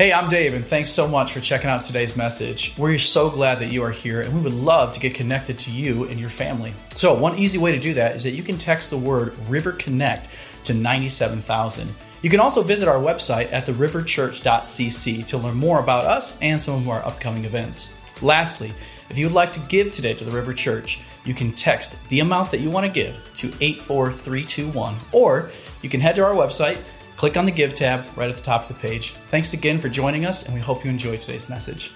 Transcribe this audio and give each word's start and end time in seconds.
Hey, 0.00 0.14
I'm 0.14 0.30
Dave, 0.30 0.54
and 0.54 0.64
thanks 0.64 0.88
so 0.88 1.06
much 1.06 1.30
for 1.30 1.40
checking 1.40 1.68
out 1.68 1.82
today's 1.82 2.16
message. 2.16 2.72
We're 2.78 2.96
so 2.96 3.28
glad 3.28 3.58
that 3.58 3.70
you 3.70 3.82
are 3.84 3.90
here, 3.90 4.22
and 4.22 4.34
we 4.34 4.40
would 4.40 4.54
love 4.54 4.92
to 4.92 4.98
get 4.98 5.12
connected 5.12 5.58
to 5.58 5.70
you 5.70 6.04
and 6.04 6.18
your 6.18 6.30
family. 6.30 6.72
So, 6.96 7.12
one 7.12 7.36
easy 7.36 7.58
way 7.58 7.72
to 7.72 7.78
do 7.78 7.92
that 7.92 8.16
is 8.16 8.22
that 8.22 8.30
you 8.30 8.42
can 8.42 8.56
text 8.56 8.88
the 8.88 8.96
word 8.96 9.34
River 9.46 9.72
Connect 9.72 10.26
to 10.64 10.72
97000. 10.72 11.94
You 12.22 12.30
can 12.30 12.40
also 12.40 12.62
visit 12.62 12.88
our 12.88 12.96
website 12.96 13.52
at 13.52 13.66
theriverchurch.cc 13.66 15.26
to 15.26 15.36
learn 15.36 15.56
more 15.56 15.80
about 15.80 16.06
us 16.06 16.34
and 16.40 16.58
some 16.58 16.76
of 16.76 16.88
our 16.88 17.04
upcoming 17.04 17.44
events. 17.44 17.92
Lastly, 18.22 18.72
if 19.10 19.18
you 19.18 19.26
would 19.26 19.34
like 19.34 19.52
to 19.52 19.60
give 19.68 19.92
today 19.92 20.14
to 20.14 20.24
the 20.24 20.30
River 20.30 20.54
Church, 20.54 20.98
you 21.26 21.34
can 21.34 21.52
text 21.52 21.94
the 22.08 22.20
amount 22.20 22.52
that 22.52 22.60
you 22.60 22.70
want 22.70 22.86
to 22.86 22.90
give 22.90 23.16
to 23.34 23.48
84321, 23.60 24.96
or 25.12 25.50
you 25.82 25.90
can 25.90 26.00
head 26.00 26.16
to 26.16 26.24
our 26.24 26.32
website 26.32 26.78
Click 27.20 27.36
on 27.36 27.44
the 27.44 27.52
Give 27.52 27.74
tab 27.74 28.06
right 28.16 28.30
at 28.30 28.36
the 28.38 28.42
top 28.42 28.62
of 28.62 28.68
the 28.68 28.80
page. 28.80 29.10
Thanks 29.30 29.52
again 29.52 29.78
for 29.78 29.90
joining 29.90 30.24
us, 30.24 30.42
and 30.42 30.54
we 30.54 30.60
hope 30.60 30.86
you 30.86 30.90
enjoy 30.90 31.18
today's 31.18 31.50
message. 31.50 31.90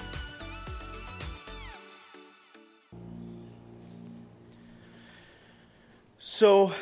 So, 6.18 6.72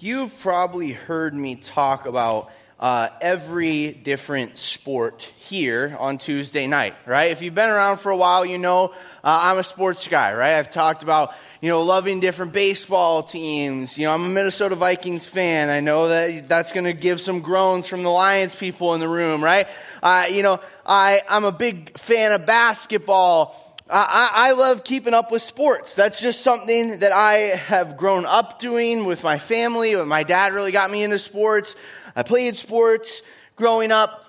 you've 0.00 0.36
probably 0.40 0.90
heard 0.90 1.32
me 1.32 1.54
talk 1.54 2.04
about 2.04 2.50
uh, 2.82 3.08
every 3.20 3.92
different 3.92 4.58
sport 4.58 5.22
here 5.22 5.96
on 6.00 6.18
Tuesday 6.18 6.66
night, 6.66 6.94
right? 7.06 7.30
If 7.30 7.40
you've 7.40 7.54
been 7.54 7.70
around 7.70 7.98
for 7.98 8.10
a 8.10 8.16
while, 8.16 8.44
you 8.44 8.58
know 8.58 8.86
uh, 9.22 9.40
I'm 9.42 9.58
a 9.58 9.62
sports 9.62 10.08
guy, 10.08 10.34
right? 10.34 10.58
I've 10.58 10.68
talked 10.68 11.04
about 11.04 11.32
you 11.60 11.68
know, 11.68 11.84
loving 11.84 12.18
different 12.18 12.52
baseball 12.52 13.22
teams. 13.22 13.96
You 13.96 14.06
know, 14.06 14.14
I'm 14.14 14.24
a 14.24 14.28
Minnesota 14.28 14.74
Vikings 14.74 15.26
fan. 15.26 15.70
I 15.70 15.78
know 15.78 16.08
that 16.08 16.48
that's 16.48 16.72
going 16.72 16.86
to 16.86 16.92
give 16.92 17.20
some 17.20 17.38
groans 17.38 17.86
from 17.86 18.02
the 18.02 18.10
Lions 18.10 18.52
people 18.52 18.94
in 18.94 19.00
the 19.00 19.06
room, 19.06 19.44
right? 19.44 19.68
Uh, 20.02 20.26
you 20.28 20.42
know, 20.42 20.58
I, 20.84 21.20
I'm 21.30 21.44
a 21.44 21.52
big 21.52 21.96
fan 21.96 22.32
of 22.32 22.46
basketball. 22.46 23.72
I, 23.88 24.30
I 24.32 24.52
love 24.52 24.82
keeping 24.82 25.14
up 25.14 25.30
with 25.30 25.42
sports. 25.42 25.94
That's 25.94 26.20
just 26.20 26.40
something 26.40 26.98
that 27.00 27.12
I 27.12 27.34
have 27.34 27.96
grown 27.96 28.26
up 28.26 28.58
doing 28.58 29.04
with 29.04 29.22
my 29.22 29.38
family. 29.38 29.94
My 29.94 30.24
dad 30.24 30.54
really 30.54 30.72
got 30.72 30.90
me 30.90 31.04
into 31.04 31.18
sports. 31.18 31.76
I 32.14 32.22
played 32.22 32.56
sports 32.56 33.22
growing 33.56 33.92
up, 33.92 34.24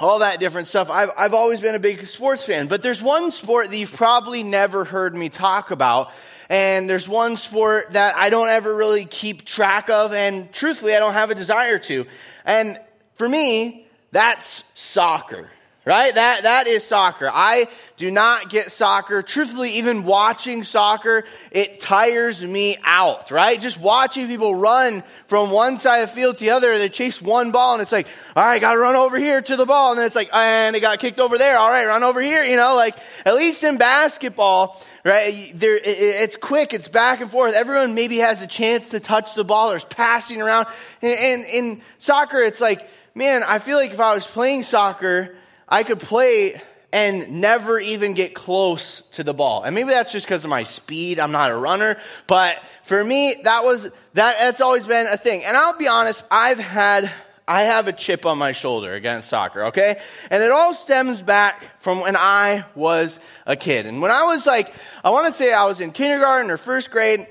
all 0.00 0.20
that 0.20 0.40
different 0.40 0.68
stuff. 0.68 0.90
I've, 0.90 1.10
I've 1.16 1.34
always 1.34 1.60
been 1.60 1.74
a 1.74 1.80
big 1.80 2.06
sports 2.06 2.44
fan. 2.44 2.68
But 2.68 2.82
there's 2.82 3.02
one 3.02 3.30
sport 3.30 3.70
that 3.70 3.76
you've 3.76 3.92
probably 3.92 4.42
never 4.42 4.84
heard 4.84 5.16
me 5.16 5.28
talk 5.28 5.70
about, 5.70 6.10
and 6.48 6.88
there's 6.88 7.08
one 7.08 7.36
sport 7.36 7.92
that 7.92 8.16
I 8.16 8.30
don't 8.30 8.48
ever 8.48 8.74
really 8.74 9.04
keep 9.04 9.44
track 9.44 9.90
of, 9.90 10.12
and 10.12 10.52
truthfully, 10.52 10.94
I 10.94 11.00
don't 11.00 11.14
have 11.14 11.30
a 11.30 11.34
desire 11.34 11.78
to. 11.80 12.06
And 12.44 12.78
for 13.14 13.28
me, 13.28 13.86
that's 14.12 14.64
soccer 14.74 15.50
right? 15.88 16.14
That, 16.14 16.42
that 16.42 16.66
is 16.66 16.84
soccer. 16.84 17.30
I 17.32 17.66
do 17.96 18.10
not 18.10 18.50
get 18.50 18.70
soccer. 18.70 19.22
Truthfully, 19.22 19.70
even 19.76 20.04
watching 20.04 20.62
soccer, 20.62 21.24
it 21.50 21.80
tires 21.80 22.44
me 22.44 22.76
out, 22.84 23.30
right? 23.30 23.58
Just 23.58 23.80
watching 23.80 24.26
people 24.26 24.54
run 24.54 25.02
from 25.28 25.50
one 25.50 25.78
side 25.78 26.02
of 26.02 26.10
the 26.10 26.14
field 26.14 26.36
to 26.36 26.44
the 26.44 26.50
other. 26.50 26.76
They 26.76 26.90
chase 26.90 27.22
one 27.22 27.52
ball 27.52 27.72
and 27.72 27.80
it's 27.80 27.90
like, 27.90 28.06
all 28.36 28.44
right, 28.44 28.60
gotta 28.60 28.78
run 28.78 28.96
over 28.96 29.18
here 29.18 29.40
to 29.40 29.56
the 29.56 29.64
ball. 29.64 29.92
And 29.92 29.98
then 29.98 30.06
it's 30.06 30.14
like, 30.14 30.28
and 30.30 30.76
it 30.76 30.80
got 30.80 30.98
kicked 30.98 31.20
over 31.20 31.38
there. 31.38 31.56
All 31.56 31.70
right, 31.70 31.86
run 31.86 32.02
over 32.02 32.20
here. 32.20 32.44
You 32.44 32.56
know, 32.56 32.76
like 32.76 32.94
at 33.24 33.34
least 33.34 33.64
in 33.64 33.78
basketball, 33.78 34.78
right? 35.06 35.52
There, 35.54 35.74
it, 35.74 35.86
it's 35.86 36.36
quick. 36.36 36.74
It's 36.74 36.88
back 36.88 37.22
and 37.22 37.30
forth. 37.30 37.54
Everyone 37.54 37.94
maybe 37.94 38.18
has 38.18 38.42
a 38.42 38.46
chance 38.46 38.90
to 38.90 39.00
touch 39.00 39.34
the 39.34 39.44
ball. 39.44 39.70
There's 39.70 39.84
passing 39.86 40.42
around. 40.42 40.66
And, 41.00 41.18
and 41.18 41.44
in 41.46 41.80
soccer, 41.96 42.42
it's 42.42 42.60
like, 42.60 42.86
man, 43.14 43.42
I 43.42 43.58
feel 43.58 43.78
like 43.78 43.92
if 43.92 44.00
I 44.00 44.14
was 44.14 44.26
playing 44.26 44.64
soccer, 44.64 45.34
I 45.68 45.82
could 45.82 46.00
play 46.00 46.60
and 46.92 47.40
never 47.40 47.78
even 47.78 48.14
get 48.14 48.34
close 48.34 49.02
to 49.12 49.22
the 49.22 49.34
ball. 49.34 49.62
And 49.62 49.74
maybe 49.74 49.90
that's 49.90 50.10
just 50.10 50.26
because 50.26 50.44
of 50.44 50.50
my 50.50 50.64
speed. 50.64 51.20
I'm 51.20 51.32
not 51.32 51.50
a 51.50 51.56
runner. 51.56 51.98
But 52.26 52.62
for 52.84 53.02
me, 53.02 53.36
that 53.44 53.64
was, 53.64 53.82
that, 53.82 53.92
that's 54.14 54.60
always 54.60 54.86
been 54.86 55.06
a 55.06 55.18
thing. 55.18 55.44
And 55.44 55.56
I'll 55.56 55.76
be 55.76 55.88
honest, 55.88 56.24
I've 56.30 56.58
had, 56.58 57.10
I 57.46 57.64
have 57.64 57.88
a 57.88 57.92
chip 57.92 58.24
on 58.24 58.38
my 58.38 58.52
shoulder 58.52 58.94
against 58.94 59.28
soccer, 59.28 59.64
okay? 59.64 60.00
And 60.30 60.42
it 60.42 60.50
all 60.50 60.72
stems 60.72 61.22
back 61.22 61.82
from 61.82 62.00
when 62.00 62.16
I 62.16 62.64
was 62.74 63.20
a 63.46 63.54
kid. 63.54 63.84
And 63.84 64.00
when 64.00 64.10
I 64.10 64.24
was 64.24 64.46
like, 64.46 64.74
I 65.04 65.10
want 65.10 65.26
to 65.26 65.32
say 65.34 65.52
I 65.52 65.66
was 65.66 65.80
in 65.80 65.92
kindergarten 65.92 66.50
or 66.50 66.56
first 66.56 66.90
grade, 66.90 67.26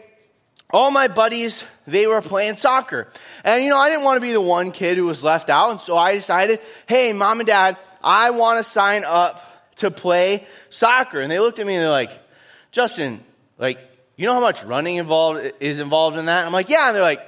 all 0.71 0.91
my 0.91 1.07
buddies, 1.07 1.63
they 1.85 2.07
were 2.07 2.21
playing 2.21 2.55
soccer. 2.55 3.07
And 3.43 3.63
you 3.63 3.69
know, 3.69 3.77
I 3.77 3.89
didn't 3.89 4.03
want 4.03 4.17
to 4.17 4.21
be 4.21 4.31
the 4.31 4.41
one 4.41 4.71
kid 4.71 4.97
who 4.97 5.05
was 5.05 5.23
left 5.23 5.49
out. 5.49 5.71
And 5.71 5.81
so 5.81 5.97
I 5.97 6.13
decided, 6.13 6.59
hey, 6.87 7.13
mom 7.13 7.39
and 7.39 7.47
dad, 7.47 7.77
I 8.03 8.31
want 8.31 8.63
to 8.63 8.69
sign 8.69 9.03
up 9.05 9.43
to 9.77 9.91
play 9.91 10.45
soccer. 10.69 11.21
And 11.21 11.31
they 11.31 11.39
looked 11.39 11.59
at 11.59 11.67
me 11.67 11.75
and 11.75 11.83
they're 11.83 11.89
like, 11.89 12.11
Justin, 12.71 13.23
like, 13.57 13.79
you 14.15 14.25
know 14.25 14.33
how 14.33 14.41
much 14.41 14.63
running 14.63 14.95
involved 14.95 15.53
is 15.59 15.79
involved 15.79 16.17
in 16.17 16.25
that? 16.25 16.45
I'm 16.45 16.51
like, 16.51 16.69
yeah. 16.69 16.87
And 16.87 16.95
they're 16.95 17.03
like, 17.03 17.21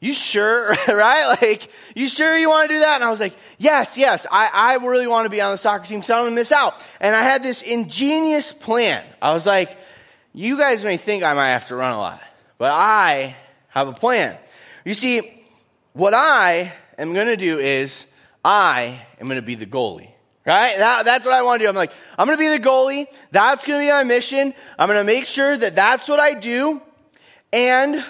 you 0.00 0.14
sure, 0.14 0.70
right? 0.88 1.36
Like, 1.40 1.70
you 1.94 2.08
sure 2.08 2.36
you 2.36 2.48
want 2.48 2.68
to 2.68 2.74
do 2.74 2.80
that? 2.80 2.96
And 2.96 3.04
I 3.04 3.10
was 3.10 3.20
like, 3.20 3.36
yes, 3.58 3.98
yes, 3.98 4.26
I, 4.30 4.50
I 4.52 4.84
really 4.84 5.06
want 5.06 5.26
to 5.26 5.30
be 5.30 5.40
on 5.40 5.52
the 5.52 5.58
soccer 5.58 5.84
team 5.84 6.02
so 6.02 6.14
I 6.14 6.16
don't 6.16 6.26
want 6.26 6.32
to 6.32 6.40
miss 6.40 6.52
out. 6.52 6.74
And 7.00 7.14
I 7.14 7.22
had 7.22 7.42
this 7.42 7.62
ingenious 7.62 8.52
plan. 8.52 9.04
I 9.20 9.32
was 9.32 9.44
like, 9.44 9.76
you 10.32 10.56
guys 10.56 10.84
may 10.84 10.96
think 10.96 11.22
I 11.22 11.34
might 11.34 11.50
have 11.50 11.68
to 11.68 11.76
run 11.76 11.92
a 11.92 11.98
lot, 11.98 12.22
but 12.60 12.72
I 12.72 13.34
have 13.68 13.88
a 13.88 13.94
plan. 13.94 14.36
You 14.84 14.92
see, 14.92 15.42
what 15.94 16.12
I 16.12 16.70
am 16.98 17.14
going 17.14 17.28
to 17.28 17.36
do 17.38 17.58
is 17.58 18.04
I 18.44 19.00
am 19.18 19.28
going 19.28 19.40
to 19.40 19.46
be 19.46 19.54
the 19.54 19.64
goalie. 19.64 20.10
Right? 20.44 20.76
That, 20.76 21.06
that's 21.06 21.24
what 21.24 21.32
I 21.32 21.40
want 21.40 21.60
to 21.60 21.64
do. 21.64 21.70
I'm 21.70 21.74
like, 21.74 21.90
I'm 22.18 22.26
going 22.26 22.36
to 22.36 22.44
be 22.44 22.54
the 22.54 22.62
goalie. 22.62 23.06
That's 23.30 23.64
going 23.64 23.80
to 23.80 23.86
be 23.86 23.90
my 23.90 24.04
mission. 24.04 24.52
I'm 24.78 24.88
going 24.88 24.98
to 24.98 25.04
make 25.04 25.24
sure 25.24 25.56
that 25.56 25.74
that's 25.74 26.06
what 26.06 26.20
I 26.20 26.34
do. 26.34 26.82
And, 27.50 28.04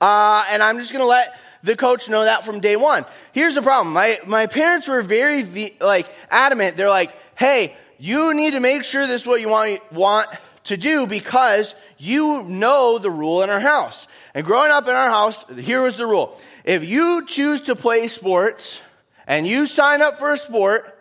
uh, 0.00 0.46
and 0.50 0.62
I'm 0.62 0.78
just 0.78 0.92
going 0.92 1.02
to 1.02 1.08
let 1.08 1.36
the 1.64 1.74
coach 1.74 2.08
know 2.08 2.22
that 2.22 2.44
from 2.44 2.60
day 2.60 2.76
one. 2.76 3.04
Here's 3.32 3.56
the 3.56 3.62
problem. 3.62 3.92
My, 3.92 4.20
my 4.24 4.46
parents 4.46 4.86
were 4.86 5.02
very, 5.02 5.72
like, 5.80 6.06
adamant. 6.30 6.76
They're 6.76 6.88
like, 6.88 7.12
hey, 7.36 7.76
you 7.98 8.34
need 8.34 8.52
to 8.52 8.60
make 8.60 8.84
sure 8.84 9.04
this 9.08 9.22
is 9.22 9.26
what 9.26 9.40
you 9.40 9.48
want, 9.48 9.80
want 9.92 10.28
to 10.66 10.76
do 10.76 11.06
because 11.06 11.74
you 11.98 12.44
know 12.44 12.98
the 12.98 13.10
rule 13.10 13.42
in 13.42 13.50
our 13.50 13.60
house. 13.60 14.06
And 14.34 14.46
growing 14.46 14.70
up 14.70 14.84
in 14.84 14.94
our 14.94 15.10
house, 15.10 15.44
here 15.58 15.82
was 15.82 15.96
the 15.96 16.06
rule. 16.06 16.38
If 16.64 16.84
you 16.84 17.24
choose 17.26 17.62
to 17.62 17.76
play 17.76 18.08
sports, 18.08 18.80
and 19.26 19.46
you 19.46 19.66
sign 19.66 20.02
up 20.02 20.18
for 20.18 20.32
a 20.32 20.36
sport, 20.36 20.92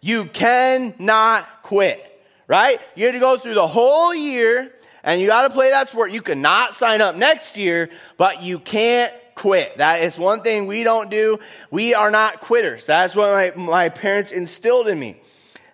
you 0.00 0.26
cannot 0.26 1.46
quit, 1.62 2.04
right? 2.46 2.78
You 2.94 3.06
have 3.06 3.14
to 3.14 3.20
go 3.20 3.36
through 3.38 3.54
the 3.54 3.66
whole 3.66 4.14
year 4.14 4.72
and 5.02 5.20
you 5.20 5.28
got 5.28 5.48
to 5.48 5.50
play 5.50 5.70
that 5.70 5.88
sport. 5.88 6.12
You 6.12 6.20
cannot 6.20 6.74
sign 6.74 7.00
up 7.00 7.16
next 7.16 7.56
year, 7.56 7.88
but 8.18 8.42
you 8.42 8.58
can't 8.58 9.12
quit. 9.34 9.78
That 9.78 10.02
is 10.02 10.18
one 10.18 10.42
thing 10.42 10.66
we 10.66 10.84
don't 10.84 11.10
do. 11.10 11.38
We 11.70 11.94
are 11.94 12.10
not 12.10 12.40
quitters. 12.40 12.84
That's 12.84 13.16
what 13.16 13.56
my, 13.56 13.62
my 13.62 13.88
parents 13.88 14.30
instilled 14.30 14.88
in 14.88 14.98
me. 14.98 15.16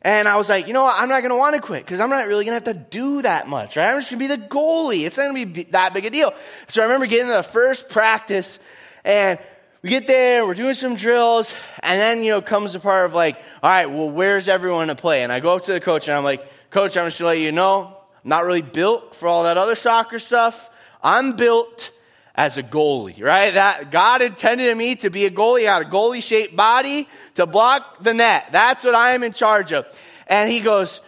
And 0.06 0.28
I 0.28 0.36
was 0.36 0.48
like, 0.48 0.68
you 0.68 0.72
know 0.72 0.84
what? 0.84 0.94
I'm 0.96 1.08
not 1.08 1.22
going 1.22 1.32
to 1.32 1.36
want 1.36 1.56
to 1.56 1.60
quit 1.60 1.84
because 1.84 1.98
I'm 1.98 2.10
not 2.10 2.28
really 2.28 2.44
going 2.44 2.58
to 2.60 2.64
have 2.64 2.76
to 2.76 2.86
do 2.90 3.22
that 3.22 3.48
much, 3.48 3.76
right? 3.76 3.90
I'm 3.90 3.98
just 3.98 4.12
going 4.12 4.22
to 4.22 4.28
be 4.28 4.40
the 4.40 4.48
goalie. 4.48 5.04
It's 5.04 5.16
not 5.16 5.24
going 5.24 5.44
to 5.44 5.52
be 5.52 5.64
that 5.72 5.94
big 5.94 6.06
a 6.06 6.10
deal. 6.10 6.32
So 6.68 6.80
I 6.80 6.84
remember 6.84 7.06
getting 7.06 7.26
to 7.26 7.32
the 7.32 7.42
first 7.42 7.88
practice 7.88 8.60
and 9.04 9.36
we 9.82 9.90
get 9.90 10.06
there, 10.06 10.46
we're 10.46 10.54
doing 10.54 10.74
some 10.74 10.94
drills, 10.94 11.52
and 11.80 12.00
then, 12.00 12.22
you 12.22 12.30
know, 12.30 12.40
comes 12.40 12.72
the 12.74 12.78
part 12.80 13.06
of 13.06 13.14
like, 13.14 13.36
all 13.62 13.70
right, 13.70 13.86
well, 13.86 14.08
where's 14.08 14.48
everyone 14.48 14.86
to 14.88 14.94
play? 14.94 15.24
And 15.24 15.32
I 15.32 15.40
go 15.40 15.56
up 15.56 15.64
to 15.64 15.72
the 15.72 15.80
coach 15.80 16.06
and 16.06 16.16
I'm 16.16 16.24
like, 16.24 16.48
Coach, 16.70 16.96
I'm 16.96 17.06
just 17.06 17.18
gonna 17.18 17.30
let 17.30 17.38
you 17.38 17.52
know, 17.52 17.96
I'm 18.24 18.28
not 18.28 18.44
really 18.44 18.62
built 18.62 19.14
for 19.14 19.28
all 19.28 19.44
that 19.44 19.56
other 19.56 19.76
soccer 19.76 20.18
stuff. 20.18 20.70
I'm 21.02 21.36
built 21.36 21.90
as 22.34 22.58
a 22.58 22.62
goalie, 22.62 23.22
right? 23.22 23.54
That 23.54 23.90
God 23.90 24.20
intended 24.20 24.76
me 24.76 24.96
to 24.96 25.08
be 25.08 25.24
a 25.24 25.30
goalie, 25.30 25.66
I 25.66 25.74
had 25.74 25.86
a 25.86 25.90
goalie 25.90 26.22
shaped 26.22 26.54
body 26.54 27.08
to 27.36 27.46
block 27.46 28.02
the 28.02 28.12
net. 28.12 28.48
That's 28.52 28.84
what 28.84 28.94
I 28.94 29.14
am 29.14 29.22
in 29.22 29.32
charge 29.32 29.72
of. 29.72 29.86
And 30.26 30.50
he 30.50 30.60
goes, 30.60 31.00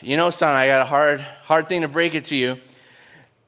you 0.00 0.16
know, 0.16 0.30
son, 0.30 0.54
I 0.54 0.66
got 0.66 0.82
a 0.82 0.84
hard, 0.84 1.20
hard 1.20 1.68
thing 1.68 1.82
to 1.82 1.88
break 1.88 2.14
it 2.14 2.24
to 2.26 2.36
you. 2.36 2.58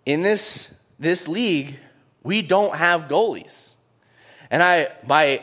In 0.05 0.23
this, 0.23 0.73
this 0.99 1.29
league, 1.29 1.77
we 2.23 2.43
don't 2.43 2.75
have 2.75 3.09
goalies. 3.09 3.75
And 4.51 4.63
I, 4.63 4.89
my 5.07 5.43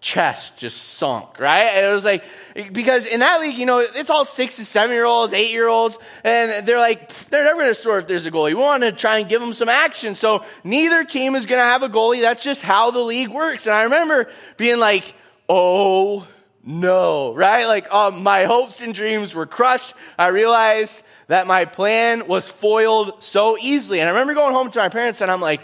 chest 0.00 0.58
just 0.58 0.76
sunk, 0.76 1.38
right? 1.38 1.64
And 1.74 1.86
it 1.86 1.92
was 1.92 2.04
like, 2.04 2.24
because 2.72 3.06
in 3.06 3.20
that 3.20 3.40
league, 3.40 3.56
you 3.56 3.66
know, 3.66 3.78
it's 3.78 4.10
all 4.10 4.24
six 4.24 4.56
to 4.56 4.64
seven 4.64 4.94
year 4.94 5.04
olds, 5.04 5.32
eight 5.32 5.50
year 5.50 5.68
olds, 5.68 5.98
and 6.22 6.66
they're 6.66 6.78
like, 6.78 7.08
they're 7.08 7.44
never 7.44 7.60
going 7.60 7.68
to 7.68 7.74
score 7.74 7.98
if 7.98 8.06
there's 8.06 8.26
a 8.26 8.30
goalie. 8.30 8.48
We 8.48 8.54
want 8.54 8.82
to 8.82 8.92
try 8.92 9.18
and 9.18 9.28
give 9.28 9.40
them 9.40 9.54
some 9.54 9.68
action. 9.68 10.14
So 10.14 10.44
neither 10.62 11.04
team 11.04 11.34
is 11.34 11.46
going 11.46 11.60
to 11.60 11.64
have 11.64 11.82
a 11.82 11.88
goalie. 11.88 12.20
That's 12.20 12.42
just 12.42 12.62
how 12.62 12.90
the 12.90 13.00
league 13.00 13.30
works. 13.30 13.66
And 13.66 13.74
I 13.74 13.84
remember 13.84 14.30
being 14.56 14.78
like, 14.78 15.14
oh 15.48 16.26
no, 16.66 17.34
right? 17.34 17.66
Like, 17.66 17.92
um, 17.92 18.22
my 18.22 18.44
hopes 18.44 18.80
and 18.80 18.94
dreams 18.94 19.34
were 19.34 19.46
crushed. 19.46 19.94
I 20.18 20.28
realized 20.28 21.02
that 21.26 21.46
my 21.46 21.64
plan 21.64 22.26
was 22.26 22.48
foiled 22.48 23.22
so 23.22 23.56
easily. 23.58 24.00
And 24.00 24.08
I 24.08 24.12
remember 24.12 24.34
going 24.34 24.54
home 24.54 24.70
to 24.70 24.78
my 24.78 24.88
parents 24.88 25.20
and 25.20 25.30
I'm 25.30 25.40
like, 25.40 25.60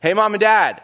hey, 0.00 0.12
mom 0.14 0.34
and 0.34 0.40
dad, 0.40 0.82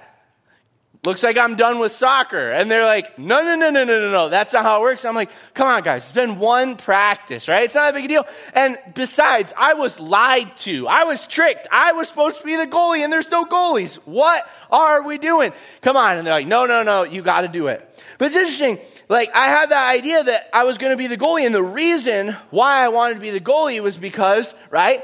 looks 1.04 1.22
like 1.22 1.38
I'm 1.38 1.56
done 1.56 1.78
with 1.78 1.92
soccer. 1.92 2.50
And 2.50 2.70
they're 2.70 2.84
like, 2.84 3.18
no, 3.18 3.42
no, 3.42 3.56
no, 3.56 3.70
no, 3.70 3.84
no, 3.84 4.00
no, 4.00 4.10
no. 4.10 4.28
That's 4.28 4.52
not 4.52 4.64
how 4.64 4.80
it 4.80 4.82
works. 4.82 5.04
I'm 5.04 5.14
like, 5.14 5.30
come 5.54 5.68
on, 5.68 5.82
guys. 5.82 6.04
It's 6.04 6.12
been 6.12 6.38
one 6.38 6.76
practice, 6.76 7.48
right? 7.48 7.64
It's 7.64 7.74
not 7.74 7.90
a 7.90 7.92
big 7.92 8.08
deal. 8.08 8.26
And 8.54 8.78
besides, 8.94 9.52
I 9.56 9.74
was 9.74 10.00
lied 10.00 10.56
to. 10.58 10.88
I 10.88 11.04
was 11.04 11.26
tricked. 11.26 11.68
I 11.70 11.92
was 11.92 12.08
supposed 12.08 12.40
to 12.40 12.46
be 12.46 12.56
the 12.56 12.66
goalie 12.66 13.00
and 13.00 13.12
there's 13.12 13.30
no 13.30 13.44
goalies. 13.44 13.96
What 14.06 14.48
are 14.70 15.06
we 15.06 15.18
doing? 15.18 15.52
Come 15.82 15.96
on. 15.96 16.18
And 16.18 16.26
they're 16.26 16.34
like, 16.34 16.46
no, 16.46 16.66
no, 16.66 16.82
no, 16.82 17.04
you 17.04 17.22
got 17.22 17.42
to 17.42 17.48
do 17.48 17.68
it. 17.68 17.87
But 18.18 18.26
it's 18.26 18.36
interesting. 18.36 18.78
Like, 19.08 19.34
I 19.34 19.46
had 19.48 19.70
that 19.70 19.88
idea 19.90 20.22
that 20.24 20.50
I 20.52 20.64
was 20.64 20.76
going 20.76 20.92
to 20.92 20.98
be 20.98 21.06
the 21.06 21.16
goalie. 21.16 21.46
And 21.46 21.54
the 21.54 21.62
reason 21.62 22.36
why 22.50 22.84
I 22.84 22.88
wanted 22.88 23.14
to 23.14 23.20
be 23.20 23.30
the 23.30 23.40
goalie 23.40 23.80
was 23.80 23.96
because, 23.96 24.54
right? 24.70 25.02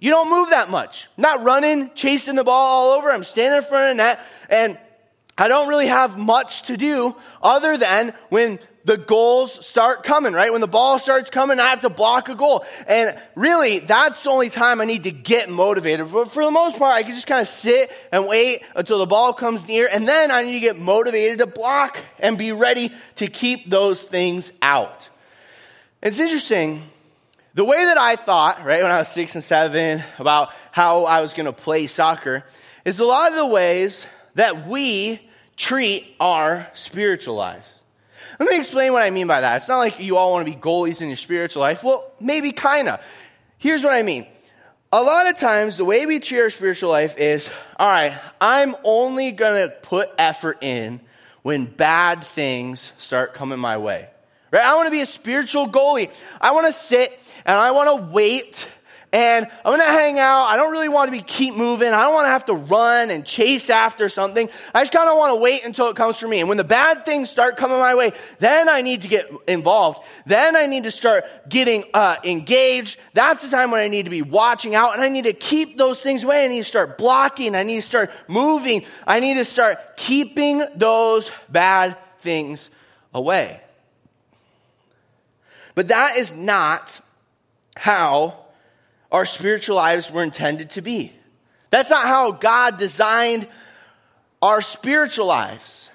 You 0.00 0.10
don't 0.10 0.30
move 0.30 0.50
that 0.50 0.70
much. 0.70 1.06
I'm 1.16 1.22
not 1.22 1.44
running, 1.44 1.90
chasing 1.94 2.36
the 2.36 2.44
ball 2.44 2.54
all 2.54 2.98
over. 2.98 3.10
I'm 3.10 3.24
standing 3.24 3.58
in 3.58 3.64
front 3.64 3.90
of 3.90 3.96
the 3.96 4.02
net. 4.02 4.20
And 4.48 4.78
I 5.36 5.48
don't 5.48 5.68
really 5.68 5.86
have 5.86 6.18
much 6.18 6.62
to 6.64 6.76
do 6.76 7.14
other 7.42 7.76
than 7.76 8.14
when 8.30 8.58
the 8.84 8.98
goals 8.98 9.66
start 9.66 10.02
coming, 10.02 10.34
right? 10.34 10.52
When 10.52 10.60
the 10.60 10.66
ball 10.66 10.98
starts 10.98 11.30
coming, 11.30 11.58
I 11.58 11.70
have 11.70 11.80
to 11.80 11.88
block 11.88 12.28
a 12.28 12.34
goal. 12.34 12.64
And 12.86 13.18
really, 13.34 13.78
that's 13.78 14.22
the 14.22 14.30
only 14.30 14.50
time 14.50 14.80
I 14.80 14.84
need 14.84 15.04
to 15.04 15.10
get 15.10 15.48
motivated. 15.48 16.12
But 16.12 16.30
for 16.30 16.44
the 16.44 16.50
most 16.50 16.78
part, 16.78 16.94
I 16.94 17.02
can 17.02 17.12
just 17.12 17.26
kind 17.26 17.40
of 17.40 17.48
sit 17.48 17.90
and 18.12 18.28
wait 18.28 18.62
until 18.76 18.98
the 18.98 19.06
ball 19.06 19.32
comes 19.32 19.66
near. 19.66 19.88
And 19.90 20.06
then 20.06 20.30
I 20.30 20.42
need 20.42 20.52
to 20.52 20.60
get 20.60 20.78
motivated 20.78 21.38
to 21.38 21.46
block 21.46 21.98
and 22.18 22.36
be 22.36 22.52
ready 22.52 22.92
to 23.16 23.26
keep 23.26 23.70
those 23.70 24.02
things 24.02 24.52
out. 24.60 25.08
It's 26.02 26.18
interesting. 26.18 26.82
The 27.54 27.64
way 27.64 27.86
that 27.86 27.96
I 27.96 28.16
thought, 28.16 28.64
right, 28.64 28.82
when 28.82 28.92
I 28.92 28.98
was 28.98 29.08
six 29.08 29.34
and 29.34 29.44
seven 29.44 30.02
about 30.18 30.50
how 30.72 31.04
I 31.04 31.22
was 31.22 31.32
going 31.32 31.46
to 31.46 31.52
play 31.52 31.86
soccer 31.86 32.44
is 32.84 32.98
a 32.98 33.04
lot 33.06 33.30
of 33.30 33.38
the 33.38 33.46
ways 33.46 34.06
that 34.34 34.66
we 34.66 35.20
treat 35.56 36.16
our 36.20 36.68
spiritual 36.74 37.36
lives. 37.36 37.83
Let 38.38 38.50
me 38.50 38.56
explain 38.56 38.92
what 38.92 39.02
I 39.02 39.10
mean 39.10 39.26
by 39.26 39.40
that. 39.40 39.56
It's 39.56 39.68
not 39.68 39.78
like 39.78 40.00
you 40.00 40.16
all 40.16 40.32
want 40.32 40.46
to 40.46 40.52
be 40.52 40.58
goalies 40.58 41.00
in 41.00 41.08
your 41.08 41.16
spiritual 41.16 41.60
life. 41.60 41.82
Well, 41.82 42.12
maybe 42.20 42.52
kind 42.52 42.88
of. 42.88 43.00
Here's 43.58 43.84
what 43.84 43.92
I 43.92 44.02
mean. 44.02 44.26
A 44.92 45.02
lot 45.02 45.28
of 45.28 45.38
times, 45.38 45.76
the 45.76 45.84
way 45.84 46.06
we 46.06 46.20
treat 46.20 46.40
our 46.40 46.50
spiritual 46.50 46.90
life 46.90 47.18
is 47.18 47.50
all 47.78 47.88
right, 47.88 48.16
I'm 48.40 48.76
only 48.84 49.32
going 49.32 49.68
to 49.68 49.74
put 49.74 50.08
effort 50.18 50.58
in 50.62 51.00
when 51.42 51.66
bad 51.66 52.22
things 52.24 52.92
start 52.98 53.34
coming 53.34 53.58
my 53.58 53.78
way. 53.78 54.08
Right? 54.50 54.64
I 54.64 54.76
want 54.76 54.86
to 54.86 54.92
be 54.92 55.00
a 55.00 55.06
spiritual 55.06 55.68
goalie. 55.68 56.10
I 56.40 56.52
want 56.52 56.66
to 56.66 56.72
sit 56.72 57.18
and 57.44 57.56
I 57.56 57.72
want 57.72 57.88
to 57.88 58.06
wait 58.12 58.68
and 59.14 59.46
I'm 59.64 59.78
gonna 59.78 59.84
hang 59.84 60.18
out. 60.18 60.46
I 60.46 60.56
don't 60.56 60.72
really 60.72 60.88
want 60.88 61.06
to 61.06 61.12
be 61.12 61.22
keep 61.22 61.54
moving. 61.54 61.88
I 61.88 62.02
don't 62.02 62.14
want 62.14 62.24
to 62.24 62.30
have 62.30 62.46
to 62.46 62.54
run 62.54 63.10
and 63.10 63.24
chase 63.24 63.70
after 63.70 64.08
something. 64.08 64.48
I 64.74 64.82
just 64.82 64.92
kind 64.92 65.08
of 65.08 65.16
want 65.16 65.36
to 65.36 65.40
wait 65.40 65.64
until 65.64 65.88
it 65.88 65.94
comes 65.94 66.18
for 66.18 66.26
me. 66.26 66.40
And 66.40 66.48
when 66.48 66.58
the 66.58 66.64
bad 66.64 67.04
things 67.04 67.30
start 67.30 67.56
coming 67.56 67.78
my 67.78 67.94
way, 67.94 68.10
then 68.40 68.68
I 68.68 68.82
need 68.82 69.02
to 69.02 69.08
get 69.08 69.30
involved. 69.46 70.04
Then 70.26 70.56
I 70.56 70.66
need 70.66 70.82
to 70.82 70.90
start 70.90 71.24
getting 71.48 71.84
uh, 71.94 72.16
engaged. 72.24 72.98
That's 73.12 73.44
the 73.44 73.56
time 73.56 73.70
when 73.70 73.80
I 73.80 73.86
need 73.86 74.06
to 74.06 74.10
be 74.10 74.22
watching 74.22 74.74
out, 74.74 74.94
and 74.94 75.02
I 75.02 75.08
need 75.08 75.26
to 75.26 75.32
keep 75.32 75.78
those 75.78 76.00
things 76.00 76.24
away. 76.24 76.44
I 76.44 76.48
need 76.48 76.58
to 76.58 76.64
start 76.64 76.98
blocking. 76.98 77.54
I 77.54 77.62
need 77.62 77.76
to 77.76 77.86
start 77.86 78.10
moving. 78.26 78.84
I 79.06 79.20
need 79.20 79.34
to 79.34 79.44
start 79.44 79.96
keeping 79.96 80.60
those 80.74 81.30
bad 81.48 81.96
things 82.18 82.68
away. 83.14 83.60
But 85.76 85.86
that 85.88 86.16
is 86.16 86.34
not 86.34 87.00
how 87.76 88.43
our 89.14 89.24
spiritual 89.24 89.76
lives 89.76 90.10
were 90.10 90.24
intended 90.24 90.70
to 90.70 90.82
be. 90.82 91.12
That's 91.70 91.88
not 91.88 92.02
how 92.02 92.32
God 92.32 92.78
designed 92.78 93.46
our 94.42 94.60
spiritual 94.60 95.26
lives, 95.26 95.88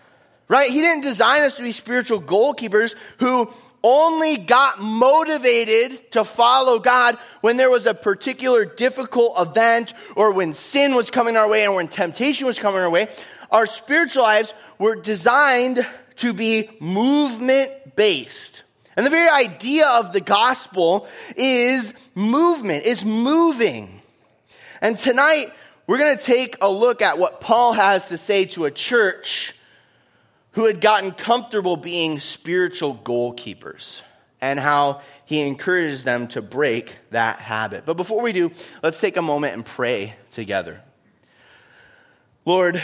right? 0.48 0.72
He 0.72 0.80
didn't 0.80 1.04
design 1.04 1.42
us 1.42 1.58
to 1.58 1.62
be 1.62 1.74
spiritual 1.74 2.22
goalkeepers 2.22 2.96
who 3.18 3.52
only 3.84 4.38
got 4.38 4.80
motivated 4.80 6.14
to 6.14 6.24
follow 6.24 6.80
God 6.80 7.18
when 7.42 7.58
there 7.58 7.70
was 7.70 7.86
a 7.86 7.94
particular 7.94 8.64
difficult 8.64 9.34
event 9.38 9.94
or 10.16 10.32
when 10.32 10.54
sin 10.54 10.96
was 10.96 11.12
coming 11.12 11.36
our 11.36 11.50
way 11.50 11.66
and 11.66 11.76
when 11.76 11.90
temptation 11.90 12.48
was 12.48 12.58
coming 12.58 12.80
our 12.80 12.90
way. 12.90 13.10
Our 13.52 13.66
spiritual 13.66 14.24
lives 14.24 14.54
were 14.78 14.96
designed 14.96 15.86
to 16.18 16.32
be 16.32 16.70
movement 16.80 17.98
based. 17.98 18.64
And 19.00 19.06
the 19.06 19.12
very 19.12 19.30
idea 19.30 19.88
of 19.88 20.12
the 20.12 20.20
gospel 20.20 21.08
is 21.38 21.94
movement, 22.16 22.86
is 22.86 23.06
moving. 23.06 24.02
And 24.82 24.98
tonight, 24.98 25.54
we're 25.88 26.00
going 26.00 26.18
to 26.18 26.22
take 26.22 26.58
a 26.60 26.70
look 26.70 27.02
at 27.02 27.18
what 27.18 27.40
Paul 27.40 27.72
has 27.72 28.10
to 28.10 28.18
say 28.18 28.44
to 28.48 28.66
a 28.66 28.72
church 28.72 29.56
who 30.52 30.66
had 30.66 30.82
gotten 30.82 31.14
comfortable 31.14 31.78
being 31.78 32.20
spiritual 32.20 32.94
goalkeepers 32.94 34.02
and 34.42 34.60
how 34.60 35.00
he 35.24 35.48
encourages 35.48 36.04
them 36.04 36.28
to 36.28 36.42
break 36.42 36.94
that 37.12 37.40
habit. 37.40 37.86
But 37.86 37.96
before 37.96 38.22
we 38.22 38.34
do, 38.34 38.52
let's 38.84 39.00
take 39.00 39.16
a 39.16 39.22
moment 39.22 39.54
and 39.54 39.66
pray 39.66 40.14
together. 40.30 40.82
Lord, 42.44 42.84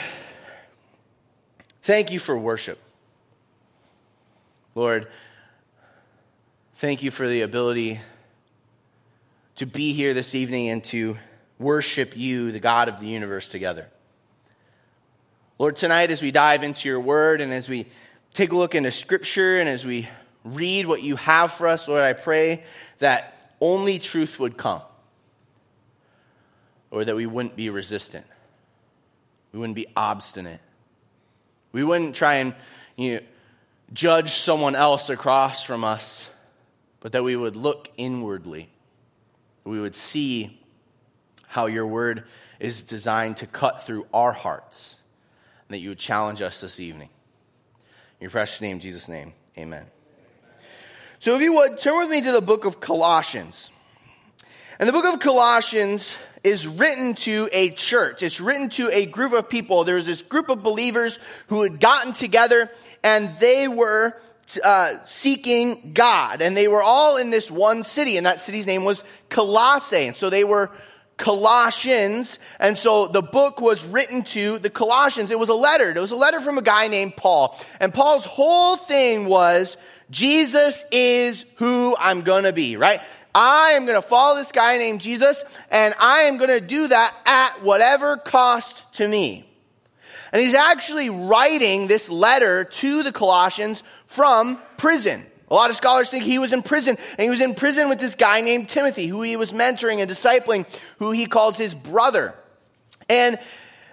thank 1.82 2.10
you 2.10 2.20
for 2.20 2.38
worship. 2.38 2.80
Lord, 4.76 5.10
Thank 6.86 7.02
you 7.02 7.10
for 7.10 7.28
the 7.28 7.42
ability 7.42 8.00
to 9.56 9.66
be 9.66 9.94
here 9.94 10.14
this 10.14 10.36
evening 10.36 10.70
and 10.70 10.84
to 10.84 11.18
worship 11.58 12.16
you, 12.16 12.52
the 12.52 12.60
God 12.60 12.90
of 12.90 13.00
the 13.00 13.08
universe, 13.08 13.50
together. 13.50 13.88
Lord, 15.58 15.78
tonight 15.78 16.12
as 16.12 16.22
we 16.22 16.30
dive 16.30 16.62
into 16.62 16.88
your 16.88 17.00
word 17.00 17.42
and 17.42 17.52
as 17.52 17.68
we 17.68 17.88
take 18.36 18.52
a 18.52 18.56
look 18.56 18.76
into 18.76 18.92
scripture 18.92 19.60
and 19.60 19.68
as 19.68 19.84
we 19.84 20.08
read 20.44 20.86
what 20.86 21.02
you 21.02 21.16
have 21.16 21.52
for 21.52 21.68
us, 21.68 21.88
Lord, 21.88 22.04
I 22.04 22.14
pray 22.14 22.64
that 23.00 23.50
only 23.60 23.98
truth 23.98 24.40
would 24.40 24.56
come 24.56 24.84
or 26.92 27.04
that 27.04 27.16
we 27.16 27.26
wouldn't 27.26 27.56
be 27.56 27.72
resistant. 27.72 28.28
We 29.54 29.58
wouldn't 29.58 29.76
be 29.76 29.88
obstinate. 29.98 30.62
We 31.72 31.84
wouldn't 31.84 32.16
try 32.16 32.36
and 32.36 32.54
you 32.96 33.16
know, 33.16 33.20
judge 33.92 34.34
someone 34.34 34.76
else 34.76 35.10
across 35.10 35.64
from 35.64 35.84
us 35.84 36.30
but 37.06 37.12
that 37.12 37.24
we 37.24 37.36
would 37.36 37.56
look 37.56 37.92
inwardly. 37.98 38.68
We 39.64 39.80
would 39.80 39.94
see 39.94 40.60
how 41.46 41.68
your 41.68 41.86
word 41.86 42.24
is 42.60 42.82
designed 42.82 43.38
to 43.38 43.46
cut 43.46 43.84
through 43.84 44.08
our 44.12 44.32
hearts, 44.32 44.96
and 45.68 45.76
that 45.76 45.82
you 45.82 45.90
would 45.90 46.00
challenge 46.00 46.42
us 46.42 46.62
this 46.62 46.80
evening. 46.80 47.10
In 48.20 48.24
your 48.24 48.32
precious 48.32 48.60
name, 48.60 48.80
Jesus' 48.80 49.08
name, 49.08 49.34
amen. 49.56 49.86
So, 51.20 51.36
if 51.36 51.44
you 51.44 51.54
would, 51.54 51.78
turn 51.78 52.00
with 52.00 52.10
me 52.10 52.22
to 52.22 52.32
the 52.32 52.42
book 52.42 52.66
of 52.66 52.80
Colossians. 52.80 53.70
And 54.80 54.90
the 54.90 54.94
book 54.94 55.06
of 55.06 55.20
Colossians 55.20 56.18
is 56.44 56.68
written 56.68 57.14
to 57.14 57.48
a 57.52 57.70
church. 57.70 58.24
It's 58.24 58.42
written 58.42 58.70
to 58.70 58.90
a 58.92 59.06
group 59.06 59.34
of 59.34 59.48
people. 59.48 59.84
There 59.84 59.94
was 59.94 60.08
this 60.08 60.24
group 60.24 60.50
of 60.50 60.64
believers 60.64 61.20
who 61.50 61.62
had 61.62 61.80
gotten 61.80 62.14
together 62.14 62.72
and 63.04 63.30
they 63.40 63.68
were 63.68 64.20
uh, 64.64 65.04
seeking 65.04 65.92
God. 65.94 66.42
And 66.42 66.56
they 66.56 66.68
were 66.68 66.84
all 66.84 67.18
in 67.18 67.30
this 67.30 67.50
one 67.50 67.84
city, 67.84 68.18
and 68.18 68.26
that 68.26 68.42
city's 68.42 68.68
name 68.68 68.84
was 68.84 69.04
Colossae. 69.30 70.08
And 70.08 70.16
so 70.16 70.30
they 70.30 70.44
were 70.44 70.72
Colossians. 71.18 72.40
And 72.60 72.78
so 72.78 73.08
the 73.08 73.22
book 73.22 73.62
was 73.62 73.86
written 73.86 74.24
to 74.26 74.60
the 74.60 74.70
Colossians. 74.70 75.32
It 75.32 75.40
was 75.40 75.50
a 75.50 75.54
letter. 75.54 75.90
It 75.92 76.00
was 76.00 76.12
a 76.12 76.16
letter 76.16 76.42
from 76.42 76.58
a 76.58 76.62
guy 76.62 76.88
named 76.88 77.16
Paul. 77.16 77.58
And 77.80 77.94
Paul's 77.94 78.26
whole 78.26 78.78
thing 78.78 79.28
was 79.28 79.78
Jesus 80.10 80.84
is 80.92 81.46
who 81.56 81.96
I'm 81.98 82.22
going 82.22 82.44
to 82.44 82.54
be, 82.54 82.78
right? 82.78 83.00
I 83.34 83.72
am 83.72 83.86
going 83.86 84.02
to 84.02 84.08
follow 84.08 84.38
this 84.38 84.52
guy 84.54 84.78
named 84.78 85.02
Jesus, 85.02 85.44
and 85.70 85.94
I 86.00 86.22
am 86.22 86.38
going 86.38 86.52
to 86.52 86.62
do 86.62 86.88
that 86.88 87.14
at 87.26 87.64
whatever 87.64 88.16
cost 88.16 88.86
to 88.94 89.08
me. 89.08 89.46
And 90.32 90.42
he's 90.42 90.54
actually 90.54 91.10
writing 91.10 91.88
this 91.88 92.10
letter 92.10 92.64
to 92.64 93.04
the 93.04 93.12
Colossians 93.12 93.84
from 94.16 94.58
prison. 94.78 95.26
A 95.50 95.54
lot 95.54 95.70
of 95.70 95.76
scholars 95.76 96.10
think 96.10 96.24
he 96.24 96.40
was 96.40 96.54
in 96.54 96.64
prison, 96.64 96.98
and 97.18 97.24
he 97.24 97.30
was 97.30 97.42
in 97.42 97.54
prison 97.54 97.90
with 97.90 98.00
this 98.00 98.16
guy 98.16 98.42
named 98.42 98.68
Timothy, 98.68 99.06
who 99.08 99.22
he 99.22 99.36
was 99.36 99.52
mentoring 99.52 100.00
and 100.00 100.10
discipling, 100.10 100.66
who 100.98 101.12
he 101.12 101.28
calls 101.28 101.58
his 101.58 101.76
brother. 101.76 102.34
And 103.08 103.38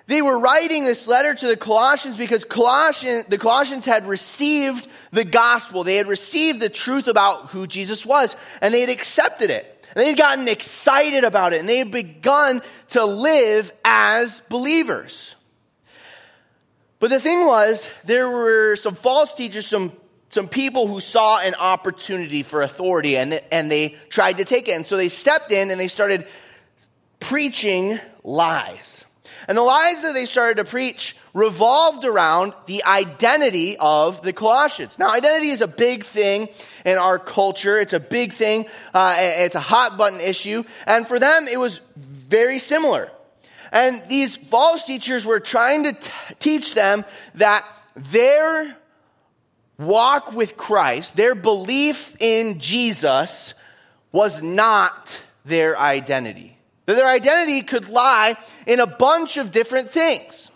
they 0.07 0.23
were 0.23 0.39
writing 0.39 0.85
this 0.85 1.07
letter 1.07 1.35
to 1.35 1.47
the 1.47 1.57
Colossians 1.57 2.17
because 2.17 2.45
Colossians, 2.45 3.27
the 3.27 3.39
Colossians 3.39 3.85
had 3.85 4.07
received 4.07 4.89
the 5.11 5.25
gospel. 5.25 5.85
They 5.85 5.97
had 5.97 6.07
received 6.07 6.61
the 6.61 6.71
truth 6.71 7.09
about 7.09 7.51
who 7.51 7.67
Jesus 7.67 8.07
was, 8.07 8.35
and 8.61 8.73
they 8.73 8.81
had 8.81 8.91
accepted 8.91 9.51
it. 9.51 9.69
And 9.95 10.03
they 10.03 10.09
had 10.09 10.19
gotten 10.19 10.49
excited 10.49 11.25
about 11.25 11.53
it, 11.53 11.61
and 11.61 11.69
they 11.69 11.79
had 11.79 11.91
begun 11.91 12.63
to 12.91 13.05
live 13.05 13.73
as 13.85 14.41
believers. 14.49 15.37
But 16.99 17.11
the 17.11 17.21
thing 17.21 17.47
was, 17.47 17.89
there 18.05 18.31
were 18.31 18.77
some 18.77 18.95
false 18.95 19.35
teachers, 19.35 19.67
some 19.67 19.93
some 20.33 20.49
people 20.49 20.87
who 20.87 20.99
saw 20.99 21.41
an 21.41 21.55
opportunity 21.57 22.43
for 22.43 22.63
authority 22.63 23.19
and, 23.19 23.35
and 23.53 23.71
they 23.71 23.97
tried 24.09 24.39
to 24.39 24.47
take 24.47 24.67
it. 24.67 24.73
And 24.73 24.87
so 24.87 24.97
they 24.97 25.11
stepped 25.11 25.53
in 25.53 25.71
and 25.71 25.79
they 25.79 25.89
started 25.89 26.27
preaching 27.21 28.01
lies. 28.25 29.05
And 29.47 29.59
the 29.59 29.63
lies 29.63 30.01
that 30.01 30.15
they 30.15 30.25
started 30.25 30.57
to 30.57 30.65
preach 30.65 31.17
revolved 31.35 32.07
around 32.07 32.55
the 32.65 32.83
identity 32.85 33.77
of 33.77 34.23
the 34.23 34.33
Colossians. 34.33 34.99
Now, 34.99 35.13
identity 35.13 35.51
is 35.51 35.61
a 35.61 35.69
big 35.69 36.03
thing 36.03 36.49
in 36.87 36.97
our 36.97 37.19
culture. 37.19 37.79
It's 37.79 37.93
a 37.93 38.01
big 38.01 38.33
thing. 38.33 38.65
Uh, 38.95 39.15
it's 39.19 39.55
a 39.55 39.61
hot 39.61 39.99
button 39.99 40.21
issue. 40.21 40.65
And 40.87 41.07
for 41.07 41.19
them, 41.19 41.47
it 41.47 41.61
was 41.61 41.83
very 41.95 42.59
similar. 42.59 43.13
And 43.71 44.03
these 44.09 44.35
false 44.35 44.85
teachers 44.85 45.27
were 45.27 45.41
trying 45.41 45.83
to 45.83 45.93
t- 45.93 46.11
teach 46.39 46.73
them 46.73 47.05
that 47.35 47.67
their 47.95 48.79
walk 49.79 50.33
with 50.33 50.57
Christ, 50.57 51.17
their 51.17 51.35
belief 51.35 52.17
in 52.21 52.61
Jesus, 52.61 53.55
was 54.11 54.43
not 54.43 55.21
their 55.45 55.79
identity. 55.79 56.57
Their 56.87 57.07
identity 57.07 57.63
could 57.63 57.89
lie 57.89 58.37
in 58.67 58.81
a 58.81 58.87
bunch 58.87 59.37
of 59.37 59.51
different 59.51 59.91
things. 59.91 60.51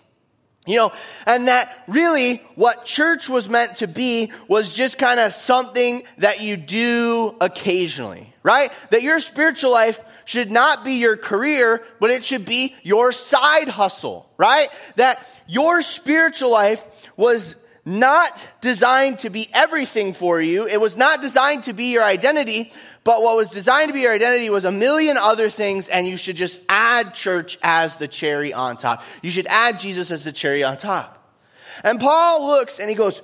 You 0.67 0.77
know, 0.77 0.93
and 1.27 1.47
that 1.47 1.85
really 1.87 2.43
what 2.57 2.85
church 2.85 3.29
was 3.29 3.49
meant 3.49 3.77
to 3.77 3.87
be 3.87 4.33
was 4.49 4.75
just 4.75 4.99
kind 4.99 5.21
of 5.21 5.33
something 5.33 6.03
that 6.19 6.43
you 6.43 6.57
do 6.57 7.37
occasionally, 7.41 8.35
right? 8.43 8.73
That 8.91 9.03
your 9.03 9.21
spiritual 9.21 9.71
life 9.71 10.03
should 10.25 10.51
not 10.51 10.85
be 10.85 10.95
your 10.95 11.17
career, 11.17 11.87
but 12.01 12.11
it 12.11 12.25
should 12.25 12.45
be 12.45 12.75
your 12.83 13.13
side 13.13 13.69
hustle, 13.69 14.29
right? 14.39 14.69
That 14.97 15.25
your 15.47 15.83
spiritual 15.83 16.51
life 16.51 17.13
was 17.17 17.55
not 17.87 18.37
designed 18.61 19.21
to 19.21 19.31
be 19.31 19.49
everything 19.55 20.13
for 20.13 20.41
you. 20.41 20.67
It 20.67 20.81
was 20.81 20.97
not 20.97 21.23
designed 21.23 21.63
to 21.65 21.73
be 21.73 21.93
your 21.93 22.03
identity, 22.03 22.73
but 23.05 23.23
what 23.23 23.37
was 23.37 23.51
designed 23.51 23.89
to 23.89 23.95
be 23.95 24.01
your 24.01 24.13
identity 24.13 24.51
was 24.51 24.65
a 24.65 24.73
million 24.73 25.17
other 25.17 25.49
things, 25.49 25.87
and 25.87 26.05
you 26.07 26.17
should 26.17 26.35
just 26.35 26.61
add 26.69 27.15
church 27.15 27.59
as 27.63 27.97
the 27.97 28.09
cherry 28.09 28.53
on 28.53 28.77
top. 28.77 29.05
You 29.23 29.31
should 29.31 29.47
add 29.47 29.79
Jesus 29.79 30.11
as 30.11 30.25
the 30.25 30.33
cherry 30.33 30.65
on 30.65 30.77
top. 30.77 31.13
And 31.85 32.01
Paul 32.01 32.49
looks 32.49 32.81
and 32.81 32.89
he 32.89 32.97
goes, 32.97 33.23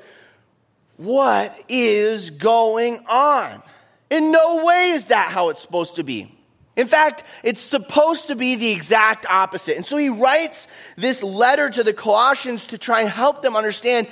What 0.97 1.52
is 1.69 2.31
going 2.31 3.04
on? 3.09 3.62
In 4.11 4.31
no 4.31 4.64
way 4.64 4.90
is 4.90 5.07
that 5.07 5.33
how 5.33 5.49
it's 5.49 5.61
supposed 5.61 5.97
to 5.97 6.04
be. 6.04 6.33
In 6.75 6.87
fact, 6.87 7.25
it's 7.42 7.61
supposed 7.61 8.28
to 8.28 8.37
be 8.37 8.54
the 8.57 8.73
exact 8.73 9.26
opposite. 9.28 9.76
And 9.76 9.85
so 9.85 9.99
he 9.99 10.09
writes 10.09 10.69
this 10.97 11.23
letter 11.23 11.69
to 11.69 11.83
the 11.83 11.92
Colossians 11.92 12.69
to 12.69 12.78
try 12.78 13.00
and 13.00 13.11
help 13.11 13.42
them 13.42 13.57
understand 13.57 14.07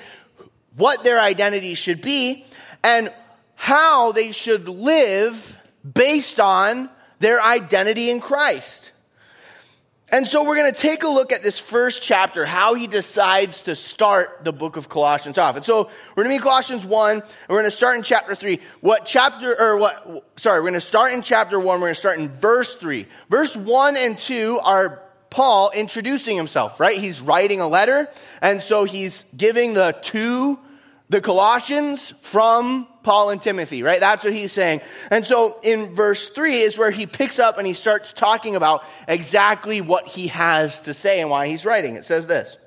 what 0.80 1.04
their 1.04 1.20
identity 1.20 1.75
should 1.75 2.00
be 2.00 2.44
and 2.82 3.12
how 3.54 4.12
they 4.12 4.32
should 4.32 4.68
live 4.68 5.58
based 5.94 6.40
on 6.40 6.88
their 7.18 7.40
identity 7.42 8.10
in 8.10 8.20
Christ. 8.20 8.92
And 10.12 10.26
so 10.26 10.42
we're 10.42 10.56
going 10.56 10.72
to 10.72 10.80
take 10.80 11.04
a 11.04 11.08
look 11.08 11.30
at 11.32 11.42
this 11.42 11.60
first 11.60 12.02
chapter, 12.02 12.44
how 12.44 12.75
he 12.75 12.88
decides 12.88 13.62
to 13.62 13.76
start 13.76 14.42
the 14.42 14.52
book 14.52 14.76
of 14.76 14.88
Colossians 14.88 15.38
off. 15.38 15.54
And 15.54 15.64
so 15.64 15.88
we're 16.16 16.25
going 16.25 16.37
to 16.37 16.40
be 16.40 16.42
Colossians 16.42 16.84
1, 16.84 17.12
and 17.12 17.22
we're 17.49 17.60
going 17.60 17.70
to 17.70 17.70
start 17.70 17.96
in 17.96 18.02
chapter 18.02 18.34
3. 18.34 18.58
What 18.80 19.04
chapter, 19.04 19.54
or 19.60 19.76
what, 19.76 20.25
sorry, 20.37 20.60
we're 20.60 20.70
going 20.70 20.75
to 20.75 20.80
start 20.80 21.12
in 21.12 21.22
chapter 21.22 21.60
1, 21.60 21.66
we're 21.66 21.87
going 21.87 21.92
to 21.92 21.94
start 21.94 22.18
in 22.18 22.28
verse 22.28 22.75
3. 22.75 23.06
Verse 23.28 23.56
1 23.56 23.96
and 23.96 24.18
2 24.18 24.58
are 24.64 25.00
Paul 25.28 25.70
introducing 25.76 26.37
himself, 26.37 26.80
right? 26.80 26.99
He's 26.99 27.20
writing 27.20 27.60
a 27.60 27.68
letter, 27.68 28.08
and 28.42 28.60
so 28.60 28.82
he's 28.82 29.25
giving 29.37 29.75
the 29.75 29.96
two 30.02 30.58
the 31.11 31.21
Colossians 31.21 32.14
from 32.21 32.87
Paul 33.02 33.31
and 33.31 33.43
Timothy, 33.43 33.83
right? 33.83 33.99
That's 33.99 34.23
what 34.23 34.33
he's 34.33 34.52
saying. 34.52 34.81
And 35.11 35.26
so 35.26 35.59
in 35.62 35.93
verse 35.93 36.29
3 36.29 36.61
is 36.61 36.79
where 36.79 36.93
he 36.93 37.07
picks 37.07 37.40
up 37.40 37.59
and 37.59 37.67
he 37.67 37.73
starts 37.73 38.12
talking 38.12 38.55
about 38.55 38.85
exactly 39.09 39.81
what 39.81 40.07
he 40.07 40.29
has 40.29 40.83
to 40.83 40.95
say 40.95 41.21
and 41.21 41.29
why 41.29 41.49
he's 41.49 41.67
writing. 41.67 41.97
It 41.97 42.05
says 42.05 42.29
this 42.29 42.59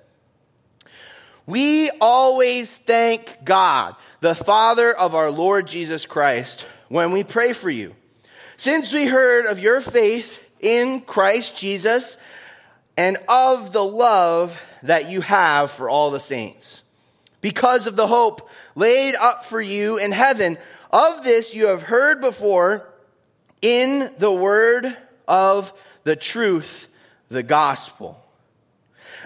We 1.45 1.89
always 2.01 2.77
thank 2.77 3.45
God, 3.45 3.95
the 4.19 4.35
Father 4.35 4.91
of 4.93 5.15
our 5.15 5.31
Lord 5.31 5.65
Jesus 5.65 6.05
Christ, 6.05 6.67
when 6.89 7.11
we 7.13 7.23
pray 7.23 7.53
for 7.53 7.69
you. 7.69 7.95
Since 8.57 8.91
we 8.91 9.05
heard 9.05 9.45
of 9.45 9.59
your 9.59 9.79
faith 9.79 10.43
in 10.59 10.99
Christ 11.01 11.57
Jesus 11.57 12.17
and 12.97 13.17
of 13.29 13.71
the 13.71 13.83
love 13.83 14.59
that 14.83 15.09
you 15.09 15.21
have 15.21 15.71
for 15.71 15.89
all 15.89 16.11
the 16.11 16.19
saints 16.19 16.82
because 17.43 17.85
of 17.87 17.95
the 17.95 18.07
hope 18.07 18.49
laid 18.73 19.15
up 19.15 19.45
for 19.45 19.61
you 19.61 19.97
in 19.99 20.11
heaven. 20.11 20.57
Of 20.89 21.23
this 21.23 21.53
you 21.53 21.67
have 21.67 21.83
heard 21.83 22.21
before 22.21 22.87
in 23.61 24.11
the 24.17 24.31
word 24.31 24.97
of 25.27 25.73
the 26.05 26.15
truth, 26.15 26.87
the 27.29 27.43
gospel. 27.43 28.19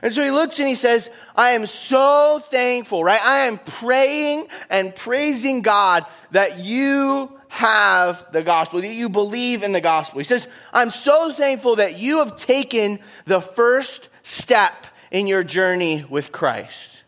And 0.01 0.11
so 0.11 0.23
he 0.23 0.31
looks 0.31 0.59
and 0.59 0.67
he 0.67 0.75
says, 0.75 1.09
I 1.35 1.51
am 1.51 1.65
so 1.67 2.41
thankful, 2.43 3.03
right? 3.03 3.21
I 3.23 3.45
am 3.45 3.59
praying 3.59 4.47
and 4.69 4.95
praising 4.95 5.61
God 5.61 6.05
that 6.31 6.59
you 6.59 7.31
have 7.49 8.31
the 8.31 8.43
gospel, 8.43 8.81
that 8.81 8.87
you 8.87 9.09
believe 9.09 9.61
in 9.61 9.73
the 9.73 9.81
gospel. 9.81 10.19
He 10.19 10.25
says, 10.25 10.47
I'm 10.73 10.89
so 10.89 11.31
thankful 11.31 11.77
that 11.77 11.99
you 11.99 12.19
have 12.19 12.35
taken 12.35 12.99
the 13.25 13.41
first 13.41 14.09
step 14.23 14.87
in 15.11 15.27
your 15.27 15.43
journey 15.43 16.03
with 16.09 16.31
Christ. 16.31 17.03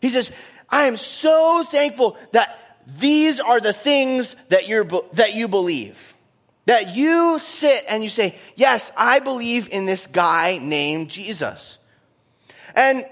He 0.00 0.10
says, 0.10 0.30
I 0.74 0.86
am 0.86 0.96
so 0.96 1.64
thankful 1.70 2.16
that 2.32 2.58
these 2.98 3.38
are 3.38 3.60
the 3.60 3.72
things 3.72 4.34
that, 4.48 4.66
you're, 4.66 4.84
that 5.12 5.32
you 5.34 5.46
believe. 5.46 6.14
That 6.66 6.96
you 6.96 7.38
sit 7.38 7.84
and 7.88 8.02
you 8.02 8.08
say, 8.08 8.34
Yes, 8.56 8.90
I 8.96 9.20
believe 9.20 9.68
in 9.68 9.86
this 9.86 10.08
guy 10.08 10.58
named 10.60 11.10
Jesus. 11.10 11.78
And 12.74 13.06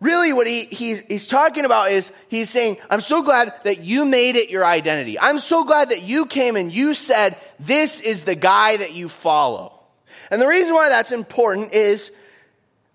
really, 0.00 0.32
what 0.32 0.48
he, 0.48 0.64
he's, 0.64 1.00
he's 1.02 1.28
talking 1.28 1.64
about 1.64 1.92
is 1.92 2.10
he's 2.26 2.50
saying, 2.50 2.78
I'm 2.90 3.00
so 3.00 3.22
glad 3.22 3.54
that 3.62 3.78
you 3.78 4.04
made 4.04 4.34
it 4.34 4.50
your 4.50 4.64
identity. 4.64 5.20
I'm 5.20 5.38
so 5.38 5.62
glad 5.62 5.90
that 5.90 6.02
you 6.02 6.26
came 6.26 6.56
and 6.56 6.72
you 6.72 6.94
said, 6.94 7.36
This 7.60 8.00
is 8.00 8.24
the 8.24 8.34
guy 8.34 8.76
that 8.76 8.92
you 8.92 9.08
follow. 9.08 9.72
And 10.32 10.42
the 10.42 10.48
reason 10.48 10.74
why 10.74 10.88
that's 10.88 11.12
important 11.12 11.72
is 11.74 12.10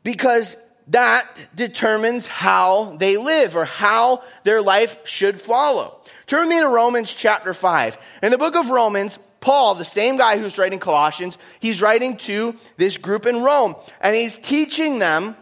because 0.04 0.58
that 0.88 1.26
determines 1.56 2.28
how 2.28 2.96
they 2.98 3.18
live 3.18 3.56
or 3.56 3.66
how 3.66 4.24
their 4.44 4.62
life 4.62 5.08
should 5.08 5.40
follow. 5.40 6.00
Turn 6.26 6.50
me 6.50 6.60
to 6.60 6.68
Romans 6.68 7.14
chapter 7.14 7.54
5. 7.54 7.98
In 8.24 8.32
the 8.32 8.38
book 8.38 8.56
of 8.56 8.70
Romans, 8.70 9.20
Paul, 9.40 9.76
the 9.76 9.86
same 9.86 10.18
guy 10.18 10.38
who's 10.38 10.58
writing 10.58 10.80
Colossians, 10.80 11.38
he's 11.60 11.82
writing 11.82 12.18
to 12.18 12.56
this 12.78 12.98
group 12.98 13.26
in 13.26 13.42
Rome, 13.42 13.76
and 14.00 14.16
he's 14.16 14.38
teaching 14.38 15.00
them 15.00 15.36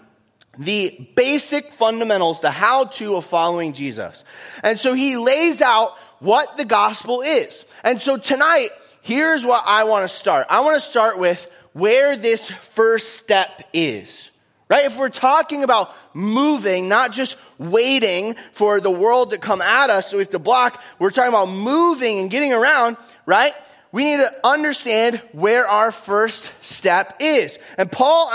the 0.58 1.08
basic 1.16 1.72
fundamentals, 1.72 2.42
the 2.42 2.52
how 2.52 2.86
to 2.86 3.16
of 3.16 3.26
following 3.26 3.74
Jesus. 3.74 4.24
And 4.64 4.78
so 4.78 4.94
he 4.94 5.18
lays 5.18 5.62
out 5.62 5.96
what 6.20 6.58
the 6.58 6.66
gospel 6.66 7.22
is. 7.22 7.64
And 7.84 8.02
so 8.02 8.18
tonight, 8.18 8.70
here's 9.02 9.46
what 9.46 9.64
I 9.66 9.84
want 9.84 10.10
to 10.10 10.16
start. 10.16 10.48
I 10.50 10.62
want 10.62 10.76
to 10.76 10.82
start 10.82 11.20
with 11.20 11.48
where 11.74 12.16
this 12.16 12.50
first 12.50 13.18
step 13.18 13.70
is. 13.72 14.31
Right? 14.72 14.86
If 14.86 14.98
we're 14.98 15.10
talking 15.10 15.66
about 15.66 15.94
moving, 16.14 16.88
not 16.88 17.12
just 17.12 17.36
waiting 17.58 18.36
for 18.54 18.80
the 18.80 18.90
world 18.90 19.32
to 19.32 19.38
come 19.38 19.62
at 19.62 19.90
us 19.90 20.10
so 20.10 20.16
we 20.16 20.22
have 20.24 20.30
to 20.30 20.40
block, 20.40 20.82
we're 20.98 21.10
talking 21.10 21.28
about 21.28 21.48
moving 21.48 22.20
and 22.20 22.32
getting 22.32 22.54
around, 22.54 22.96
right? 23.26 23.52
We 23.92 24.06
need 24.06 24.18
to 24.20 24.34
understand 24.46 25.18
where 25.34 25.68
our 25.68 25.92
first 25.92 26.54
step 26.62 27.18
is. 27.20 27.60
And 27.78 27.92
Paul 27.92 28.32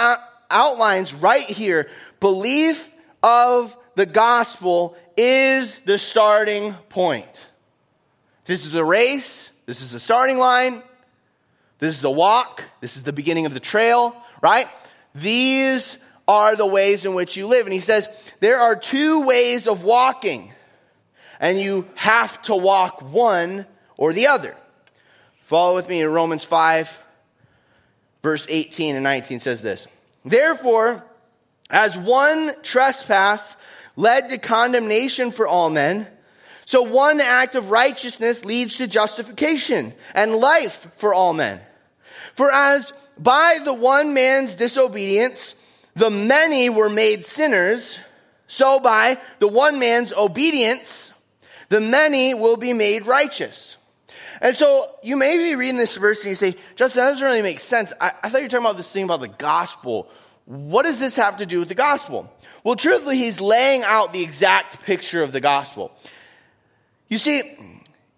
outlines 0.51 1.15
right 1.15 1.49
here 1.49 1.89
belief 2.21 2.95
of 3.23 3.75
the 3.95 4.05
gospel 4.05 4.95
is 5.17 5.79
the 5.79 5.97
starting 5.97 6.75
point. 6.91 7.49
This 8.45 8.67
is 8.67 8.75
a 8.75 8.85
race. 8.85 9.53
This 9.65 9.81
is 9.81 9.93
the 9.93 10.01
starting 10.01 10.37
line. 10.37 10.83
This 11.79 11.97
is 11.97 12.05
a 12.05 12.11
walk. 12.11 12.63
This 12.83 12.99
is 12.99 13.05
the 13.05 13.15
beginning 13.15 13.47
of 13.47 13.55
the 13.55 13.61
trail, 13.61 14.15
right? 14.43 14.69
These 15.15 15.97
are 16.29 16.57
the 16.57 16.67
ways 16.67 17.05
in 17.05 17.15
which 17.15 17.37
you 17.37 17.47
live. 17.47 17.67
And 17.67 17.73
he 17.73 17.81
says, 17.81 18.09
there 18.41 18.61
are 18.61 18.77
two 18.77 19.25
ways 19.25 19.67
of 19.67 19.85
walking, 19.85 20.53
and 21.41 21.61
you 21.61 21.87
have 21.95 22.41
to 22.43 22.57
walk 22.57 23.03
one 23.03 23.67
or 23.97 24.13
the 24.13 24.27
other. 24.27 24.57
Follow 25.41 25.77
with 25.77 25.89
me 25.89 26.03
in 26.03 26.11
Romans 26.11 26.45
5, 26.45 27.03
verse 28.23 28.47
18 28.49 28.97
and 28.97 29.05
19 29.05 29.41
says 29.41 29.63
this. 29.63 29.87
Therefore, 30.25 31.05
as 31.71 31.97
one 31.97 32.53
trespass 32.63 33.57
led 33.95 34.31
to 34.31 34.39
condemnation 34.39 35.31
for 35.31 35.47
all 35.47 35.71
men, 35.71 36.07
so 36.65 36.83
one 36.83 37.21
act 37.21 37.55
of 37.55 37.71
righteousness 37.71 38.45
leads 38.45 38.79
to 38.79 38.89
justification 38.89 39.95
and 40.15 40.35
life 40.35 40.89
for 40.97 41.15
all 41.15 41.33
men. 41.33 41.61
For 42.35 42.53
as 42.53 42.93
by 43.17 43.61
the 43.65 43.73
one 43.73 44.15
man's 44.15 44.57
disobedience, 44.57 45.55
the 45.97 46.11
many 46.11 46.69
were 46.69 46.91
made 46.91 47.25
sinners, 47.25 48.01
so 48.47 48.79
by 48.79 49.19
the 49.41 49.49
one 49.49 49.79
man's 49.79 50.13
obedience, 50.13 51.13
the 51.69 51.81
many 51.81 52.35
will 52.35 52.57
be 52.57 52.73
made 52.73 53.07
righteous. 53.07 53.77
And 54.41 54.55
so 54.55 54.87
you 55.03 55.17
may 55.17 55.37
be 55.39 55.57
reading 55.57 55.79
this 55.79 55.97
verse 55.97 56.21
and 56.21 56.29
you 56.29 56.35
say, 56.35 56.55
Justin, 56.77 57.01
that 57.01 57.11
doesn't 57.11 57.25
really 57.27 57.43
make 57.43 57.61
sense. 57.61 57.93
I, 58.01 58.13
I 58.23 58.29
thought 58.29 58.39
you 58.39 58.45
were 58.45 58.51
talking 58.51 58.67
about 58.67 58.77
this 58.77 58.91
thing 58.91 59.05
about 59.05 59.21
the 59.21 59.29
gospel. 59.29 60.09
what 60.45 60.85
does 60.85 61.01
this 61.01 61.17
have 61.17 61.39
to 61.39 61.47
do 61.47 61.59
with 61.61 61.69
the 61.69 61.75
gospel? 61.75 62.31
Well, 62.63 62.77
truthfully, 62.77 63.17
he's 63.17 63.41
laying 63.41 63.83
out 63.83 64.13
the 64.13 64.23
exact 64.23 64.83
picture 64.83 65.23
of 65.23 65.33
the 65.33 65.41
gospel. 65.41 65.93
You 67.09 67.19
see, 67.19 67.43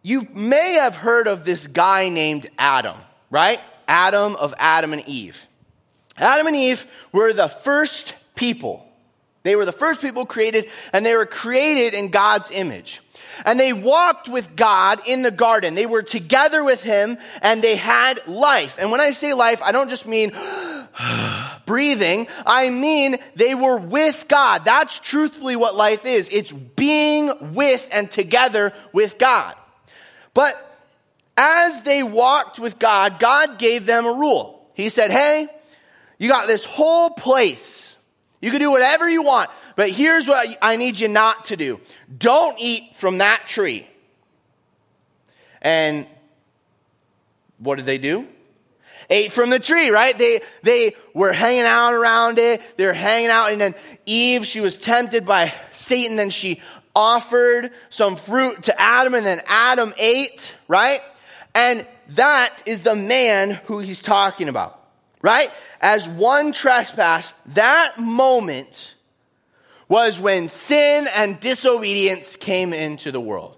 you 0.03 0.27
may 0.35 0.75
have 0.75 0.97
heard 0.97 1.29
of 1.29 1.45
this 1.45 1.67
guy 1.67 2.09
named 2.09 2.49
Adam, 2.59 2.97
right? 3.31 3.61
Adam 3.87 4.35
of 4.37 4.53
Adam 4.59 4.93
and 4.93 5.07
Eve. 5.07 5.48
Adam 6.19 6.47
and 6.47 6.57
Eve 6.57 6.85
were 7.13 7.33
the 7.33 7.49
first 7.49 8.15
people. 8.35 8.85
They 9.43 9.57
were 9.57 9.65
the 9.65 9.73
first 9.73 10.01
people 10.03 10.27
created, 10.27 10.69
and 10.93 11.07
they 11.07 11.17
were 11.17 11.27
created 11.27 11.95
in 11.95 12.11
God's 12.11 12.51
image. 12.51 13.01
And 13.45 13.59
they 13.59 13.73
walked 13.73 14.29
with 14.29 14.57
God 14.57 15.01
in 15.07 15.23
the 15.23 15.31
garden. 15.31 15.75
They 15.75 15.87
were 15.87 16.03
together 16.03 16.65
with 16.65 16.83
Him, 16.83 17.19
and 17.41 17.63
they 17.63 17.77
had 17.77 18.27
life. 18.27 18.77
And 18.79 18.91
when 18.91 19.01
I 19.01 19.13
say 19.13 19.35
life, 19.35 19.63
I 19.63 19.73
don't 19.73 19.91
just 19.91 20.07
mean 20.07 20.33
breathing. 21.67 22.27
I 22.47 22.71
mean 22.71 23.17
they 23.37 23.55
were 23.55 23.79
with 23.79 24.27
God. 24.29 24.65
That's 24.65 24.99
truthfully 24.99 25.57
what 25.57 25.75
life 25.75 26.05
is. 26.05 26.29
It's 26.31 26.53
being 26.53 27.55
with 27.55 27.89
and 27.93 28.11
together 28.11 28.73
with 28.93 29.19
God. 29.19 29.55
But 30.35 30.65
as 31.37 31.83
they 31.83 32.03
walked 32.03 32.59
with 32.59 32.79
God, 32.79 33.21
God 33.21 33.59
gave 33.59 33.87
them 33.87 34.07
a 34.07 34.13
rule. 34.13 34.69
He 34.75 34.89
said, 34.89 35.11
Hey, 35.11 35.49
you 36.19 36.29
got 36.29 36.47
this 36.47 36.65
whole 36.65 37.11
place. 37.11 37.97
You 38.41 38.51
can 38.51 38.61
do 38.61 38.71
whatever 38.71 39.09
you 39.09 39.23
want, 39.23 39.51
but 39.75 39.91
here's 39.91 40.29
what 40.29 40.47
I 40.63 40.77
need 40.77 40.99
you 40.99 41.09
not 41.09 41.45
to 41.47 41.57
do. 41.57 41.81
Don't 42.17 42.57
eat 42.59 42.95
from 42.95 43.19
that 43.19 43.47
tree. 43.47 43.87
And 45.61 46.07
what 47.59 47.77
did 47.77 47.87
they 47.87 47.99
do? 47.99 48.27
Ate 49.11 49.33
from 49.33 49.51
the 49.51 49.59
tree, 49.59 49.91
right? 49.91 50.17
They, 50.17 50.41
they 50.63 50.95
were 51.15 51.33
hanging 51.33 51.63
out 51.63 51.95
around 51.95 52.39
it. 52.39 52.61
They 52.77 52.85
were 52.85 52.93
hanging 52.93 53.31
out 53.31 53.53
and 53.53 53.61
then 53.61 53.75
Eve, 54.05 54.47
she 54.47 54.61
was 54.61 54.77
tempted 54.77 55.25
by 55.25 55.53
Satan 55.73 56.19
and 56.19 56.33
she 56.33 56.61
offered 56.95 57.73
some 57.91 58.17
fruit 58.17 58.65
to 58.65 58.81
Adam 58.81 59.15
and 59.15 59.25
then 59.25 59.41
Adam 59.47 59.95
ate, 59.99 60.55
right? 60.69 61.01
And 61.55 61.87
that 62.11 62.63
is 62.67 62.83
the 62.83 62.97
man 62.97 63.53
who 63.65 63.79
he's 63.79 64.03
talking 64.03 64.49
about, 64.49 64.78
right? 65.23 65.51
As 65.81 66.09
one 66.09 66.53
trespass, 66.53 67.33
that 67.47 67.99
moment 67.99 68.95
was 69.89 70.21
when 70.21 70.49
sin 70.49 71.07
and 71.17 71.41
disobedience 71.41 72.37
came 72.37 72.73
into 72.73 73.11
the 73.11 73.21
world. 73.21 73.57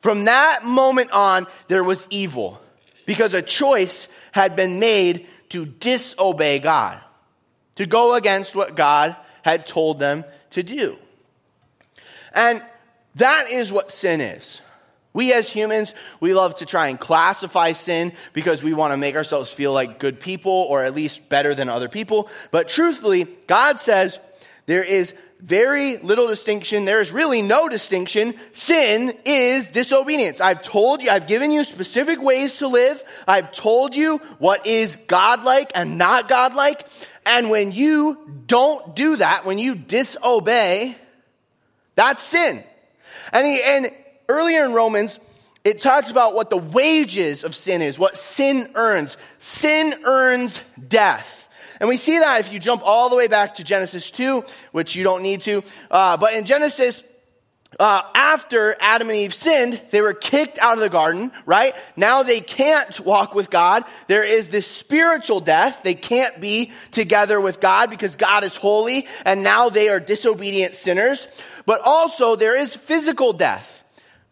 From 0.00 0.24
that 0.24 0.64
moment 0.64 1.12
on, 1.12 1.46
there 1.68 1.84
was 1.84 2.06
evil 2.10 2.60
because 3.06 3.34
a 3.34 3.42
choice 3.42 4.08
had 4.32 4.56
been 4.56 4.80
made 4.80 5.26
to 5.50 5.66
disobey 5.66 6.58
God, 6.58 6.98
to 7.76 7.86
go 7.86 8.14
against 8.14 8.56
what 8.56 8.74
God 8.74 9.14
had 9.42 9.66
told 9.66 9.98
them 9.98 10.24
to 10.50 10.62
do. 10.62 10.98
And 12.34 12.62
that 13.16 13.50
is 13.50 13.70
what 13.70 13.92
sin 13.92 14.20
is. 14.20 14.61
We 15.12 15.32
as 15.32 15.50
humans, 15.50 15.94
we 16.20 16.32
love 16.32 16.56
to 16.56 16.66
try 16.66 16.88
and 16.88 16.98
classify 16.98 17.72
sin 17.72 18.12
because 18.32 18.62
we 18.62 18.72
want 18.72 18.92
to 18.92 18.96
make 18.96 19.14
ourselves 19.14 19.52
feel 19.52 19.72
like 19.72 19.98
good 19.98 20.20
people 20.20 20.52
or 20.52 20.84
at 20.84 20.94
least 20.94 21.28
better 21.28 21.54
than 21.54 21.68
other 21.68 21.88
people. 21.88 22.30
But 22.50 22.68
truthfully, 22.68 23.24
God 23.46 23.80
says 23.80 24.18
there 24.66 24.82
is 24.82 25.14
very 25.42 25.98
little 25.98 26.28
distinction. 26.28 26.84
There 26.84 27.00
is 27.00 27.12
really 27.12 27.42
no 27.42 27.68
distinction. 27.68 28.34
Sin 28.52 29.12
is 29.24 29.68
disobedience. 29.68 30.40
I've 30.40 30.62
told 30.62 31.02
you, 31.02 31.10
I've 31.10 31.26
given 31.26 31.50
you 31.50 31.64
specific 31.64 32.22
ways 32.22 32.58
to 32.58 32.68
live. 32.68 33.02
I've 33.26 33.50
told 33.52 33.96
you 33.96 34.18
what 34.38 34.66
is 34.66 34.96
godlike 34.96 35.72
and 35.74 35.98
not 35.98 36.28
godlike. 36.28 36.86
And 37.26 37.50
when 37.50 37.72
you 37.72 38.44
don't 38.46 38.94
do 38.94 39.16
that, 39.16 39.44
when 39.44 39.58
you 39.58 39.74
disobey, 39.74 40.96
that's 41.96 42.22
sin. 42.22 42.62
And, 43.32 43.46
he, 43.46 43.60
and 43.62 43.90
earlier 44.32 44.64
in 44.64 44.72
Romans, 44.72 45.20
it 45.64 45.80
talks 45.80 46.10
about 46.10 46.34
what 46.34 46.50
the 46.50 46.56
wages 46.56 47.44
of 47.44 47.54
sin 47.54 47.82
is, 47.82 47.98
what 47.98 48.18
sin 48.18 48.70
earns. 48.74 49.16
Sin 49.38 49.94
earns 50.04 50.60
death. 50.88 51.48
And 51.78 51.88
we 51.88 51.96
see 51.96 52.18
that 52.18 52.40
if 52.40 52.52
you 52.52 52.58
jump 52.58 52.82
all 52.84 53.08
the 53.08 53.16
way 53.16 53.28
back 53.28 53.56
to 53.56 53.64
Genesis 53.64 54.10
2, 54.10 54.44
which 54.72 54.94
you 54.96 55.04
don't 55.04 55.22
need 55.22 55.42
to. 55.42 55.62
Uh, 55.90 56.16
but 56.16 56.34
in 56.34 56.44
Genesis, 56.44 57.02
uh, 57.80 58.02
after 58.14 58.76
Adam 58.80 59.08
and 59.08 59.16
Eve 59.16 59.34
sinned, 59.34 59.80
they 59.90 60.00
were 60.00 60.12
kicked 60.12 60.58
out 60.58 60.74
of 60.74 60.80
the 60.80 60.88
garden, 60.88 61.32
right? 61.46 61.74
Now 61.96 62.22
they 62.22 62.40
can't 62.40 63.00
walk 63.00 63.34
with 63.34 63.50
God. 63.50 63.84
There 64.08 64.24
is 64.24 64.48
this 64.48 64.66
spiritual 64.66 65.40
death. 65.40 65.82
They 65.82 65.94
can't 65.94 66.40
be 66.40 66.72
together 66.90 67.40
with 67.40 67.60
God 67.60 67.90
because 67.90 68.16
God 68.16 68.44
is 68.44 68.56
holy, 68.56 69.06
and 69.24 69.42
now 69.42 69.68
they 69.68 69.88
are 69.88 70.00
disobedient 70.00 70.74
sinners. 70.74 71.26
But 71.66 71.80
also, 71.84 72.36
there 72.36 72.56
is 72.56 72.76
physical 72.76 73.32
death. 73.32 73.81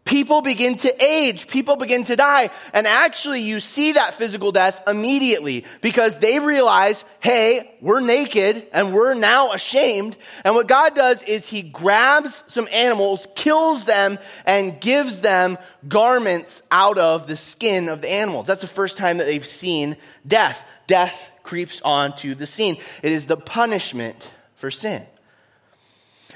People 0.03 0.41
begin 0.41 0.77
to 0.79 1.03
age, 1.03 1.47
people 1.47 1.75
begin 1.75 2.03
to 2.05 2.15
die, 2.15 2.49
and 2.73 2.87
actually 2.87 3.41
you 3.41 3.59
see 3.59 3.93
that 3.93 4.15
physical 4.15 4.51
death 4.51 4.81
immediately 4.87 5.63
because 5.81 6.17
they 6.17 6.39
realize, 6.39 7.05
hey, 7.19 7.77
we're 7.81 8.01
naked 8.01 8.65
and 8.73 8.93
we're 8.93 9.13
now 9.13 9.51
ashamed. 9.51 10.17
And 10.43 10.55
what 10.55 10.67
God 10.67 10.95
does 10.95 11.21
is 11.23 11.47
He 11.47 11.61
grabs 11.61 12.43
some 12.47 12.67
animals, 12.73 13.27
kills 13.35 13.85
them, 13.85 14.17
and 14.45 14.81
gives 14.81 15.21
them 15.21 15.59
garments 15.87 16.63
out 16.71 16.97
of 16.97 17.27
the 17.27 17.37
skin 17.37 17.87
of 17.87 18.01
the 18.01 18.11
animals. 18.11 18.47
That's 18.47 18.61
the 18.61 18.67
first 18.67 18.97
time 18.97 19.19
that 19.19 19.25
they've 19.25 19.45
seen 19.45 19.97
death. 20.27 20.65
Death 20.87 21.29
creeps 21.43 21.79
onto 21.83 22.33
the 22.33 22.47
scene. 22.47 22.77
It 23.03 23.11
is 23.11 23.27
the 23.27 23.37
punishment 23.37 24.29
for 24.55 24.71
sin. 24.71 25.05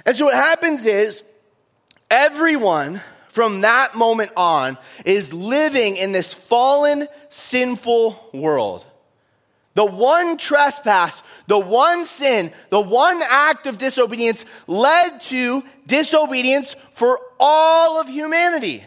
And 0.06 0.16
so 0.16 0.26
what 0.26 0.36
happens 0.36 0.86
is 0.86 1.24
everyone 2.12 3.02
from 3.36 3.62
that 3.62 3.96
moment 3.96 4.32
on 4.38 4.78
is 5.04 5.34
living 5.34 5.98
in 5.98 6.14
this 6.14 6.34
fallen, 6.34 7.06
sinful 7.28 8.30
world. 8.34 8.86
The 9.74 9.84
one 9.84 10.38
trespass, 10.38 11.22
the 11.48 11.60
one 11.60 12.06
sin, 12.06 12.54
the 12.70 12.80
one 12.80 13.22
act 13.22 13.68
of 13.68 13.78
disobedience 13.78 14.46
led 14.68 15.20
to 15.24 15.66
disobedience 15.86 16.78
for 16.94 17.20
all 17.38 18.00
of 18.00 18.08
humanity. 18.08 18.86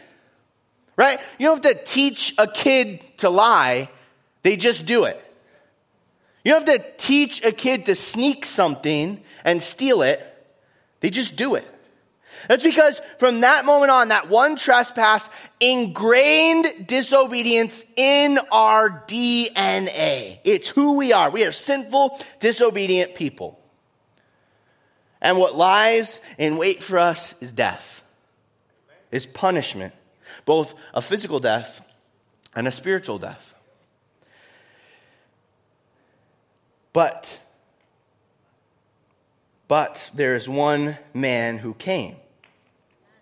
Right? 0.95 1.19
You 1.37 1.45
don't 1.45 1.63
have 1.63 1.77
to 1.77 1.83
teach 1.83 2.33
a 2.39 2.47
kid 2.47 3.01
to 3.17 3.29
lie, 3.29 3.87
they 4.41 4.57
just 4.57 4.87
do 4.87 5.03
it. 5.03 5.23
You 6.43 6.53
don't 6.53 6.67
have 6.67 6.81
to 6.81 6.91
teach 6.97 7.45
a 7.45 7.51
kid 7.51 7.85
to 7.85 7.93
sneak 7.93 8.45
something 8.45 9.21
and 9.45 9.61
steal 9.61 10.01
it, 10.01 10.19
they 11.01 11.11
just 11.11 11.35
do 11.35 11.53
it. 11.53 11.67
That's 12.47 12.63
because 12.63 13.01
from 13.17 13.41
that 13.41 13.65
moment 13.65 13.91
on, 13.91 14.07
that 14.09 14.29
one 14.29 14.55
trespass 14.55 15.27
ingrained 15.59 16.87
disobedience 16.87 17.83
in 17.95 18.39
our 18.51 18.89
DNA. 19.07 20.39
It's 20.43 20.67
who 20.67 20.97
we 20.97 21.13
are. 21.13 21.29
We 21.29 21.45
are 21.45 21.51
sinful, 21.51 22.19
disobedient 22.39 23.15
people. 23.15 23.59
And 25.21 25.37
what 25.37 25.55
lies 25.55 26.21
in 26.37 26.57
wait 26.57 26.81
for 26.81 26.97
us 26.97 27.35
is 27.41 27.51
death, 27.51 28.03
is 29.11 29.25
punishment, 29.25 29.93
both 30.45 30.73
a 30.93 31.01
physical 31.01 31.39
death 31.39 31.81
and 32.55 32.67
a 32.67 32.71
spiritual 32.71 33.17
death. 33.17 33.53
But, 36.93 37.39
but 39.67 40.09
there 40.13 40.35
is 40.35 40.47
one 40.47 40.97
man 41.13 41.57
who 41.57 41.73
came 41.73 42.15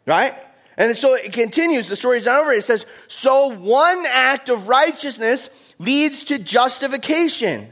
Right? 0.07 0.33
And 0.77 0.95
so 0.95 1.15
it 1.15 1.33
continues. 1.33 1.87
The 1.87 1.95
story's 1.95 2.25
not 2.25 2.41
over. 2.41 2.51
It 2.51 2.63
says, 2.63 2.85
So 3.07 3.49
one 3.49 4.05
act 4.07 4.49
of 4.49 4.67
righteousness 4.67 5.49
leads 5.77 6.23
to 6.25 6.39
justification 6.39 7.69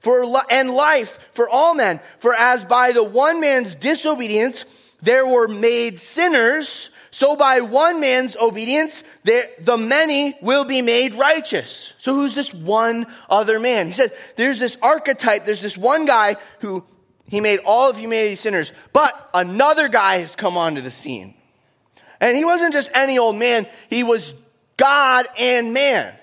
for, 0.00 0.24
and 0.50 0.70
life 0.70 1.30
for 1.32 1.48
all 1.48 1.74
men. 1.74 2.00
For 2.18 2.34
as 2.34 2.64
by 2.64 2.92
the 2.92 3.02
one 3.02 3.40
man's 3.40 3.74
disobedience 3.74 4.66
there 5.00 5.26
were 5.26 5.48
made 5.48 5.98
sinners, 5.98 6.90
so 7.10 7.36
by 7.36 7.60
one 7.60 8.00
man's 8.00 8.36
obedience 8.36 9.02
there, 9.22 9.48
the 9.58 9.76
many 9.76 10.34
will 10.40 10.64
be 10.64 10.82
made 10.82 11.14
righteous. 11.14 11.92
So 11.98 12.14
who's 12.14 12.34
this 12.34 12.54
one 12.54 13.06
other 13.28 13.60
man? 13.60 13.88
He 13.88 13.92
said, 13.92 14.12
there's 14.36 14.58
this 14.58 14.78
archetype, 14.82 15.44
there's 15.44 15.60
this 15.60 15.76
one 15.76 16.06
guy 16.06 16.36
who 16.60 16.84
he 17.28 17.40
made 17.40 17.60
all 17.64 17.90
of 17.90 17.98
humanity 17.98 18.36
sinners, 18.36 18.72
but 18.92 19.30
another 19.34 19.88
guy 19.88 20.18
has 20.18 20.36
come 20.36 20.56
onto 20.56 20.80
the 20.80 20.90
scene. 20.90 21.34
And 22.20 22.36
he 22.36 22.44
wasn't 22.44 22.72
just 22.72 22.90
any 22.94 23.18
old 23.18 23.36
man, 23.36 23.66
he 23.90 24.02
was 24.02 24.34
God 24.76 25.26
and 25.38 25.72
man. 25.72 26.14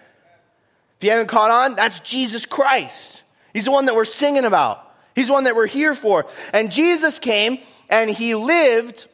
If 0.97 1.05
you 1.05 1.11
haven't 1.11 1.27
caught 1.27 1.51
on, 1.51 1.75
that's 1.75 1.99
Jesus 1.99 2.45
Christ. 2.45 3.23
He's 3.53 3.65
the 3.65 3.71
one 3.71 3.85
that 3.85 3.95
we're 3.95 4.05
singing 4.05 4.45
about. 4.45 4.87
He's 5.15 5.27
the 5.27 5.33
one 5.33 5.45
that 5.45 5.55
we're 5.55 5.67
here 5.67 5.95
for. 5.95 6.25
And 6.53 6.71
Jesus 6.71 7.19
came 7.19 7.59
and 7.89 8.09
he 8.09 8.35
lived 8.35 9.07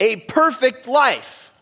a 0.00 0.16
perfect 0.16 0.88
life. 0.88 1.52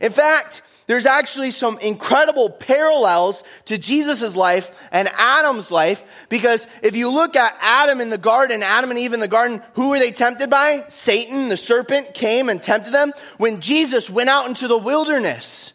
In 0.00 0.12
fact, 0.12 0.62
there's 0.86 1.06
actually 1.06 1.52
some 1.52 1.78
incredible 1.78 2.50
parallels 2.50 3.44
to 3.66 3.78
Jesus' 3.78 4.34
life 4.34 4.70
and 4.90 5.08
Adam's 5.16 5.70
life 5.70 6.04
because 6.28 6.66
if 6.82 6.96
you 6.96 7.10
look 7.10 7.36
at 7.36 7.56
Adam 7.60 8.00
in 8.00 8.10
the 8.10 8.18
garden, 8.18 8.62
Adam 8.62 8.90
and 8.90 8.98
Eve 8.98 9.12
in 9.12 9.20
the 9.20 9.28
garden, 9.28 9.62
who 9.74 9.90
were 9.90 9.98
they 9.98 10.10
tempted 10.10 10.50
by? 10.50 10.84
Satan, 10.88 11.48
the 11.48 11.56
serpent, 11.56 12.14
came 12.14 12.48
and 12.48 12.62
tempted 12.62 12.92
them. 12.92 13.12
When 13.38 13.60
Jesus 13.60 14.10
went 14.10 14.28
out 14.28 14.48
into 14.48 14.68
the 14.68 14.78
wilderness 14.78 15.72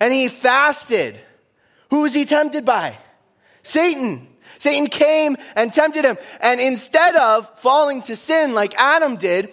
and 0.00 0.12
he 0.12 0.28
fasted, 0.28 1.16
who 1.90 2.02
was 2.02 2.14
he 2.14 2.24
tempted 2.24 2.64
by? 2.64 2.98
Satan. 3.62 4.26
Satan 4.58 4.88
came 4.88 5.36
and 5.54 5.72
tempted 5.72 6.04
him. 6.04 6.18
And 6.40 6.60
instead 6.60 7.14
of 7.14 7.48
falling 7.60 8.02
to 8.02 8.16
sin 8.16 8.54
like 8.54 8.74
Adam 8.76 9.16
did, 9.16 9.52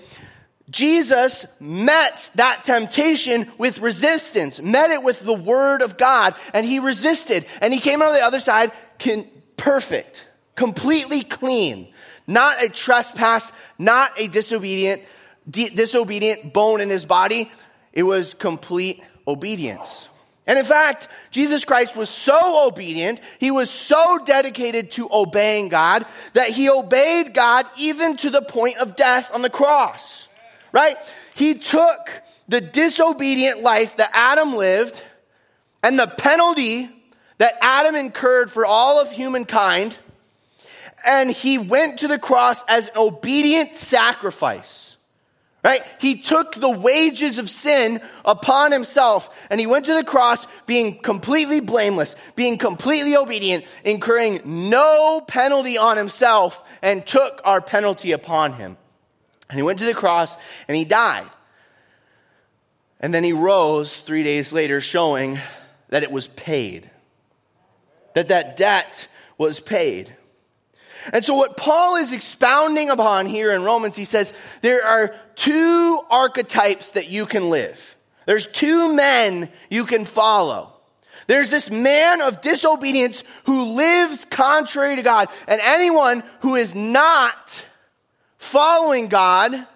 Jesus 0.70 1.46
met 1.60 2.32
that 2.36 2.64
temptation 2.64 3.52
with 3.58 3.80
resistance, 3.80 4.60
met 4.60 4.90
it 4.90 5.04
with 5.04 5.20
the 5.22 5.34
word 5.34 5.82
of 5.82 5.98
God, 5.98 6.36
and 6.54 6.66
he 6.66 6.80
resisted. 6.80 7.46
And 7.62 7.74
he 7.74 7.80
came 7.80 8.02
out 8.02 8.10
on 8.10 8.14
the 8.16 8.22
other 8.22 8.40
side 8.40 8.72
can, 8.98 9.28
perfect, 9.58 10.26
completely 10.56 11.22
clean, 11.22 11.88
not 12.28 12.64
a 12.64 12.70
trespass, 12.70 13.52
not 13.78 14.20
a 14.20 14.28
disobedient, 14.28 15.04
disobedient 15.50 16.52
bone 16.52 16.82
in 16.82 16.90
his 16.90 17.06
body. 17.06 17.52
It 17.94 18.04
was 18.04 18.34
complete 18.34 19.04
obedience. 19.28 20.10
And 20.48 20.60
in 20.60 20.66
fact, 20.66 21.08
Jesus 21.32 21.66
Christ 21.66 21.96
was 21.96 22.10
so 22.10 22.68
obedient, 22.68 23.20
he 23.40 23.50
was 23.50 23.70
so 23.70 24.20
dedicated 24.26 24.92
to 24.92 25.10
obeying 25.12 25.70
God, 25.70 26.06
that 26.34 26.50
he 26.50 26.70
obeyed 26.70 27.34
God 27.34 27.66
even 27.78 28.18
to 28.18 28.30
the 28.30 28.42
point 28.42 28.78
of 28.78 28.96
death 28.96 29.34
on 29.34 29.42
the 29.42 29.50
cross. 29.50 30.28
Right? 30.76 30.98
He 31.36 31.54
took 31.54 32.10
the 32.50 32.60
disobedient 32.60 33.62
life 33.62 33.96
that 33.96 34.10
Adam 34.14 34.56
lived 34.56 35.02
and 35.82 35.98
the 35.98 36.06
penalty 36.06 36.90
that 37.38 37.58
Adam 37.62 37.96
incurred 37.96 38.52
for 38.52 38.66
all 38.66 39.02
of 39.02 39.10
humankind, 39.10 39.96
and 41.06 41.32
he 41.32 41.58
went 41.58 42.00
to 42.00 42.10
the 42.10 42.20
cross 42.20 42.62
as 42.68 42.90
an 42.90 42.98
obedient 42.98 43.78
sacrifice. 43.78 44.98
Right? 45.64 45.82
He 46.02 46.20
took 46.20 46.56
the 46.56 46.70
wages 46.70 47.40
of 47.40 47.50
sin 47.50 48.02
upon 48.26 48.74
himself 48.74 49.48
and 49.50 49.60
he 49.60 49.66
went 49.66 49.86
to 49.86 49.96
the 49.96 50.04
cross 50.04 50.46
being 50.68 51.00
completely 51.00 51.60
blameless, 51.62 52.16
being 52.36 52.58
completely 52.58 53.16
obedient, 53.16 53.66
incurring 53.84 54.42
no 54.44 55.24
penalty 55.26 55.78
on 55.78 55.98
himself 55.98 56.64
and 56.84 57.04
took 57.04 57.42
our 57.46 57.62
penalty 57.62 58.12
upon 58.12 58.54
him. 58.54 58.78
And 59.50 59.58
he 59.58 59.64
went 59.64 59.80
to 59.80 59.86
the 59.86 59.94
cross 59.94 60.38
and 60.68 60.76
he 60.76 60.86
died. 60.86 61.30
And 63.00 63.14
then 63.14 63.24
he 63.24 63.34
rose 63.34 64.00
three 64.00 64.24
days 64.24 64.52
later 64.52 64.82
showing 64.82 65.40
that 65.90 66.04
it 66.04 66.12
was 66.12 66.28
paid. 66.28 66.90
That 68.14 68.30
that 68.30 68.58
debt 68.58 69.08
was 69.38 69.60
paid. 69.60 70.16
And 71.14 71.24
so, 71.24 71.36
what 71.36 71.58
Paul 71.58 71.98
is 71.98 72.14
expounding 72.14 72.90
upon 72.90 73.28
here 73.28 73.52
in 73.52 73.64
Romans, 73.64 73.96
he 73.96 74.06
says 74.06 74.34
there 74.62 74.84
are 74.84 75.14
two 75.36 76.02
archetypes 76.10 76.92
that 76.92 77.10
you 77.10 77.26
can 77.26 77.50
live. 77.50 77.96
There's 78.26 78.48
two 78.48 78.94
men 78.94 79.50
you 79.70 79.86
can 79.86 80.06
follow. 80.06 80.72
There's 81.28 81.50
this 81.50 81.70
man 81.70 82.22
of 82.22 82.42
disobedience 82.42 83.24
who 83.46 83.76
lives 83.76 84.26
contrary 84.26 84.96
to 84.96 85.04
God, 85.04 85.30
and 85.48 85.62
anyone 85.64 86.24
who 86.42 86.56
is 86.56 86.74
not 86.74 87.66
following 88.46 89.08
God 89.08 89.68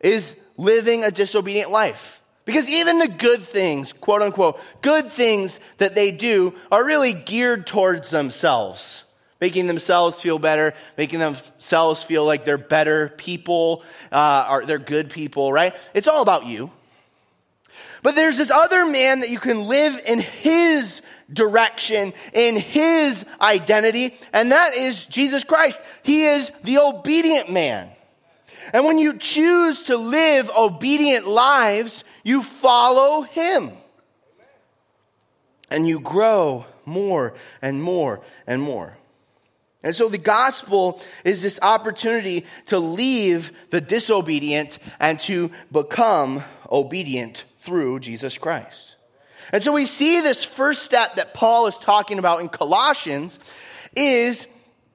is 0.00 0.36
living 0.56 1.04
a 1.04 1.10
disobedient 1.10 1.70
life. 1.70 2.22
Because 2.44 2.68
even 2.70 2.98
the 2.98 3.08
good 3.08 3.42
things, 3.42 3.92
quote 3.92 4.22
unquote, 4.22 4.58
good 4.80 5.08
things 5.10 5.60
that 5.78 5.94
they 5.94 6.10
do 6.10 6.54
are 6.72 6.84
really 6.84 7.12
geared 7.12 7.66
towards 7.66 8.10
themselves 8.10 9.04
making 9.40 9.66
themselves 9.66 10.20
feel 10.20 10.38
better, 10.38 10.74
making 10.96 11.20
themselves 11.20 12.02
feel 12.02 12.24
like 12.24 12.44
they're 12.44 12.58
better 12.58 13.10
people, 13.10 13.84
uh, 14.10 14.48
or 14.50 14.66
they're 14.66 14.78
good 14.78 15.10
people, 15.10 15.52
right? 15.52 15.74
It's 15.94 16.08
all 16.08 16.22
about 16.22 16.46
you. 16.46 16.70
But 18.02 18.14
there's 18.14 18.36
this 18.36 18.50
other 18.50 18.86
man 18.86 19.20
that 19.20 19.30
you 19.30 19.38
can 19.38 19.68
live 19.68 20.00
in 20.06 20.20
his 20.20 21.02
direction, 21.32 22.12
in 22.32 22.56
his 22.56 23.24
identity, 23.40 24.14
and 24.32 24.52
that 24.52 24.74
is 24.74 25.04
Jesus 25.04 25.44
Christ. 25.44 25.80
He 26.02 26.24
is 26.24 26.50
the 26.64 26.78
obedient 26.78 27.50
man. 27.50 27.90
And 28.72 28.84
when 28.84 28.98
you 28.98 29.16
choose 29.18 29.84
to 29.84 29.96
live 29.96 30.50
obedient 30.56 31.26
lives, 31.26 32.04
you 32.24 32.42
follow 32.42 33.22
him. 33.22 33.70
And 35.70 35.86
you 35.86 36.00
grow 36.00 36.66
more 36.84 37.34
and 37.60 37.82
more 37.82 38.20
and 38.46 38.60
more. 38.62 38.96
And 39.82 39.94
so 39.94 40.08
the 40.08 40.18
gospel 40.18 41.00
is 41.24 41.42
this 41.42 41.60
opportunity 41.62 42.46
to 42.66 42.78
leave 42.78 43.52
the 43.70 43.80
disobedient 43.80 44.78
and 44.98 45.20
to 45.20 45.50
become 45.70 46.42
obedient 46.70 47.44
through 47.58 48.00
Jesus 48.00 48.38
Christ. 48.38 48.97
And 49.52 49.62
so 49.62 49.72
we 49.72 49.86
see 49.86 50.20
this 50.20 50.44
first 50.44 50.82
step 50.82 51.16
that 51.16 51.34
Paul 51.34 51.66
is 51.66 51.78
talking 51.78 52.18
about 52.18 52.40
in 52.40 52.48
Colossians 52.48 53.38
is 53.96 54.46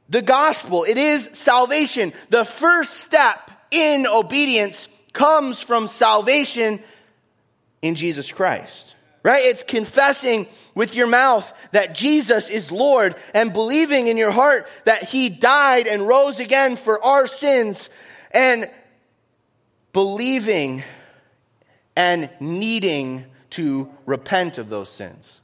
the 0.10 0.22
gospel. 0.22 0.84
It 0.84 0.98
is 0.98 1.26
salvation. 1.34 2.14
The 2.30 2.46
first 2.46 2.96
step 2.96 3.50
in 3.72 4.06
obedience 4.08 4.88
comes 5.14 5.62
from 5.62 5.88
salvation 5.88 6.80
in 7.82 7.96
Jesus 7.96 8.32
Christ 8.32 8.94
right? 9.24 9.46
It's 9.46 9.64
confessing 9.64 10.48
with 10.76 10.96
your 10.96 11.08
mouth 11.08 11.52
that 11.72 11.96
Jesus 11.96 12.50
is 12.50 12.72
Lord 12.72 13.16
and 13.34 13.54
believing 13.54 14.08
in 14.08 14.18
your 14.18 14.32
heart 14.32 14.68
that 14.84 15.04
he 15.04 15.30
died 15.30 15.88
and 15.88 16.06
rose 16.06 16.40
again 16.40 16.76
for 16.76 17.02
our 17.04 17.26
sins 17.26 17.90
and 18.32 18.70
believing 19.94 20.84
and 21.96 22.30
needing 22.40 23.26
to 23.54 23.90
repent 24.06 24.58
of 24.58 24.70
those 24.70 24.90
sins. 24.90 25.42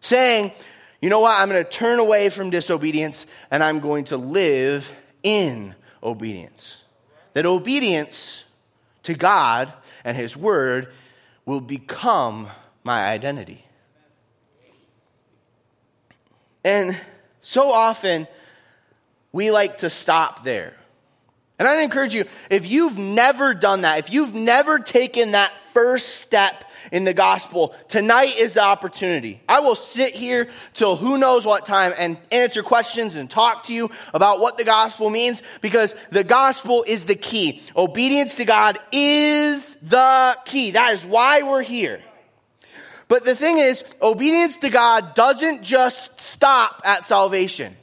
Saying, 0.00 0.52
you 1.00 1.08
know 1.08 1.20
what? 1.20 1.38
I'm 1.38 1.48
going 1.48 1.64
to 1.64 1.70
turn 1.70 1.98
away 1.98 2.28
from 2.28 2.50
disobedience 2.50 3.26
and 3.50 3.62
I'm 3.62 3.80
going 3.80 4.04
to 4.06 4.16
live 4.16 4.90
in 5.22 5.74
obedience. 6.02 6.82
That 7.34 7.46
obedience 7.46 8.44
to 9.04 9.14
God 9.14 9.72
and 10.04 10.16
His 10.16 10.36
Word 10.36 10.92
will 11.46 11.60
become 11.60 12.48
my 12.84 13.08
identity. 13.08 13.64
And 16.64 16.96
so 17.40 17.70
often, 17.72 18.26
we 19.32 19.50
like 19.50 19.78
to 19.78 19.90
stop 19.90 20.42
there. 20.42 20.74
And 21.58 21.66
I'd 21.66 21.82
encourage 21.82 22.14
you, 22.14 22.24
if 22.50 22.70
you've 22.70 22.98
never 22.98 23.54
done 23.54 23.82
that, 23.82 23.98
if 23.98 24.12
you've 24.12 24.34
never 24.34 24.78
taken 24.78 25.32
that 25.32 25.52
first 25.72 26.16
step 26.16 26.64
in 26.92 27.04
the 27.04 27.14
gospel, 27.14 27.74
tonight 27.88 28.36
is 28.36 28.54
the 28.54 28.62
opportunity. 28.62 29.40
I 29.48 29.60
will 29.60 29.74
sit 29.74 30.14
here 30.14 30.48
till 30.74 30.96
who 30.96 31.18
knows 31.18 31.44
what 31.44 31.66
time 31.66 31.92
and 31.98 32.16
answer 32.32 32.62
questions 32.62 33.16
and 33.16 33.30
talk 33.30 33.64
to 33.64 33.74
you 33.74 33.90
about 34.14 34.40
what 34.40 34.58
the 34.58 34.64
gospel 34.64 35.10
means 35.10 35.42
because 35.60 35.94
the 36.10 36.24
gospel 36.24 36.84
is 36.86 37.04
the 37.04 37.14
key. 37.14 37.62
Obedience 37.76 38.36
to 38.36 38.44
God 38.44 38.78
is 38.92 39.76
the 39.76 40.36
key. 40.44 40.72
That 40.72 40.94
is 40.94 41.04
why 41.04 41.42
we're 41.42 41.62
here. 41.62 42.00
But 43.08 43.24
the 43.24 43.34
thing 43.34 43.58
is, 43.58 43.82
obedience 44.02 44.58
to 44.58 44.68
God 44.68 45.14
doesn't 45.14 45.62
just 45.62 46.20
stop 46.20 46.82
at 46.84 47.04
salvation. 47.04 47.74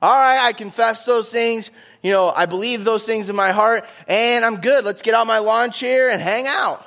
All 0.00 0.14
right, 0.14 0.46
I 0.46 0.52
confess 0.52 1.04
those 1.04 1.30
things. 1.30 1.70
You 2.02 2.12
know, 2.12 2.30
I 2.30 2.46
believe 2.46 2.84
those 2.84 3.04
things 3.04 3.28
in 3.28 3.34
my 3.34 3.50
heart 3.50 3.84
and 4.06 4.44
I'm 4.44 4.60
good. 4.60 4.84
Let's 4.84 5.02
get 5.02 5.14
out 5.14 5.26
my 5.26 5.38
lawn 5.38 5.72
chair 5.72 6.10
and 6.10 6.22
hang 6.22 6.46
out. 6.46 6.84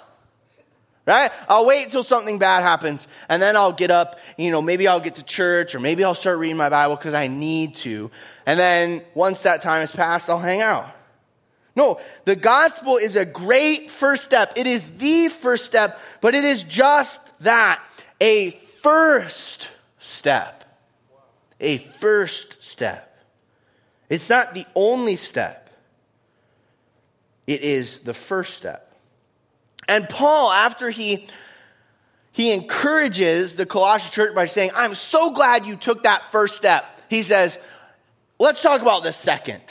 Right? 1.05 1.31
I'll 1.49 1.65
wait 1.65 1.85
until 1.85 2.03
something 2.03 2.37
bad 2.37 2.61
happens 2.61 3.07
and 3.27 3.41
then 3.41 3.55
I'll 3.55 3.71
get 3.71 3.89
up, 3.89 4.19
you 4.37 4.51
know, 4.51 4.61
maybe 4.61 4.87
I'll 4.87 4.99
get 4.99 5.15
to 5.15 5.23
church 5.23 5.73
or 5.73 5.79
maybe 5.79 6.03
I'll 6.03 6.13
start 6.13 6.37
reading 6.37 6.57
my 6.57 6.69
Bible 6.69 6.95
because 6.95 7.15
I 7.15 7.27
need 7.27 7.75
to. 7.77 8.11
And 8.45 8.59
then 8.59 9.01
once 9.15 9.41
that 9.41 9.61
time 9.61 9.81
has 9.81 9.95
passed, 9.95 10.29
I'll 10.29 10.37
hang 10.37 10.61
out. 10.61 10.95
No, 11.75 11.99
the 12.25 12.35
gospel 12.35 12.97
is 12.97 13.15
a 13.15 13.25
great 13.25 13.89
first 13.89 14.23
step. 14.23 14.53
It 14.57 14.67
is 14.67 14.87
the 14.97 15.29
first 15.29 15.65
step, 15.65 15.99
but 16.19 16.35
it 16.35 16.43
is 16.43 16.63
just 16.63 17.19
that 17.39 17.81
a 18.19 18.51
first 18.51 19.71
step. 19.97 20.63
A 21.59 21.77
first 21.77 22.63
step. 22.63 23.07
It's 24.09 24.29
not 24.29 24.53
the 24.53 24.65
only 24.75 25.15
step, 25.15 25.69
it 27.47 27.61
is 27.61 27.99
the 27.99 28.13
first 28.13 28.55
step. 28.55 28.90
And 29.87 30.07
Paul, 30.07 30.51
after 30.51 30.89
he 30.89 31.27
he 32.31 32.53
encourages 32.53 33.55
the 33.55 33.65
Colossian 33.65 34.11
church 34.11 34.35
by 34.35 34.45
saying, 34.45 34.71
I'm 34.73 34.95
so 34.95 35.31
glad 35.31 35.65
you 35.65 35.75
took 35.75 36.03
that 36.03 36.31
first 36.31 36.55
step. 36.55 36.85
He 37.09 37.23
says, 37.23 37.57
let's 38.39 38.61
talk 38.61 38.81
about 38.81 39.03
the 39.03 39.11
second. 39.11 39.61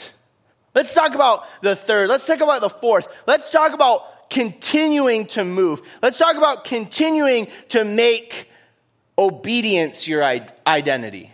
Let's 0.75 0.93
talk 0.93 1.15
about 1.15 1.45
the 1.61 1.75
third. 1.75 2.07
Let's 2.07 2.25
talk 2.25 2.39
about 2.39 2.61
the 2.61 2.69
fourth. 2.69 3.07
Let's 3.25 3.51
talk 3.51 3.73
about 3.73 4.29
continuing 4.29 5.25
to 5.27 5.43
move. 5.43 5.81
Let's 6.01 6.17
talk 6.17 6.37
about 6.37 6.63
continuing 6.63 7.47
to 7.69 7.83
make 7.83 8.49
obedience 9.17 10.07
your 10.07 10.23
identity. 10.23 11.33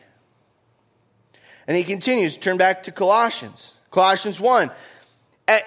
And 1.68 1.76
he 1.76 1.84
continues, 1.84 2.38
turn 2.38 2.58
back 2.58 2.84
to 2.84 2.92
Colossians. 2.92 3.76
Colossians 3.92 4.40
1. 4.40 4.72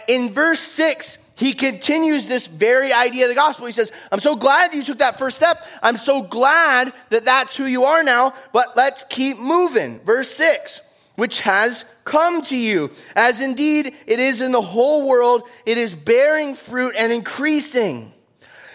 In 0.09 0.33
verse 0.33 0.61
6, 0.61 1.19
he 1.41 1.55
continues 1.55 2.29
this 2.29 2.47
very 2.47 2.93
idea 2.93 3.25
of 3.25 3.31
the 3.31 3.35
gospel. 3.35 3.65
He 3.65 3.73
says, 3.73 3.91
I'm 4.13 4.21
so 4.21 4.37
glad 4.37 4.75
you 4.75 4.83
took 4.83 4.99
that 4.99 5.19
first 5.19 5.39
step. 5.39 5.65
I'm 5.83 5.97
so 5.97 6.21
glad 6.21 6.93
that 7.09 7.25
that's 7.25 7.57
who 7.57 7.65
you 7.65 7.85
are 7.85 8.03
now, 8.03 8.35
but 8.53 8.77
let's 8.77 9.07
keep 9.09 9.39
moving. 9.39 10.01
Verse 10.01 10.31
6, 10.33 10.83
which 11.17 11.41
has 11.41 11.87
come 12.05 12.43
to 12.43 12.57
you, 12.57 12.91
as 13.17 13.41
indeed 13.41 13.95
it 14.07 14.21
is 14.21 14.43
in 14.43 14.53
the 14.53 14.61
whole 14.61 15.09
world, 15.09 15.45
it 15.65 15.79
is 15.79 15.95
bearing 15.95 16.55
fruit 16.55 16.95
and 16.95 17.11
increasing. 17.11 18.13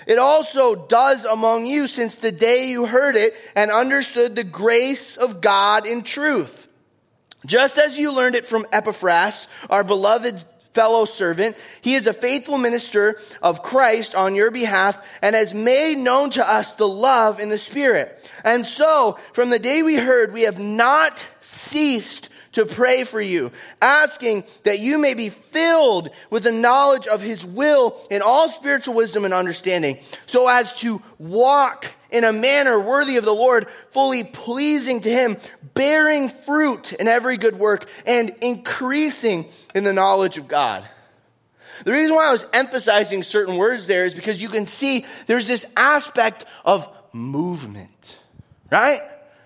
It 0.07 0.17
also 0.17 0.87
does 0.87 1.23
among 1.23 1.67
you 1.67 1.87
since 1.87 2.15
the 2.15 2.31
day 2.31 2.69
you 2.69 2.87
heard 2.87 3.15
it 3.15 3.35
and 3.55 3.69
understood 3.69 4.35
the 4.35 4.43
grace 4.43 5.17
of 5.17 5.39
God 5.39 5.85
in 5.85 6.01
truth. 6.01 6.67
Just 7.45 7.77
as 7.77 7.99
you 7.99 8.11
learned 8.11 8.33
it 8.33 8.47
from 8.47 8.65
Epaphras, 8.71 9.47
our 9.69 9.83
beloved 9.83 10.43
fellow 10.75 11.05
servant. 11.05 11.57
He 11.81 11.95
is 11.95 12.05
a 12.05 12.13
faithful 12.13 12.57
minister 12.57 13.17
of 13.41 13.63
Christ 13.63 14.13
on 14.13 14.35
your 14.35 14.51
behalf 14.51 15.03
and 15.21 15.35
has 15.35 15.53
made 15.53 15.97
known 15.97 16.29
to 16.31 16.47
us 16.47 16.73
the 16.73 16.87
love 16.87 17.39
in 17.39 17.49
the 17.49 17.57
Spirit. 17.57 18.29
And 18.43 18.65
so, 18.65 19.17
from 19.33 19.49
the 19.49 19.57
day 19.57 19.81
we 19.81 19.95
heard, 19.95 20.33
we 20.33 20.43
have 20.43 20.59
not 20.59 21.25
ceased 21.41 22.29
to 22.55 22.65
pray 22.65 23.03
for 23.03 23.21
you, 23.21 23.51
asking 23.81 24.45
that 24.63 24.79
you 24.79 24.97
may 24.97 25.13
be 25.13 25.29
filled 25.29 26.09
with 26.29 26.43
the 26.43 26.51
knowledge 26.51 27.05
of 27.05 27.21
his 27.21 27.45
will 27.45 27.95
in 28.09 28.21
all 28.21 28.49
spiritual 28.49 28.95
wisdom 28.95 29.25
and 29.25 29.33
understanding, 29.33 29.99
so 30.25 30.47
as 30.47 30.73
to 30.73 31.01
walk 31.19 31.91
in 32.11 32.23
a 32.23 32.31
manner 32.31 32.79
worthy 32.79 33.17
of 33.17 33.25
the 33.25 33.33
Lord, 33.33 33.67
fully 33.91 34.23
pleasing 34.23 35.01
to 35.01 35.09
him, 35.09 35.35
bearing 35.73 36.29
fruit 36.29 36.93
in 36.93 37.09
every 37.09 37.35
good 37.35 37.59
work 37.59 37.89
and 38.05 38.33
increasing 38.41 39.45
in 39.73 39.83
the 39.83 39.93
knowledge 39.93 40.37
of 40.37 40.47
God. 40.47 40.87
The 41.83 41.91
reason 41.91 42.15
why 42.15 42.29
I 42.29 42.31
was 42.31 42.45
emphasizing 42.53 43.21
certain 43.23 43.57
words 43.57 43.85
there 43.85 44.05
is 44.05 44.13
because 44.13 44.41
you 44.41 44.47
can 44.47 44.65
see 44.65 45.05
there's 45.27 45.45
this 45.45 45.65
aspect 45.75 46.45
of 46.63 46.89
movement, 47.11 48.17
right? 48.71 49.01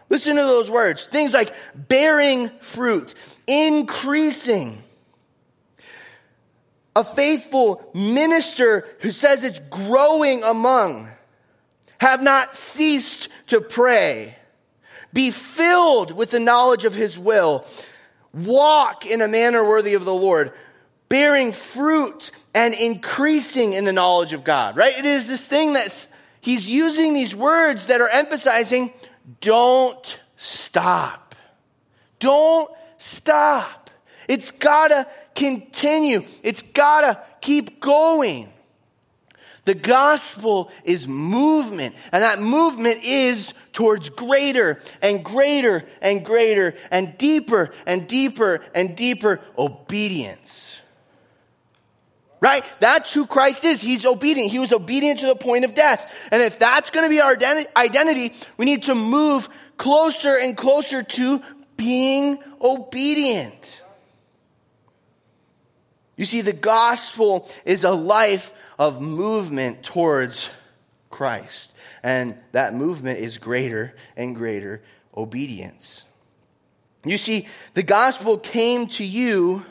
Listen 0.09 0.35
to 0.35 0.41
those 0.41 0.69
words. 0.69 1.05
Things 1.05 1.33
like 1.33 1.53
bearing 1.75 2.49
fruit, 2.59 3.13
increasing. 3.47 4.83
A 6.95 7.03
faithful 7.03 7.89
minister 7.93 8.87
who 8.99 9.11
says 9.11 9.43
it's 9.43 9.59
growing 9.59 10.43
among. 10.43 11.07
Have 11.99 12.23
not 12.23 12.55
ceased 12.55 13.29
to 13.47 13.61
pray. 13.61 14.35
Be 15.13 15.31
filled 15.31 16.11
with 16.11 16.31
the 16.31 16.39
knowledge 16.39 16.85
of 16.85 16.93
his 16.93 17.17
will. 17.17 17.65
Walk 18.33 19.05
in 19.05 19.21
a 19.21 19.27
manner 19.27 19.67
worthy 19.67 19.95
of 19.95 20.05
the 20.05 20.13
Lord, 20.13 20.53
bearing 21.07 21.51
fruit 21.51 22.31
and 22.53 22.73
increasing 22.73 23.73
in 23.73 23.85
the 23.85 23.93
knowledge 23.93 24.33
of 24.33 24.43
God, 24.43 24.77
right? 24.77 24.97
It 24.97 25.05
is 25.05 25.27
this 25.27 25.47
thing 25.47 25.73
that's, 25.73 26.07
he's 26.41 26.69
using 26.69 27.13
these 27.13 27.35
words 27.35 27.87
that 27.87 28.01
are 28.01 28.09
emphasizing 28.09 28.93
don't 29.41 30.19
stop. 30.37 31.35
Don't 32.19 32.69
stop. 32.97 33.89
It's 34.27 34.51
gotta 34.51 35.07
continue. 35.35 36.23
It's 36.43 36.61
gotta 36.61 37.21
keep 37.41 37.79
going. 37.79 38.51
The 39.65 39.75
gospel 39.75 40.71
is 40.83 41.07
movement, 41.07 41.95
and 42.11 42.23
that 42.23 42.39
movement 42.39 43.03
is 43.03 43.53
towards 43.73 44.09
greater 44.09 44.81
and 45.01 45.23
greater 45.23 45.85
and 46.01 46.25
greater 46.25 46.75
and 46.89 47.17
deeper 47.17 47.71
and 47.85 48.07
deeper 48.07 48.61
and 48.73 48.95
deeper 48.95 49.41
obedience. 49.57 50.68
Right? 52.41 52.63
That's 52.79 53.13
who 53.13 53.25
Christ 53.25 53.65
is. 53.65 53.81
He's 53.81 54.05
obedient. 54.05 54.51
He 54.51 54.59
was 54.59 54.71
obedient 54.71 55.19
to 55.19 55.27
the 55.27 55.35
point 55.35 55.65
of 55.65 55.75
death. 55.75 56.29
And 56.31 56.41
if 56.41 56.57
that's 56.57 56.89
going 56.89 57.03
to 57.03 57.09
be 57.09 57.19
our 57.19 57.37
identity, 57.75 58.33
we 58.57 58.65
need 58.65 58.83
to 58.83 58.95
move 58.95 59.49
closer 59.77 60.37
and 60.37 60.55
closer 60.55 61.03
to 61.03 61.41
being 61.75 62.39
obedient. 62.61 63.83
You 66.15 66.25
see, 66.25 66.41
the 66.41 66.53
gospel 66.53 67.49
is 67.65 67.83
a 67.83 67.91
life 67.91 68.53
of 68.77 69.01
movement 69.01 69.83
towards 69.83 70.49
Christ. 71.09 71.73
And 72.03 72.37
that 72.53 72.73
movement 72.73 73.19
is 73.19 73.37
greater 73.37 73.95
and 74.15 74.35
greater 74.35 74.81
obedience. 75.15 76.03
You 77.05 77.17
see, 77.17 77.47
the 77.73 77.83
gospel 77.83 78.37
came 78.37 78.87
to 78.87 79.03
you 79.05 79.65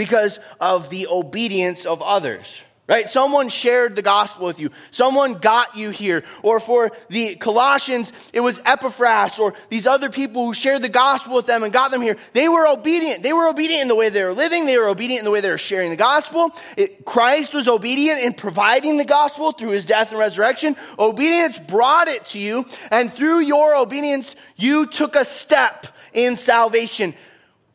because 0.00 0.40
of 0.62 0.88
the 0.88 1.06
obedience 1.08 1.84
of 1.84 2.00
others 2.00 2.62
right? 2.88 3.08
Someone 3.08 3.48
shared 3.48 3.94
the 3.94 4.02
gospel 4.02 4.46
with 4.46 4.58
you. 4.58 4.72
Someone 4.90 5.34
got 5.34 5.76
you 5.76 5.90
here. 5.90 6.24
Or 6.42 6.58
for 6.58 6.90
the 7.08 7.36
Colossians, 7.36 8.10
it 8.32 8.40
was 8.40 8.58
Epaphras 8.66 9.38
or 9.38 9.54
these 9.68 9.86
other 9.86 10.10
people 10.10 10.44
who 10.44 10.54
shared 10.54 10.82
the 10.82 10.88
gospel 10.88 11.36
with 11.36 11.46
them 11.46 11.62
and 11.62 11.72
got 11.72 11.92
them 11.92 12.02
here. 12.02 12.16
They 12.32 12.48
were 12.48 12.66
obedient. 12.66 13.22
They 13.22 13.32
were 13.32 13.46
obedient 13.46 13.82
in 13.82 13.86
the 13.88 13.94
way 13.94 14.08
they 14.08 14.24
were 14.24 14.32
living. 14.32 14.66
They 14.66 14.76
were 14.76 14.88
obedient 14.88 15.20
in 15.20 15.24
the 15.24 15.30
way 15.30 15.40
they 15.40 15.50
were 15.50 15.56
sharing 15.56 15.90
the 15.90 15.96
gospel. 15.96 16.50
It, 16.76 17.04
Christ 17.04 17.54
was 17.54 17.68
obedient 17.68 18.24
in 18.24 18.34
providing 18.34 18.96
the 18.96 19.04
gospel 19.04 19.52
through 19.52 19.70
his 19.70 19.86
death 19.86 20.10
and 20.10 20.18
resurrection. 20.18 20.74
Obedience 20.98 21.60
brought 21.60 22.08
it 22.08 22.24
to 22.26 22.40
you. 22.40 22.66
And 22.90 23.12
through 23.12 23.38
your 23.38 23.76
obedience, 23.76 24.34
you 24.56 24.86
took 24.86 25.14
a 25.14 25.24
step 25.24 25.86
in 26.12 26.36
salvation. 26.36 27.14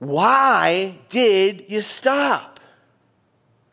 Why 0.05 0.99
did 1.09 1.65
you 1.71 1.81
stop? 1.81 2.59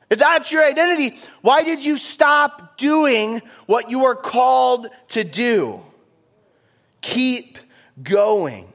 If 0.08 0.18
that's 0.18 0.50
your 0.50 0.64
identity, 0.64 1.18
why 1.42 1.62
did 1.62 1.84
you 1.84 1.98
stop 1.98 2.78
doing 2.78 3.42
what 3.66 3.90
you 3.90 4.00
were 4.04 4.14
called 4.14 4.86
to 5.08 5.24
do? 5.24 5.82
Keep 7.02 7.58
going. 8.02 8.72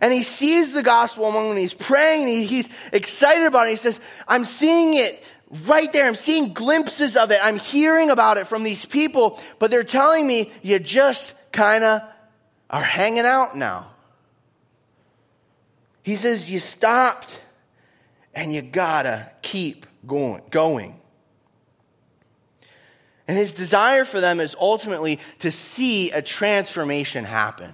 And 0.00 0.14
he 0.14 0.22
sees 0.22 0.72
the 0.72 0.82
gospel 0.82 1.26
among 1.26 1.50
them. 1.50 1.58
He's 1.58 1.74
praying. 1.74 2.48
he's 2.48 2.70
excited 2.90 3.44
about 3.44 3.66
it. 3.66 3.70
He 3.70 3.76
says, 3.76 4.00
I'm 4.26 4.46
seeing 4.46 4.94
it 4.94 5.22
right 5.66 5.92
there. 5.92 6.06
I'm 6.06 6.14
seeing 6.14 6.54
glimpses 6.54 7.16
of 7.16 7.32
it. 7.32 7.38
I'm 7.42 7.58
hearing 7.58 8.10
about 8.10 8.38
it 8.38 8.46
from 8.46 8.62
these 8.62 8.86
people, 8.86 9.38
but 9.58 9.70
they're 9.70 9.84
telling 9.84 10.26
me 10.26 10.50
you 10.62 10.78
just 10.78 11.34
kind 11.52 11.84
of 11.84 12.00
are 12.70 12.82
hanging 12.82 13.26
out 13.26 13.58
now. 13.58 13.93
He 16.04 16.14
says, 16.14 16.48
You 16.48 16.60
stopped 16.60 17.40
and 18.34 18.52
you 18.52 18.62
gotta 18.62 19.32
keep 19.42 19.86
going. 20.06 20.42
going. 20.50 21.00
And 23.26 23.38
his 23.38 23.54
desire 23.54 24.04
for 24.04 24.20
them 24.20 24.38
is 24.38 24.54
ultimately 24.60 25.18
to 25.40 25.50
see 25.50 26.10
a 26.10 26.20
transformation 26.20 27.24
happen. 27.24 27.72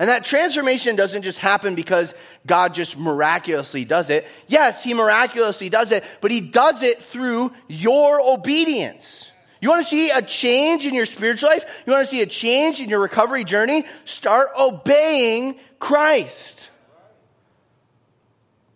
And 0.00 0.08
that 0.08 0.24
transformation 0.24 0.96
doesn't 0.96 1.22
just 1.22 1.38
happen 1.38 1.76
because 1.76 2.12
God 2.44 2.74
just 2.74 2.98
miraculously 2.98 3.84
does 3.84 4.10
it. 4.10 4.26
Yes, 4.48 4.82
he 4.82 4.94
miraculously 4.94 5.68
does 5.68 5.92
it, 5.92 6.02
but 6.20 6.32
he 6.32 6.40
does 6.40 6.82
it 6.82 7.00
through 7.00 7.52
your 7.68 8.20
obedience. 8.20 9.30
You 9.60 9.68
want 9.68 9.84
to 9.84 9.88
see 9.88 10.10
a 10.10 10.20
change 10.20 10.86
in 10.86 10.94
your 10.94 11.06
spiritual 11.06 11.50
life? 11.50 11.64
You 11.86 11.92
want 11.92 12.08
to 12.08 12.10
see 12.10 12.22
a 12.22 12.26
change 12.26 12.80
in 12.80 12.88
your 12.88 12.98
recovery 12.98 13.44
journey? 13.44 13.84
Start 14.04 14.48
obeying 14.58 15.54
Christ. 15.78 16.61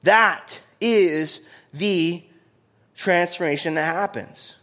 That 0.07 0.61
is 0.81 1.41
the 1.75 2.23
transformation 2.95 3.75
that 3.75 3.95
happens. 3.95 4.55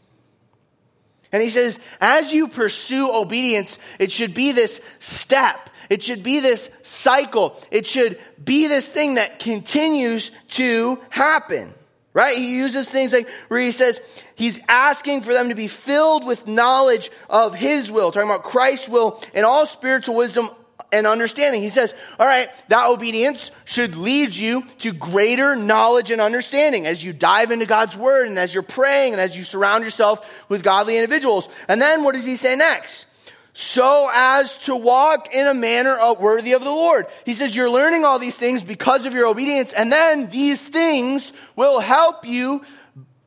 And 1.34 1.44
he 1.44 1.50
says, 1.50 1.80
as 2.00 2.32
you 2.32 2.48
pursue 2.48 3.12
obedience, 3.14 3.78
it 4.00 4.10
should 4.10 4.34
be 4.34 4.54
this 4.54 4.80
step. 5.00 5.70
It 5.90 6.02
should 6.02 6.24
be 6.24 6.40
this 6.40 6.70
cycle. 6.82 7.62
It 7.72 7.86
should 7.86 8.20
be 8.42 8.68
this 8.68 8.88
thing 8.88 9.16
that 9.16 9.40
continues 9.40 10.32
to 10.52 11.02
happen. 11.10 11.74
Right? 12.14 12.38
He 12.38 12.58
uses 12.58 12.88
things 12.88 13.12
like 13.12 13.28
where 13.50 13.60
he 13.60 13.72
says 13.72 14.00
he's 14.36 14.62
asking 14.70 15.24
for 15.24 15.34
them 15.34 15.50
to 15.50 15.56
be 15.56 15.68
filled 15.68 16.26
with 16.26 16.48
knowledge 16.48 17.12
of 17.30 17.54
his 17.54 17.92
will, 17.92 18.12
talking 18.12 18.30
about 18.30 18.44
Christ's 18.44 18.88
will 18.88 19.22
and 19.34 19.46
all 19.46 19.66
spiritual 19.66 20.16
wisdom 20.16 20.48
and 20.94 21.06
understanding. 21.06 21.62
He 21.62 21.70
says, 21.70 21.94
all 22.20 22.26
right, 22.26 22.48
that 22.70 22.88
obedience 22.88 23.52
should 23.66 23.96
lead 23.96 24.34
you 24.34 24.64
to 24.80 24.94
greater 24.94 25.56
knowledge 25.56 26.12
and 26.12 26.22
understanding 26.22 26.86
as 26.86 27.04
you 27.04 27.12
dive 27.12 27.52
into 27.52 27.66
God's 27.66 27.98
word 27.98 28.28
and 28.28 28.40
as 28.40 28.54
you're 28.54 28.64
praying 28.64 29.14
and 29.14 29.20
as 29.22 29.36
you 29.36 29.44
surround 29.44 29.84
yourself 29.84 30.50
with 30.50 30.64
godly 30.64 30.98
individuals. 30.98 31.50
And 31.68 31.82
then 31.82 32.04
what 32.04 32.14
does 32.14 32.26
he 32.26 32.36
say 32.36 32.56
next? 32.56 33.08
So 33.56 34.10
as 34.12 34.58
to 34.66 34.76
walk 34.76 35.34
in 35.34 35.46
a 35.46 35.54
manner 35.54 35.98
worthy 36.20 36.54
of 36.54 36.64
the 36.64 36.72
Lord. 36.72 37.06
He 37.26 37.34
says, 37.34 37.56
you're 37.56 37.70
learning 37.70 38.06
all 38.06 38.18
these 38.18 38.36
things 38.36 38.64
because 38.64 39.06
of 39.06 39.14
your 39.14 39.28
obedience, 39.28 39.74
and 39.74 39.92
then 39.92 40.30
these 40.30 40.60
things 40.60 41.34
will 41.56 41.80
help 41.80 42.26
you 42.26 42.64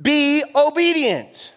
be 0.01 0.43
obedient. 0.55 1.53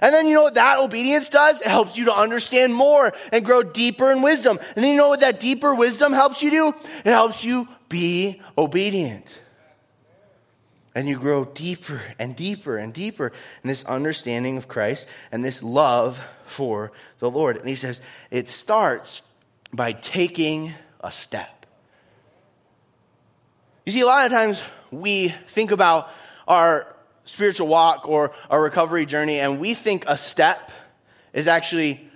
And 0.00 0.14
then 0.14 0.26
you 0.26 0.34
know 0.34 0.42
what 0.42 0.54
that 0.54 0.78
obedience 0.78 1.28
does? 1.28 1.60
It 1.60 1.66
helps 1.66 1.96
you 1.96 2.06
to 2.06 2.14
understand 2.14 2.74
more 2.74 3.12
and 3.32 3.44
grow 3.44 3.62
deeper 3.62 4.10
in 4.10 4.22
wisdom. 4.22 4.58
And 4.74 4.84
then 4.84 4.92
you 4.92 4.96
know 4.96 5.08
what 5.08 5.20
that 5.20 5.40
deeper 5.40 5.74
wisdom 5.74 6.12
helps 6.12 6.42
you 6.42 6.50
do? 6.50 6.74
It 7.04 7.12
helps 7.12 7.44
you 7.44 7.68
be 7.88 8.40
obedient. 8.58 9.40
And 10.94 11.08
you 11.08 11.18
grow 11.18 11.44
deeper 11.44 12.00
and 12.18 12.36
deeper 12.36 12.76
and 12.76 12.92
deeper 12.92 13.32
in 13.62 13.68
this 13.68 13.84
understanding 13.84 14.56
of 14.56 14.68
Christ 14.68 15.08
and 15.32 15.44
this 15.44 15.62
love 15.62 16.22
for 16.44 16.92
the 17.18 17.30
Lord. 17.30 17.56
And 17.56 17.68
he 17.68 17.74
says 17.74 18.00
it 18.30 18.48
starts 18.48 19.22
by 19.72 19.92
taking 19.92 20.72
a 21.00 21.10
step. 21.10 21.66
You 23.84 23.92
see, 23.92 24.00
a 24.00 24.06
lot 24.06 24.24
of 24.24 24.32
times 24.32 24.62
we 24.90 25.28
think 25.48 25.72
about 25.72 26.08
our 26.46 26.93
spiritual 27.24 27.68
walk 27.68 28.08
or 28.08 28.32
a 28.50 28.58
recovery 28.58 29.06
journey, 29.06 29.40
and 29.40 29.58
we 29.58 29.74
think 29.74 30.04
a 30.06 30.16
step 30.16 30.70
is 31.32 31.48
actually 31.48 32.08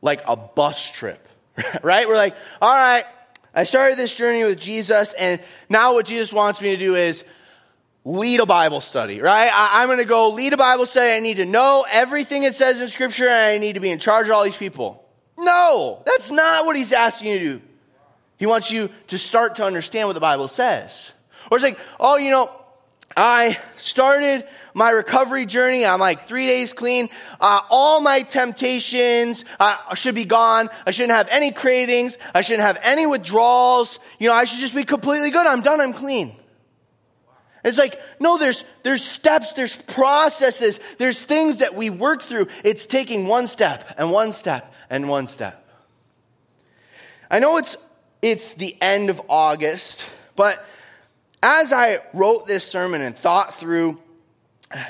like 0.00 0.22
a 0.26 0.36
bus 0.36 0.90
trip, 0.90 1.26
right? 1.82 2.06
We're 2.06 2.16
like, 2.16 2.36
all 2.60 2.74
right, 2.74 3.04
I 3.54 3.64
started 3.64 3.98
this 3.98 4.16
journey 4.16 4.44
with 4.44 4.60
Jesus, 4.60 5.12
and 5.12 5.40
now 5.68 5.94
what 5.94 6.06
Jesus 6.06 6.32
wants 6.32 6.60
me 6.60 6.72
to 6.72 6.76
do 6.76 6.94
is 6.94 7.24
lead 8.04 8.40
a 8.40 8.46
Bible 8.46 8.80
study, 8.80 9.20
right? 9.20 9.50
I, 9.52 9.82
am 9.82 9.88
going 9.88 9.98
to 9.98 10.04
go 10.04 10.30
lead 10.30 10.52
a 10.52 10.56
Bible 10.56 10.86
study. 10.86 11.12
I 11.12 11.20
need 11.20 11.36
to 11.36 11.44
know 11.44 11.84
everything 11.90 12.42
it 12.42 12.56
says 12.56 12.80
in 12.80 12.88
Scripture, 12.88 13.28
and 13.28 13.52
I 13.52 13.58
need 13.58 13.74
to 13.74 13.80
be 13.80 13.90
in 13.90 13.98
charge 13.98 14.28
of 14.28 14.34
all 14.34 14.44
these 14.44 14.56
people. 14.56 15.04
No, 15.38 16.02
that's 16.04 16.30
not 16.30 16.66
what 16.66 16.76
he's 16.76 16.92
asking 16.92 17.28
you 17.28 17.38
to 17.38 17.44
do. 17.44 17.62
He 18.38 18.46
wants 18.46 18.70
you 18.70 18.90
to 19.08 19.18
start 19.18 19.56
to 19.56 19.64
understand 19.64 20.08
what 20.08 20.14
the 20.14 20.20
Bible 20.20 20.48
says. 20.48 21.12
Or 21.50 21.56
it's 21.56 21.62
like, 21.62 21.78
oh, 22.00 22.16
you 22.16 22.30
know, 22.30 22.50
I 23.16 23.58
started 23.76 24.46
my 24.74 24.90
recovery 24.90 25.46
journey. 25.46 25.84
I'm 25.84 26.00
like 26.00 26.26
three 26.26 26.46
days 26.46 26.72
clean. 26.72 27.08
Uh, 27.40 27.60
all 27.70 28.00
my 28.00 28.22
temptations 28.22 29.44
uh, 29.60 29.94
should 29.94 30.14
be 30.14 30.24
gone. 30.24 30.68
I 30.86 30.90
shouldn't 30.90 31.16
have 31.16 31.28
any 31.30 31.50
cravings. 31.50 32.18
I 32.34 32.40
shouldn't 32.40 32.64
have 32.64 32.78
any 32.82 33.06
withdrawals. 33.06 33.98
You 34.18 34.28
know, 34.28 34.34
I 34.34 34.44
should 34.44 34.60
just 34.60 34.74
be 34.74 34.84
completely 34.84 35.30
good. 35.30 35.46
I'm 35.46 35.62
done. 35.62 35.80
I'm 35.80 35.92
clean. 35.92 36.36
It's 37.64 37.78
like, 37.78 38.00
no, 38.18 38.38
there's, 38.38 38.64
there's 38.82 39.04
steps, 39.04 39.52
there's 39.52 39.76
processes, 39.76 40.80
there's 40.98 41.22
things 41.22 41.58
that 41.58 41.74
we 41.74 41.90
work 41.90 42.22
through. 42.22 42.48
It's 42.64 42.86
taking 42.86 43.26
one 43.26 43.46
step 43.46 43.94
and 43.98 44.10
one 44.10 44.32
step 44.32 44.74
and 44.90 45.08
one 45.08 45.28
step. 45.28 45.58
I 47.30 47.38
know 47.38 47.58
it's, 47.58 47.76
it's 48.20 48.54
the 48.54 48.76
end 48.80 49.10
of 49.10 49.22
August, 49.28 50.04
but 50.34 50.64
as 51.42 51.72
I 51.72 51.98
wrote 52.14 52.46
this 52.46 52.64
sermon 52.64 53.00
and 53.00 53.16
thought 53.16 53.54
through 53.54 53.98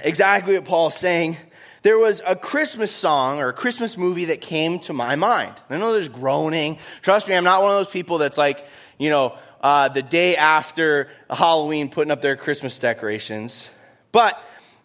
exactly 0.05 0.55
what 0.55 0.65
Paul's 0.65 0.97
saying, 0.97 1.37
there 1.83 1.99
was 1.99 2.23
a 2.25 2.37
Christmas 2.37 2.93
song 2.93 3.41
or 3.41 3.49
a 3.49 3.53
Christmas 3.53 3.97
movie 3.97 4.27
that 4.27 4.41
came 4.41 4.79
to 4.81 4.93
my 4.93 5.17
mind. 5.17 5.55
I 5.69 5.79
know 5.79 5.93
there's 5.93 6.09
groaning. 6.09 6.79
Trust 7.01 7.27
me, 7.27 7.35
I'm 7.35 7.45
not 7.45 7.63
one 7.63 7.73
of 7.73 7.79
those 7.79 7.91
people 7.91 8.19
that's 8.19 8.39
like, 8.39 8.65
you 8.99 9.11
know, 9.11 9.37
uh, 9.63 9.89
the 9.89 10.03
day 10.03 10.37
after 10.37 11.09
Halloween 11.31 11.89
putting 11.89 12.11
up 12.11 12.21
their 12.21 12.37
Christmas 12.37 12.79
decorations. 12.79 13.71
But 14.13 14.41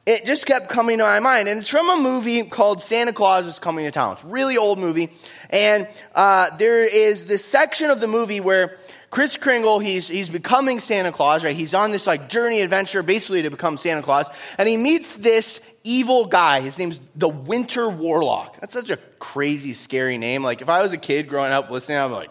it 0.08 0.26
just 0.26 0.46
kept 0.46 0.70
coming 0.70 1.00
to 1.00 1.04
my 1.04 1.20
mind. 1.20 1.50
And 1.50 1.60
it's 1.60 1.70
from 1.70 1.90
a 1.90 1.98
movie 1.98 2.44
called 2.44 2.82
Santa 2.82 3.12
Claus 3.12 3.46
is 3.46 3.60
Coming 3.60 3.86
to 3.86 3.92
Town. 3.92 4.14
It's 4.14 4.24
a 4.24 4.28
really 4.28 4.58
old 4.58 4.80
movie. 4.80 5.10
And 5.50 5.88
uh, 6.16 6.56
there 6.58 6.84
is 6.84 7.26
this 7.26 7.44
section 7.44 7.92
of 7.92 8.00
the 8.00 8.08
movie 8.08 8.40
where 8.40 8.78
Kris 9.10 9.38
Kringle, 9.38 9.80
he's, 9.80 10.08
he's 10.08 10.30
becoming 10.30 10.80
Santa 10.80 11.12
Claus, 11.12 11.44
right? 11.44 11.56
He's 11.56 11.74
on 11.74 11.92
this 11.92 12.06
like 12.06 12.28
journey 12.28 12.62
adventure 12.62 13.02
basically 13.02 13.44
to 13.44 13.50
become 13.50 13.78
Santa 13.78 14.02
Claus. 14.02 14.28
And 14.58 14.68
he 14.68 14.76
meets 14.76 15.16
this 15.16 15.62
evil 15.84 16.26
guy. 16.26 16.60
His 16.60 16.78
name's 16.78 17.00
the 17.16 17.30
Winter 17.30 17.90
Warlock. 17.90 18.60
That's 18.60 18.74
such 18.74 18.90
a 18.90 18.98
crazy, 19.20 19.74
scary 19.74 20.18
name. 20.18 20.44
Like 20.44 20.62
if 20.62 20.70
I 20.70 20.82
was 20.82 20.92
a 20.92 20.98
kid 20.98 21.30
growing 21.30 21.54
up 21.54 21.72
listening, 21.72 21.98
I'm 21.98 22.12
like, 22.12 22.30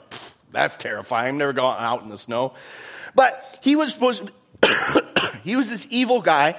that's 0.52 0.76
terrifying. 0.76 1.28
I'm 1.28 1.38
never 1.38 1.54
going 1.54 1.76
out 1.78 2.02
in 2.02 2.10
the 2.10 2.18
snow. 2.18 2.52
But 3.14 3.58
he 3.62 3.74
was 3.74 3.92
supposed 3.92 4.30
to, 4.62 5.40
he 5.44 5.56
was 5.56 5.70
this 5.70 5.86
evil 5.90 6.20
guy 6.20 6.56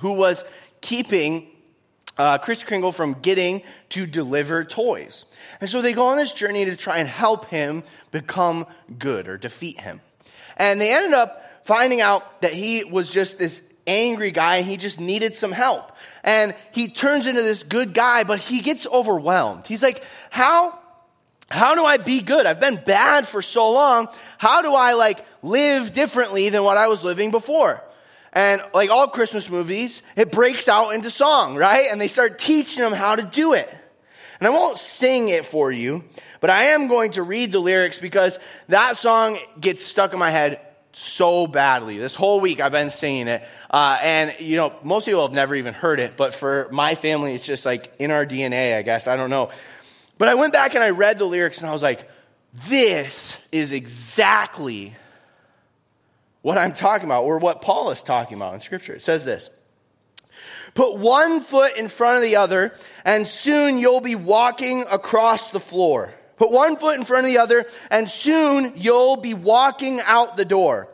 who 0.00 0.12
was 0.12 0.44
keeping 0.82 1.48
uh, 2.20 2.38
Kris 2.38 2.62
Kringle 2.64 2.92
from 2.92 3.14
getting 3.14 3.62
to 3.90 4.06
deliver 4.06 4.62
toys. 4.64 5.24
And 5.60 5.70
so 5.70 5.80
they 5.80 5.94
go 5.94 6.08
on 6.08 6.16
this 6.18 6.34
journey 6.34 6.66
to 6.66 6.76
try 6.76 6.98
and 6.98 7.08
help 7.08 7.46
him 7.46 7.82
become 8.10 8.66
good 8.98 9.26
or 9.26 9.38
defeat 9.38 9.80
him. 9.80 10.00
And 10.56 10.80
they 10.80 10.92
ended 10.92 11.14
up 11.14 11.42
finding 11.64 12.02
out 12.02 12.42
that 12.42 12.52
he 12.52 12.84
was 12.84 13.10
just 13.10 13.38
this 13.38 13.62
angry 13.86 14.30
guy 14.30 14.56
and 14.56 14.66
he 14.66 14.76
just 14.76 15.00
needed 15.00 15.34
some 15.34 15.52
help. 15.52 15.92
And 16.22 16.54
he 16.72 16.88
turns 16.88 17.26
into 17.26 17.40
this 17.40 17.62
good 17.62 17.94
guy, 17.94 18.24
but 18.24 18.38
he 18.38 18.60
gets 18.60 18.86
overwhelmed. 18.86 19.66
He's 19.66 19.82
like, 19.82 20.04
how, 20.28 20.78
how 21.50 21.74
do 21.74 21.84
I 21.84 21.96
be 21.96 22.20
good? 22.20 22.44
I've 22.44 22.60
been 22.60 22.80
bad 22.84 23.26
for 23.26 23.40
so 23.40 23.72
long. 23.72 24.08
How 24.36 24.60
do 24.60 24.74
I 24.74 24.92
like 24.92 25.24
live 25.42 25.94
differently 25.94 26.50
than 26.50 26.64
what 26.64 26.76
I 26.76 26.88
was 26.88 27.02
living 27.02 27.30
before? 27.30 27.82
And 28.32 28.62
like 28.72 28.90
all 28.90 29.08
Christmas 29.08 29.50
movies, 29.50 30.02
it 30.16 30.30
breaks 30.30 30.68
out 30.68 30.90
into 30.90 31.10
song, 31.10 31.56
right? 31.56 31.86
And 31.90 32.00
they 32.00 32.08
start 32.08 32.38
teaching 32.38 32.82
them 32.82 32.92
how 32.92 33.16
to 33.16 33.22
do 33.22 33.54
it. 33.54 33.68
And 34.38 34.46
I 34.46 34.50
won't 34.50 34.78
sing 34.78 35.28
it 35.28 35.44
for 35.44 35.70
you, 35.70 36.04
but 36.40 36.48
I 36.48 36.66
am 36.66 36.88
going 36.88 37.12
to 37.12 37.22
read 37.22 37.52
the 37.52 37.58
lyrics 37.58 37.98
because 37.98 38.38
that 38.68 38.96
song 38.96 39.36
gets 39.60 39.84
stuck 39.84 40.12
in 40.12 40.18
my 40.18 40.30
head 40.30 40.60
so 40.92 41.46
badly. 41.46 41.98
This 41.98 42.14
whole 42.14 42.40
week 42.40 42.60
I've 42.60 42.72
been 42.72 42.90
singing 42.90 43.28
it. 43.28 43.46
Uh, 43.70 43.98
and, 44.00 44.34
you 44.40 44.56
know, 44.56 44.72
most 44.82 45.04
people 45.04 45.22
have 45.22 45.32
never 45.32 45.54
even 45.54 45.74
heard 45.74 46.00
it, 46.00 46.16
but 46.16 46.32
for 46.32 46.68
my 46.72 46.94
family, 46.94 47.34
it's 47.34 47.44
just 47.44 47.66
like 47.66 47.92
in 47.98 48.10
our 48.10 48.24
DNA, 48.24 48.76
I 48.76 48.82
guess. 48.82 49.06
I 49.06 49.16
don't 49.16 49.30
know. 49.30 49.50
But 50.18 50.28
I 50.28 50.34
went 50.34 50.52
back 50.52 50.74
and 50.74 50.82
I 50.82 50.90
read 50.90 51.18
the 51.18 51.24
lyrics 51.26 51.58
and 51.58 51.68
I 51.68 51.72
was 51.72 51.82
like, 51.82 52.08
this 52.68 53.38
is 53.52 53.72
exactly 53.72 54.94
what 56.42 56.58
I'm 56.58 56.72
talking 56.72 57.06
about, 57.06 57.24
or 57.24 57.38
what 57.38 57.62
Paul 57.62 57.90
is 57.90 58.02
talking 58.02 58.36
about 58.36 58.54
in 58.54 58.60
Scripture. 58.60 58.94
It 58.94 59.02
says 59.02 59.24
this 59.24 59.50
Put 60.74 60.96
one 60.96 61.40
foot 61.40 61.76
in 61.76 61.88
front 61.88 62.16
of 62.16 62.22
the 62.22 62.36
other, 62.36 62.74
and 63.04 63.26
soon 63.26 63.78
you'll 63.78 64.00
be 64.00 64.14
walking 64.14 64.84
across 64.90 65.50
the 65.50 65.60
floor. 65.60 66.14
Put 66.36 66.50
one 66.50 66.76
foot 66.76 66.98
in 66.98 67.04
front 67.04 67.26
of 67.26 67.32
the 67.32 67.38
other, 67.38 67.66
and 67.90 68.08
soon 68.08 68.72
you'll 68.76 69.16
be 69.16 69.34
walking 69.34 70.00
out 70.06 70.36
the 70.36 70.44
door. 70.44 70.88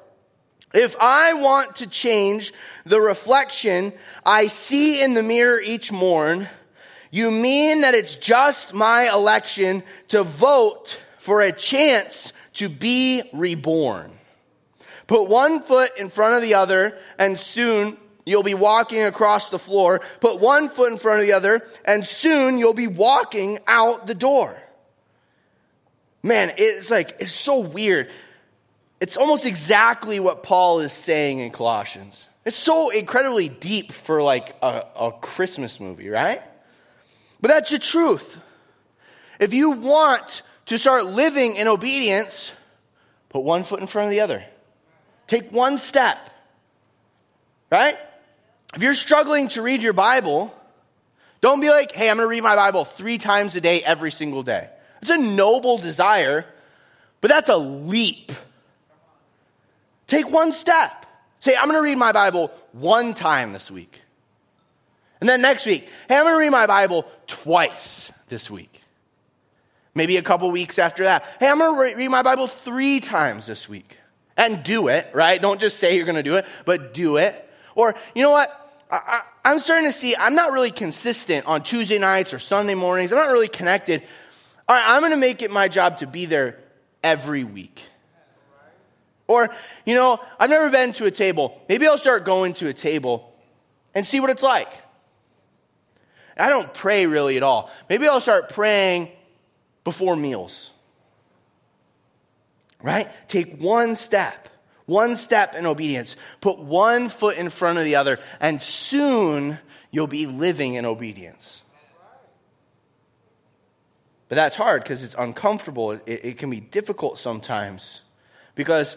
If 0.74 0.96
I 0.98 1.34
want 1.34 1.76
to 1.76 1.86
change 1.86 2.52
the 2.84 3.00
reflection 3.00 3.92
I 4.24 4.48
see 4.48 5.00
in 5.00 5.14
the 5.14 5.22
mirror 5.22 5.60
each 5.60 5.92
morn, 5.92 6.48
you 7.12 7.30
mean 7.30 7.82
that 7.82 7.94
it's 7.94 8.16
just 8.16 8.74
my 8.74 9.08
election 9.08 9.84
to 10.08 10.24
vote 10.24 11.00
for 11.18 11.40
a 11.40 11.52
chance 11.52 12.32
to 12.54 12.68
be 12.68 13.22
reborn. 13.32 14.15
Put 15.06 15.28
one 15.28 15.62
foot 15.62 15.92
in 15.96 16.10
front 16.10 16.34
of 16.34 16.42
the 16.42 16.54
other, 16.54 16.96
and 17.18 17.38
soon 17.38 17.96
you'll 18.24 18.42
be 18.42 18.54
walking 18.54 19.02
across 19.04 19.50
the 19.50 19.58
floor. 19.58 20.00
Put 20.20 20.40
one 20.40 20.68
foot 20.68 20.92
in 20.92 20.98
front 20.98 21.20
of 21.20 21.26
the 21.26 21.32
other, 21.32 21.60
and 21.84 22.04
soon 22.04 22.58
you'll 22.58 22.74
be 22.74 22.88
walking 22.88 23.58
out 23.66 24.06
the 24.06 24.14
door. 24.14 24.60
Man, 26.22 26.52
it's 26.56 26.90
like, 26.90 27.16
it's 27.20 27.32
so 27.32 27.60
weird. 27.60 28.10
It's 29.00 29.16
almost 29.16 29.46
exactly 29.46 30.18
what 30.18 30.42
Paul 30.42 30.80
is 30.80 30.92
saying 30.92 31.38
in 31.38 31.52
Colossians. 31.52 32.26
It's 32.44 32.56
so 32.56 32.90
incredibly 32.90 33.48
deep 33.48 33.92
for 33.92 34.22
like 34.22 34.56
a, 34.62 34.84
a 34.98 35.12
Christmas 35.12 35.78
movie, 35.78 36.08
right? 36.08 36.42
But 37.40 37.48
that's 37.48 37.70
the 37.70 37.78
truth. 37.78 38.40
If 39.38 39.54
you 39.54 39.70
want 39.70 40.42
to 40.66 40.78
start 40.78 41.06
living 41.06 41.56
in 41.56 41.68
obedience, 41.68 42.50
put 43.28 43.44
one 43.44 43.62
foot 43.62 43.80
in 43.80 43.86
front 43.86 44.06
of 44.06 44.10
the 44.10 44.20
other. 44.20 44.44
Take 45.26 45.50
one 45.52 45.78
step. 45.78 46.18
Right? 47.70 47.96
If 48.74 48.82
you're 48.82 48.94
struggling 48.94 49.48
to 49.48 49.62
read 49.62 49.82
your 49.82 49.92
Bible, 49.92 50.54
don't 51.40 51.60
be 51.60 51.68
like, 51.68 51.92
hey, 51.92 52.10
I'm 52.10 52.16
going 52.16 52.26
to 52.26 52.30
read 52.30 52.42
my 52.42 52.56
Bible 52.56 52.84
three 52.84 53.18
times 53.18 53.56
a 53.56 53.60
day, 53.60 53.82
every 53.82 54.10
single 54.10 54.42
day. 54.42 54.68
It's 55.00 55.10
a 55.10 55.18
noble 55.18 55.78
desire, 55.78 56.44
but 57.20 57.30
that's 57.30 57.48
a 57.48 57.56
leap. 57.56 58.32
Take 60.06 60.30
one 60.30 60.52
step. 60.52 61.06
Say, 61.40 61.54
I'm 61.56 61.66
going 61.66 61.78
to 61.78 61.82
read 61.82 61.98
my 61.98 62.12
Bible 62.12 62.50
one 62.72 63.14
time 63.14 63.52
this 63.52 63.70
week. 63.70 64.00
And 65.20 65.28
then 65.28 65.40
next 65.40 65.66
week, 65.66 65.88
hey, 66.08 66.16
I'm 66.16 66.24
going 66.24 66.34
to 66.34 66.40
read 66.40 66.50
my 66.50 66.66
Bible 66.66 67.06
twice 67.26 68.12
this 68.28 68.50
week. 68.50 68.82
Maybe 69.94 70.18
a 70.18 70.22
couple 70.22 70.50
weeks 70.50 70.78
after 70.78 71.04
that. 71.04 71.24
Hey, 71.40 71.48
I'm 71.48 71.58
going 71.58 71.74
to 71.74 71.96
read 71.96 72.08
my 72.10 72.22
Bible 72.22 72.48
three 72.48 73.00
times 73.00 73.46
this 73.46 73.68
week 73.68 73.96
and 74.36 74.62
do 74.62 74.88
it, 74.88 75.08
right? 75.12 75.40
Don't 75.40 75.60
just 75.60 75.78
say 75.78 75.96
you're 75.96 76.04
going 76.04 76.16
to 76.16 76.22
do 76.22 76.36
it, 76.36 76.46
but 76.64 76.94
do 76.94 77.16
it. 77.16 77.42
Or, 77.74 77.94
you 78.14 78.22
know 78.22 78.30
what? 78.30 78.50
I, 78.90 79.22
am 79.44 79.58
starting 79.58 79.86
to 79.86 79.92
see 79.92 80.14
I'm 80.16 80.34
not 80.34 80.52
really 80.52 80.70
consistent 80.70 81.46
on 81.46 81.62
Tuesday 81.62 81.98
nights 81.98 82.32
or 82.32 82.38
Sunday 82.38 82.74
mornings. 82.74 83.12
I'm 83.12 83.18
not 83.18 83.32
really 83.32 83.48
connected. 83.48 84.02
All 84.68 84.76
right, 84.76 84.84
I'm 84.86 85.00
going 85.00 85.12
to 85.12 85.18
make 85.18 85.42
it 85.42 85.50
my 85.50 85.68
job 85.68 85.98
to 85.98 86.06
be 86.06 86.26
there 86.26 86.58
every 87.02 87.44
week. 87.44 87.82
Or, 89.28 89.50
you 89.84 89.94
know, 89.94 90.20
I've 90.38 90.50
never 90.50 90.70
been 90.70 90.92
to 90.94 91.06
a 91.06 91.10
table. 91.10 91.60
Maybe 91.68 91.86
I'll 91.86 91.98
start 91.98 92.24
going 92.24 92.54
to 92.54 92.68
a 92.68 92.72
table 92.72 93.34
and 93.94 94.06
see 94.06 94.20
what 94.20 94.30
it's 94.30 94.42
like. 94.42 94.68
I 96.38 96.48
don't 96.48 96.72
pray 96.74 97.06
really 97.06 97.36
at 97.36 97.42
all. 97.42 97.70
Maybe 97.88 98.06
I'll 98.06 98.20
start 98.20 98.50
praying 98.50 99.08
before 99.84 100.14
meals. 100.14 100.70
Right? 102.82 103.08
Take 103.28 103.58
one 103.58 103.96
step, 103.96 104.48
one 104.84 105.16
step 105.16 105.54
in 105.54 105.66
obedience. 105.66 106.16
Put 106.40 106.58
one 106.58 107.08
foot 107.08 107.38
in 107.38 107.50
front 107.50 107.78
of 107.78 107.84
the 107.84 107.96
other, 107.96 108.18
and 108.40 108.60
soon 108.60 109.58
you'll 109.90 110.06
be 110.06 110.26
living 110.26 110.74
in 110.74 110.84
obedience. 110.84 111.62
But 114.28 114.34
that's 114.36 114.56
hard 114.56 114.82
because 114.82 115.02
it's 115.02 115.14
uncomfortable. 115.16 115.92
It, 115.92 116.02
it, 116.06 116.38
can 116.38 116.50
be 116.50 116.60
difficult 116.60 117.18
sometimes 117.18 118.02
because 118.54 118.96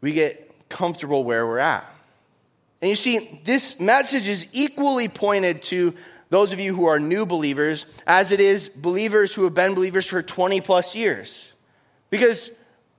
we 0.00 0.12
get 0.12 0.68
comfortable 0.68 1.22
where 1.22 1.46
we're 1.46 1.58
at. 1.58 1.88
And 2.80 2.88
you 2.88 2.96
see, 2.96 3.40
this 3.44 3.80
message 3.80 4.28
is 4.28 4.46
equally 4.52 5.08
pointed 5.08 5.62
to 5.64 5.94
those 6.30 6.52
of 6.52 6.60
you 6.60 6.74
who 6.74 6.86
are 6.86 6.98
new 6.98 7.24
believers 7.24 7.86
as 8.06 8.32
it 8.32 8.40
is 8.40 8.68
believers 8.68 9.32
who 9.34 9.44
have 9.44 9.54
been 9.54 9.74
believers 9.74 10.06
for 10.06 10.22
20 10.22 10.60
plus 10.60 10.94
years. 10.94 11.52
Because 12.10 12.50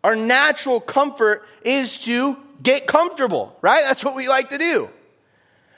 our 0.03 0.16
natural 0.16 0.80
comfort 0.80 1.45
is 1.64 2.01
to 2.01 2.38
get 2.62 2.88
comfortable, 2.88 3.55
right? 3.62 3.84
That's 3.86 4.03
what 4.03 4.16
we 4.16 4.28
like 4.28 4.49
to 4.49 4.57
do. 4.57 4.89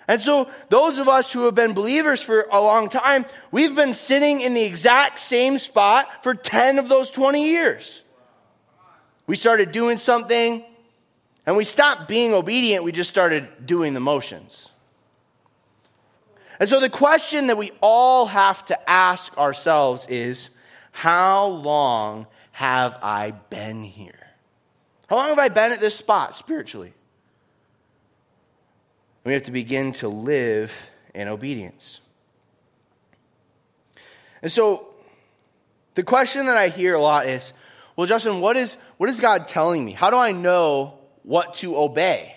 And 0.08 0.20
so, 0.20 0.50
those 0.70 1.00
of 1.00 1.08
us 1.08 1.32
who 1.32 1.46
have 1.46 1.56
been 1.56 1.74
believers 1.74 2.22
for 2.22 2.48
a 2.52 2.60
long 2.60 2.90
time, 2.90 3.26
we've 3.52 3.76
been 3.76 3.94
sitting 3.94 4.42
in 4.42 4.54
the 4.54 4.64
exact 4.64 5.20
same 5.20 5.58
spot 5.58 6.24
for 6.24 6.34
10 6.34 6.80
of 6.80 6.90
those 6.90 7.10
20 7.12 7.46
years. 7.46 8.02
We 9.28 9.36
started 9.36 9.72
doing 9.72 9.98
something, 9.98 10.66
and 11.46 11.56
we 11.56 11.64
stopped 11.64 12.08
being 12.08 12.34
obedient, 12.34 12.84
we 12.84 12.92
just 12.92 13.10
started 13.10 13.66
doing 13.66 13.94
the 13.94 14.00
motions. 14.00 14.70
And 16.60 16.68
so 16.68 16.80
the 16.80 16.90
question 16.90 17.48
that 17.48 17.58
we 17.58 17.72
all 17.82 18.26
have 18.26 18.66
to 18.66 18.90
ask 18.90 19.38
ourselves 19.38 20.06
is 20.10 20.50
how 20.92 21.48
long 21.48 22.28
have 22.62 23.00
I 23.02 23.32
been 23.32 23.84
here? 23.84 24.28
How 25.08 25.16
long 25.16 25.30
have 25.30 25.40
I 25.40 25.50
been 25.50 25.72
at 25.72 25.80
this 25.80 25.96
spot 25.96 26.36
spiritually? 26.36 26.94
We 29.24 29.34
have 29.34 29.42
to 29.44 29.52
begin 29.52 29.94
to 29.94 30.08
live 30.08 30.72
in 31.16 31.28
obedience. 31.28 32.02
And 34.44 34.52
so 34.52 34.86
the 35.96 36.04
question 36.04 36.46
that 36.46 36.56
I 36.56 36.68
hear 36.68 36.94
a 36.94 37.02
lot 37.02 37.26
is 37.26 37.52
well, 37.96 38.06
Justin, 38.06 38.42
what 38.42 38.56
is, 38.56 38.78
what 38.98 39.10
is 39.10 39.20
God 39.20 39.48
telling 39.48 39.84
me? 39.84 39.94
How 39.94 40.12
do 40.12 40.18
I 40.18 40.32
know 40.32 41.00
what 41.24 41.56
to 41.56 41.80
obey? 41.80 42.36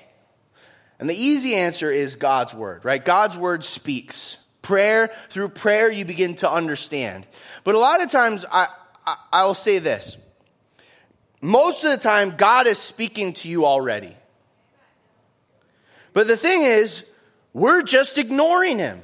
And 0.99 1.09
the 1.09 1.15
easy 1.15 1.55
answer 1.55 1.91
is 1.91 2.17
God's 2.17 2.55
word, 2.55 2.87
right? 2.87 3.05
God's 3.05 3.37
word 3.37 3.63
speaks. 3.63 4.39
Prayer, 4.63 5.11
through 5.29 5.51
prayer, 5.51 5.93
you 5.93 6.07
begin 6.07 6.37
to 6.37 6.51
understand. 6.51 7.27
But 7.63 7.75
a 7.75 7.79
lot 7.79 8.03
of 8.03 8.11
times, 8.11 8.47
I, 8.51 8.69
I, 9.07 9.17
I 9.33 9.45
will 9.45 9.55
say 9.55 9.79
this. 9.79 10.17
Most 11.41 11.85
of 11.85 11.91
the 11.91 11.99
time, 11.99 12.37
God 12.37 12.67
is 12.67 12.79
speaking 12.79 13.35
to 13.35 13.49
you 13.49 13.67
already. 13.67 14.17
But 16.13 16.27
the 16.27 16.37
thing 16.37 16.63
is, 16.63 17.05
we're 17.53 17.83
just 17.83 18.17
ignoring 18.17 18.79
him. 18.79 19.03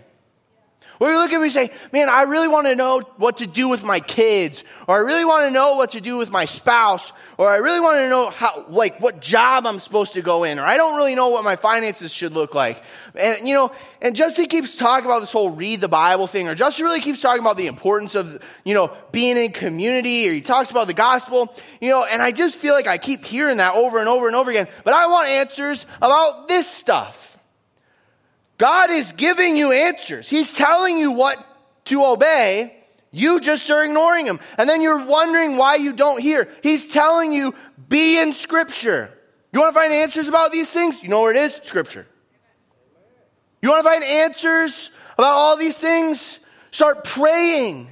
Where 1.00 1.12
we 1.12 1.16
look 1.16 1.32
at 1.32 1.36
him 1.36 1.42
and 1.44 1.50
say, 1.50 1.70
man, 1.94 2.10
I 2.10 2.24
really 2.24 2.46
want 2.46 2.66
to 2.66 2.76
know 2.76 3.00
what 3.16 3.38
to 3.38 3.46
do 3.46 3.70
with 3.70 3.82
my 3.82 4.00
kids, 4.00 4.64
or 4.86 4.96
I 4.96 4.98
really 4.98 5.24
want 5.24 5.46
to 5.46 5.50
know 5.50 5.76
what 5.76 5.92
to 5.92 6.00
do 6.02 6.18
with 6.18 6.30
my 6.30 6.44
spouse, 6.44 7.10
or 7.38 7.48
I 7.48 7.56
really 7.56 7.80
want 7.80 7.96
to 7.96 8.08
know 8.10 8.28
how, 8.28 8.66
like, 8.68 9.00
what 9.00 9.18
job 9.18 9.66
I'm 9.66 9.78
supposed 9.78 10.12
to 10.12 10.20
go 10.20 10.44
in, 10.44 10.58
or 10.58 10.62
I 10.62 10.76
don't 10.76 10.98
really 10.98 11.14
know 11.14 11.28
what 11.28 11.42
my 11.42 11.56
finances 11.56 12.12
should 12.12 12.34
look 12.34 12.54
like. 12.54 12.82
And, 13.14 13.48
you 13.48 13.54
know, 13.54 13.72
and 14.02 14.14
Justin 14.14 14.44
keeps 14.44 14.76
talking 14.76 15.06
about 15.06 15.20
this 15.20 15.32
whole 15.32 15.48
read 15.48 15.80
the 15.80 15.88
Bible 15.88 16.26
thing, 16.26 16.48
or 16.48 16.54
Justin 16.54 16.84
really 16.84 17.00
keeps 17.00 17.22
talking 17.22 17.40
about 17.40 17.56
the 17.56 17.66
importance 17.66 18.14
of, 18.14 18.38
you 18.66 18.74
know, 18.74 18.94
being 19.10 19.38
in 19.38 19.52
community, 19.52 20.28
or 20.28 20.34
he 20.34 20.42
talks 20.42 20.70
about 20.70 20.86
the 20.86 20.92
gospel, 20.92 21.50
you 21.80 21.88
know, 21.88 22.04
and 22.04 22.20
I 22.20 22.30
just 22.30 22.56
feel 22.58 22.74
like 22.74 22.86
I 22.86 22.98
keep 22.98 23.24
hearing 23.24 23.56
that 23.56 23.74
over 23.74 24.00
and 24.00 24.06
over 24.06 24.26
and 24.26 24.36
over 24.36 24.50
again. 24.50 24.68
But 24.84 24.92
I 24.92 25.06
want 25.06 25.28
answers 25.28 25.86
about 26.02 26.46
this 26.46 26.70
stuff. 26.70 27.29
God 28.60 28.90
is 28.90 29.12
giving 29.12 29.56
you 29.56 29.72
answers. 29.72 30.28
He's 30.28 30.52
telling 30.52 30.98
you 30.98 31.12
what 31.12 31.42
to 31.86 32.04
obey. 32.04 32.76
You 33.10 33.40
just 33.40 33.70
are 33.70 33.82
ignoring 33.82 34.26
him. 34.26 34.38
And 34.58 34.68
then 34.68 34.82
you're 34.82 35.02
wondering 35.02 35.56
why 35.56 35.76
you 35.76 35.94
don't 35.94 36.20
hear. 36.20 36.46
He's 36.62 36.86
telling 36.86 37.32
you, 37.32 37.54
be 37.88 38.20
in 38.20 38.34
scripture. 38.34 39.16
You 39.50 39.60
want 39.60 39.72
to 39.74 39.80
find 39.80 39.90
answers 39.94 40.28
about 40.28 40.52
these 40.52 40.68
things? 40.68 41.02
You 41.02 41.08
know 41.08 41.22
where 41.22 41.30
it 41.30 41.38
is? 41.38 41.54
Scripture. 41.54 42.06
You 43.62 43.70
want 43.70 43.82
to 43.82 43.88
find 43.88 44.04
answers 44.04 44.90
about 45.14 45.32
all 45.32 45.56
these 45.56 45.78
things? 45.78 46.38
Start 46.70 47.04
praying. 47.04 47.88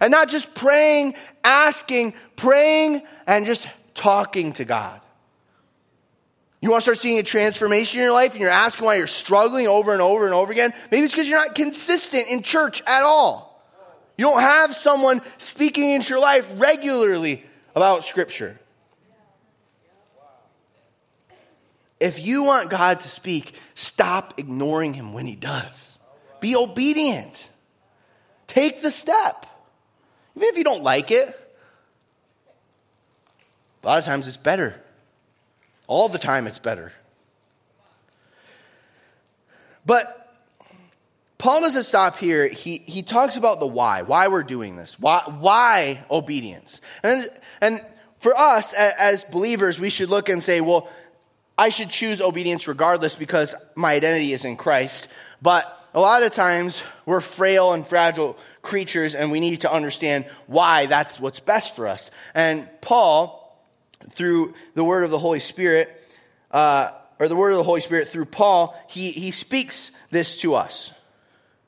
And 0.00 0.10
not 0.10 0.30
just 0.30 0.54
praying, 0.54 1.14
asking, 1.44 2.14
praying, 2.36 3.02
and 3.26 3.44
just 3.44 3.68
talking 3.92 4.54
to 4.54 4.64
God. 4.64 5.02
You 6.60 6.70
want 6.70 6.80
to 6.80 6.82
start 6.82 6.98
seeing 6.98 7.18
a 7.18 7.22
transformation 7.22 8.00
in 8.00 8.06
your 8.06 8.14
life 8.14 8.32
and 8.32 8.40
you're 8.40 8.50
asking 8.50 8.86
why 8.86 8.96
you're 8.96 9.06
struggling 9.06 9.68
over 9.68 9.92
and 9.92 10.00
over 10.00 10.24
and 10.24 10.34
over 10.34 10.50
again? 10.50 10.72
Maybe 10.90 11.04
it's 11.04 11.12
because 11.12 11.28
you're 11.28 11.38
not 11.38 11.54
consistent 11.54 12.28
in 12.28 12.42
church 12.42 12.82
at 12.86 13.02
all. 13.02 13.46
You 14.16 14.24
don't 14.24 14.40
have 14.40 14.74
someone 14.74 15.20
speaking 15.36 15.90
into 15.90 16.10
your 16.10 16.20
life 16.20 16.50
regularly 16.56 17.44
about 17.74 18.04
Scripture. 18.04 18.58
If 22.00 22.24
you 22.24 22.42
want 22.42 22.70
God 22.70 23.00
to 23.00 23.08
speak, 23.08 23.54
stop 23.74 24.38
ignoring 24.38 24.94
Him 24.94 25.12
when 25.12 25.26
He 25.26 25.36
does. 25.36 25.98
Be 26.40 26.56
obedient. 26.56 27.50
Take 28.46 28.80
the 28.80 28.90
step. 28.90 29.46
Even 30.34 30.48
if 30.48 30.56
you 30.56 30.64
don't 30.64 30.82
like 30.82 31.10
it, 31.10 31.28
a 33.82 33.86
lot 33.86 33.98
of 33.98 34.04
times 34.04 34.26
it's 34.26 34.36
better 34.36 34.80
all 35.86 36.08
the 36.08 36.18
time, 36.18 36.46
it's 36.46 36.58
better. 36.58 36.92
But 39.84 40.26
Paul 41.38 41.60
doesn't 41.60 41.84
stop 41.84 42.18
here. 42.18 42.48
He, 42.48 42.78
he 42.78 43.02
talks 43.02 43.36
about 43.36 43.60
the 43.60 43.66
why, 43.66 44.02
why 44.02 44.28
we're 44.28 44.42
doing 44.42 44.76
this, 44.76 44.98
why, 44.98 45.22
why 45.38 46.04
obedience. 46.10 46.80
And, 47.02 47.28
and 47.60 47.80
for 48.18 48.36
us 48.36 48.72
as 48.72 49.24
believers, 49.24 49.78
we 49.78 49.90
should 49.90 50.08
look 50.08 50.28
and 50.28 50.42
say, 50.42 50.60
well, 50.60 50.88
I 51.58 51.68
should 51.68 51.90
choose 51.90 52.20
obedience 52.20 52.66
regardless 52.66 53.14
because 53.14 53.54
my 53.74 53.94
identity 53.94 54.32
is 54.32 54.44
in 54.44 54.56
Christ. 54.56 55.08
But 55.40 55.72
a 55.94 56.00
lot 56.00 56.22
of 56.22 56.32
times 56.32 56.82
we're 57.04 57.20
frail 57.20 57.72
and 57.72 57.86
fragile 57.86 58.36
creatures 58.62 59.14
and 59.14 59.30
we 59.30 59.40
need 59.40 59.60
to 59.60 59.72
understand 59.72 60.26
why 60.46 60.86
that's 60.86 61.20
what's 61.20 61.40
best 61.40 61.76
for 61.76 61.86
us. 61.86 62.10
And 62.34 62.68
Paul, 62.80 63.45
through 64.10 64.54
the 64.74 64.84
word 64.84 65.04
of 65.04 65.10
the 65.10 65.18
Holy 65.18 65.40
Spirit, 65.40 65.90
uh, 66.50 66.90
or 67.18 67.28
the 67.28 67.36
word 67.36 67.50
of 67.50 67.58
the 67.58 67.64
Holy 67.64 67.80
Spirit 67.80 68.08
through 68.08 68.26
Paul, 68.26 68.78
he, 68.88 69.10
he 69.10 69.30
speaks 69.30 69.90
this 70.10 70.40
to 70.42 70.54
us. 70.54 70.92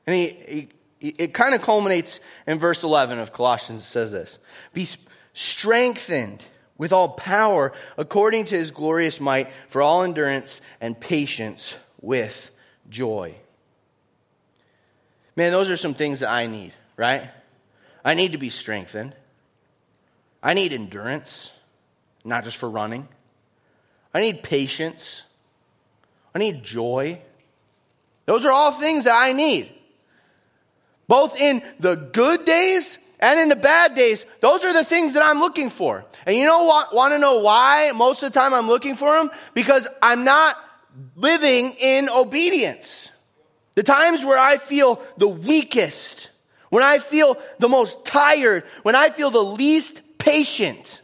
And 0.07 0.14
he, 0.14 0.28
he 0.28 0.68
it 1.01 1.34
kind 1.34 1.55
of 1.55 1.62
culminates 1.62 2.20
in 2.47 2.59
verse 2.59 2.82
11 2.82 3.18
of 3.18 3.32
Colossians. 3.32 3.82
It 3.82 3.84
says 3.84 4.12
this 4.12 4.39
Be 4.72 4.86
strengthened 5.32 6.45
with 6.76 6.93
all 6.93 7.11
power 7.11 7.72
according 7.97 8.47
to 8.47 8.57
his 8.57 8.70
glorious 8.70 9.20
might 9.20 9.51
for 9.68 9.82
all 9.82 10.03
endurance 10.03 10.61
and 10.80 10.99
patience 10.99 11.76
with 12.01 12.51
joy. 12.89 13.34
Man, 15.36 15.53
those 15.53 15.70
are 15.70 15.76
some 15.76 15.95
things 15.95 16.20
that 16.20 16.30
I 16.30 16.47
need, 16.47 16.72
right? 16.97 17.30
I 18.05 18.14
need 18.14 18.32
to 18.32 18.39
be 18.39 18.51
strengthened. 18.51 19.14
I 20.43 20.55
need 20.55 20.72
endurance 20.72 21.53
not 22.25 22.45
just 22.45 22.57
for 22.57 22.69
running. 22.69 23.09
I 24.12 24.21
need 24.21 24.43
patience. 24.43 25.25
I 26.35 26.39
need 26.39 26.62
joy. 26.62 27.21
Those 28.27 28.45
are 28.45 28.53
all 28.53 28.73
things 28.73 29.05
that 29.05 29.16
I 29.16 29.33
need. 29.33 29.73
Both 31.07 31.41
in 31.41 31.62
the 31.81 31.95
good 31.95 32.45
days 32.45 32.99
and 33.21 33.41
in 33.41 33.49
the 33.49 33.57
bad 33.57 33.95
days, 33.95 34.25
those 34.41 34.64
are 34.64 34.73
the 34.73 34.85
things 34.85 35.14
that 35.14 35.25
I'm 35.25 35.41
looking 35.41 35.71
for. 35.71 36.05
And 36.27 36.37
you 36.37 36.45
know 36.45 36.64
what? 36.64 36.95
Want 36.95 37.14
to 37.14 37.19
know 37.19 37.39
why 37.39 37.93
most 37.95 38.23
of 38.23 38.33
the 38.33 38.39
time 38.39 38.53
I'm 38.53 38.66
looking 38.66 38.97
for 38.97 39.12
them? 39.16 39.31
Because 39.55 39.89
I'm 40.03 40.25
not 40.25 40.57
living 41.16 41.75
in 41.81 42.09
obedience. 42.11 43.11
The 43.75 43.83
times 43.83 44.25
where 44.25 44.39
I 44.39 44.57
feel 44.57 45.01
the 45.16 45.29
weakest, 45.29 46.31
when 46.71 46.83
I 46.83 46.99
feel 46.99 47.39
the 47.59 47.69
most 47.69 48.05
tired, 48.05 48.64
when 48.83 48.95
I 48.95 49.09
feel 49.09 49.31
the 49.31 49.43
least 49.43 50.03
patient, 50.19 51.01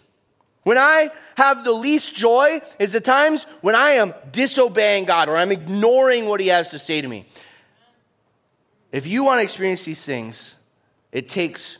when 0.64 0.78
I 0.78 1.10
have 1.36 1.64
the 1.64 1.72
least 1.72 2.16
joy 2.16 2.60
is 2.78 2.92
the 2.92 3.00
times 3.00 3.44
when 3.60 3.74
I 3.74 3.92
am 3.92 4.14
disobeying 4.32 5.04
God 5.04 5.28
or 5.28 5.36
I'm 5.36 5.52
ignoring 5.52 6.26
what 6.26 6.40
He 6.40 6.48
has 6.48 6.70
to 6.70 6.78
say 6.78 7.00
to 7.00 7.08
me. 7.08 7.26
If 8.90 9.06
you 9.06 9.24
want 9.24 9.38
to 9.38 9.44
experience 9.44 9.84
these 9.84 10.04
things, 10.04 10.56
it 11.12 11.28
takes 11.28 11.78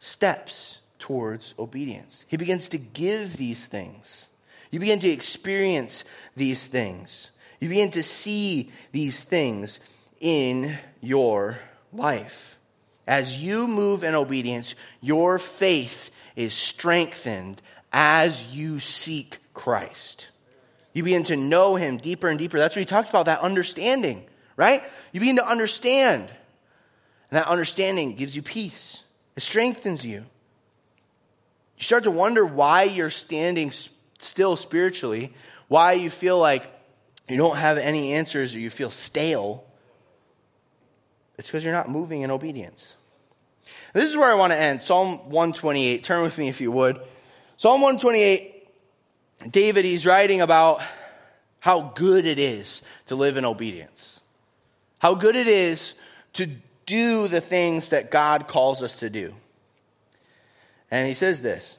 steps 0.00 0.80
towards 0.98 1.54
obedience. 1.58 2.24
He 2.28 2.36
begins 2.36 2.68
to 2.70 2.78
give 2.78 3.36
these 3.36 3.66
things. 3.66 4.28
You 4.70 4.80
begin 4.80 5.00
to 5.00 5.08
experience 5.08 6.04
these 6.36 6.66
things. 6.66 7.30
You 7.60 7.68
begin 7.68 7.90
to 7.92 8.02
see 8.02 8.70
these 8.92 9.22
things 9.22 9.80
in 10.20 10.78
your 11.00 11.58
life. 11.92 12.58
As 13.06 13.42
you 13.42 13.66
move 13.66 14.04
in 14.04 14.14
obedience, 14.14 14.74
your 15.00 15.38
faith 15.38 16.10
is 16.36 16.54
strengthened 16.54 17.60
as 17.92 18.54
you 18.54 18.80
seek 18.80 19.38
Christ. 19.54 20.28
You 20.92 21.04
begin 21.04 21.24
to 21.24 21.36
know 21.36 21.76
him 21.76 21.98
deeper 21.98 22.28
and 22.28 22.38
deeper. 22.38 22.58
That's 22.58 22.74
what 22.74 22.80
he 22.80 22.86
talked 22.86 23.10
about, 23.10 23.26
that 23.26 23.40
understanding, 23.40 24.24
right? 24.56 24.82
You 25.12 25.20
begin 25.20 25.36
to 25.36 25.46
understand. 25.46 26.28
And 26.28 27.38
that 27.38 27.46
understanding 27.46 28.16
gives 28.16 28.34
you 28.34 28.42
peace, 28.42 29.02
it 29.36 29.42
strengthens 29.42 30.04
you. 30.04 30.24
You 31.76 31.84
start 31.84 32.04
to 32.04 32.10
wonder 32.10 32.44
why 32.44 32.82
you're 32.82 33.10
standing 33.10 33.72
still 34.18 34.56
spiritually, 34.56 35.32
why 35.68 35.92
you 35.94 36.10
feel 36.10 36.38
like 36.38 36.70
you 37.28 37.38
don't 37.38 37.56
have 37.56 37.78
any 37.78 38.12
answers 38.12 38.54
or 38.54 38.58
you 38.58 38.68
feel 38.68 38.90
stale. 38.90 39.64
It's 41.38 41.48
because 41.48 41.64
you're 41.64 41.72
not 41.72 41.88
moving 41.88 42.20
in 42.20 42.30
obedience. 42.30 42.96
This 43.94 44.10
is 44.10 44.16
where 44.16 44.30
I 44.30 44.34
want 44.34 44.52
to 44.52 44.58
end. 44.58 44.82
Psalm 44.82 45.30
128. 45.30 46.04
Turn 46.04 46.22
with 46.22 46.36
me 46.36 46.48
if 46.48 46.60
you 46.60 46.70
would. 46.70 47.00
Psalm 47.60 47.82
128, 47.82 48.68
David, 49.50 49.84
he's 49.84 50.06
writing 50.06 50.40
about 50.40 50.80
how 51.58 51.92
good 51.94 52.24
it 52.24 52.38
is 52.38 52.80
to 53.04 53.14
live 53.14 53.36
in 53.36 53.44
obedience. 53.44 54.22
How 54.96 55.12
good 55.12 55.36
it 55.36 55.46
is 55.46 55.92
to 56.32 56.48
do 56.86 57.28
the 57.28 57.42
things 57.42 57.90
that 57.90 58.10
God 58.10 58.48
calls 58.48 58.82
us 58.82 59.00
to 59.00 59.10
do. 59.10 59.34
And 60.90 61.06
he 61.06 61.12
says 61.12 61.42
this 61.42 61.76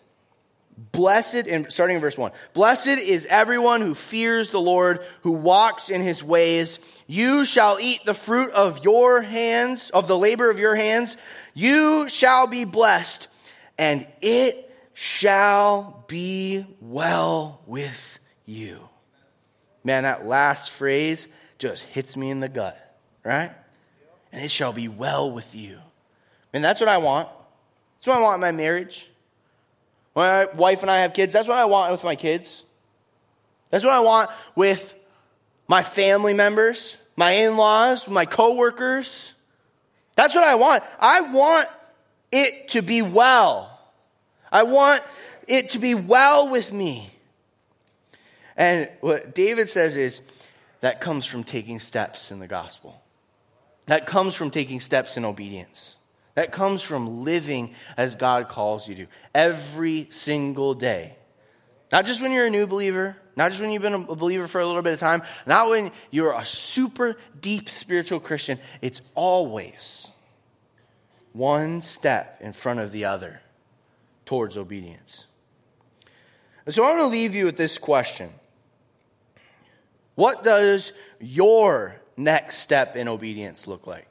Blessed, 0.92 1.48
and 1.48 1.74
starting 1.74 1.96
in 1.96 2.02
verse 2.02 2.16
1 2.16 2.32
Blessed 2.54 3.00
is 3.00 3.26
everyone 3.26 3.82
who 3.82 3.96
fears 3.96 4.52
the 4.52 4.62
Lord, 4.62 5.04
who 5.24 5.32
walks 5.32 5.90
in 5.90 6.04
his 6.04 6.24
ways. 6.24 6.78
You 7.08 7.44
shall 7.44 7.80
eat 7.82 8.02
the 8.06 8.14
fruit 8.14 8.52
of 8.52 8.84
your 8.84 9.24
hands, 9.24 9.90
of 9.90 10.08
the 10.08 10.16
labor 10.16 10.52
of 10.52 10.60
your 10.60 10.76
hands. 10.76 11.18
You 11.56 12.08
shall 12.08 12.46
be 12.46 12.66
blessed, 12.66 13.30
and 13.80 14.06
it 14.22 14.68
shall 15.02 16.04
be 16.06 16.64
well 16.80 17.60
with 17.66 18.20
you. 18.46 18.88
Man, 19.84 20.04
that 20.04 20.28
last 20.28 20.70
phrase 20.70 21.28
just 21.58 21.82
hits 21.86 22.16
me 22.16 22.30
in 22.30 22.40
the 22.40 22.48
gut, 22.48 22.78
right? 23.26 23.52
And 24.32 24.46
it 24.46 24.52
shall 24.52 24.74
be 24.74 24.90
well 24.90 25.32
with 25.32 25.56
you. 25.56 25.80
And 26.54 26.64
that's 26.64 26.80
what 26.80 26.88
I 26.88 27.00
want. 27.00 27.28
That's 27.98 28.10
what 28.10 28.18
I 28.18 28.22
want 28.22 28.36
in 28.36 28.42
my 28.42 28.52
marriage. 28.52 29.10
When 30.14 30.28
my 30.28 30.46
wife 30.54 30.84
and 30.84 30.92
I 30.92 31.00
have 31.00 31.14
kids, 31.14 31.34
that's 31.34 31.48
what 31.48 31.58
I 31.58 31.66
want 31.66 31.92
with 31.92 32.04
my 32.04 32.16
kids. 32.16 32.64
That's 33.72 33.84
what 33.84 33.94
I 33.94 34.02
want 34.02 34.30
with 34.56 34.94
my 35.68 35.82
family 35.82 36.36
members, 36.36 37.00
my 37.16 37.32
in 37.32 37.58
laws, 37.58 38.08
my 38.08 38.26
coworkers. 38.26 39.34
That's 40.16 40.36
what 40.36 40.44
I 40.44 40.54
want. 40.54 40.84
I 41.00 41.22
want 41.22 41.68
it 42.32 42.68
to 42.70 42.84
be 42.84 43.02
well. 43.02 43.71
I 44.52 44.64
want 44.64 45.04
it 45.48 45.72
to 45.72 45.80
be 45.80 45.96
well 45.96 46.50
with 46.50 46.74
me. 46.74 47.10
And 48.58 48.90
what 49.00 49.34
David 49.34 49.70
says 49.70 49.96
is 49.96 50.22
that 50.82 51.02
comes 51.02 51.26
from 51.26 51.44
taking 51.44 51.80
steps 51.80 52.32
in 52.32 52.40
the 52.40 52.48
gospel. 52.48 53.02
That 53.88 54.06
comes 54.06 54.36
from 54.36 54.52
taking 54.52 54.80
steps 54.80 55.18
in 55.18 55.26
obedience. 55.26 55.96
That 56.36 56.52
comes 56.52 56.82
from 56.82 57.24
living 57.24 57.74
as 57.98 58.16
God 58.16 58.48
calls 58.48 58.88
you 58.88 58.96
to 58.96 59.08
every 59.34 60.08
single 60.12 60.74
day. 60.74 61.16
Not 61.92 62.06
just 62.06 62.22
when 62.22 62.32
you're 62.32 62.46
a 62.46 62.50
new 62.50 62.68
believer, 62.68 63.18
not 63.36 63.50
just 63.50 63.60
when 63.62 63.72
you've 63.72 63.82
been 63.82 63.94
a 63.94 64.16
believer 64.16 64.48
for 64.48 64.62
a 64.62 64.66
little 64.66 64.82
bit 64.82 64.94
of 64.94 65.00
time, 65.00 65.24
not 65.46 65.70
when 65.70 65.92
you're 66.10 66.34
a 66.34 66.46
super 66.46 67.18
deep 67.40 67.68
spiritual 67.68 68.20
Christian. 68.20 68.60
It's 68.82 69.02
always 69.14 70.10
one 71.34 71.82
step 71.82 72.38
in 72.42 72.54
front 72.54 72.80
of 72.80 72.92
the 72.92 73.06
other 73.06 73.41
towards 74.32 74.58
obedience. 74.58 75.26
so 76.70 76.86
I 76.86 76.96
want 76.96 77.00
to 77.02 77.08
leave 77.08 77.36
you 77.36 77.44
with 77.44 77.58
this 77.58 77.78
question 77.78 78.30
What 80.16 80.46
does 80.46 80.94
your 81.20 81.98
next 82.16 82.60
step 82.60 82.96
in 82.96 83.10
obedience 83.10 83.68
look 83.68 83.88
like? 83.88 84.08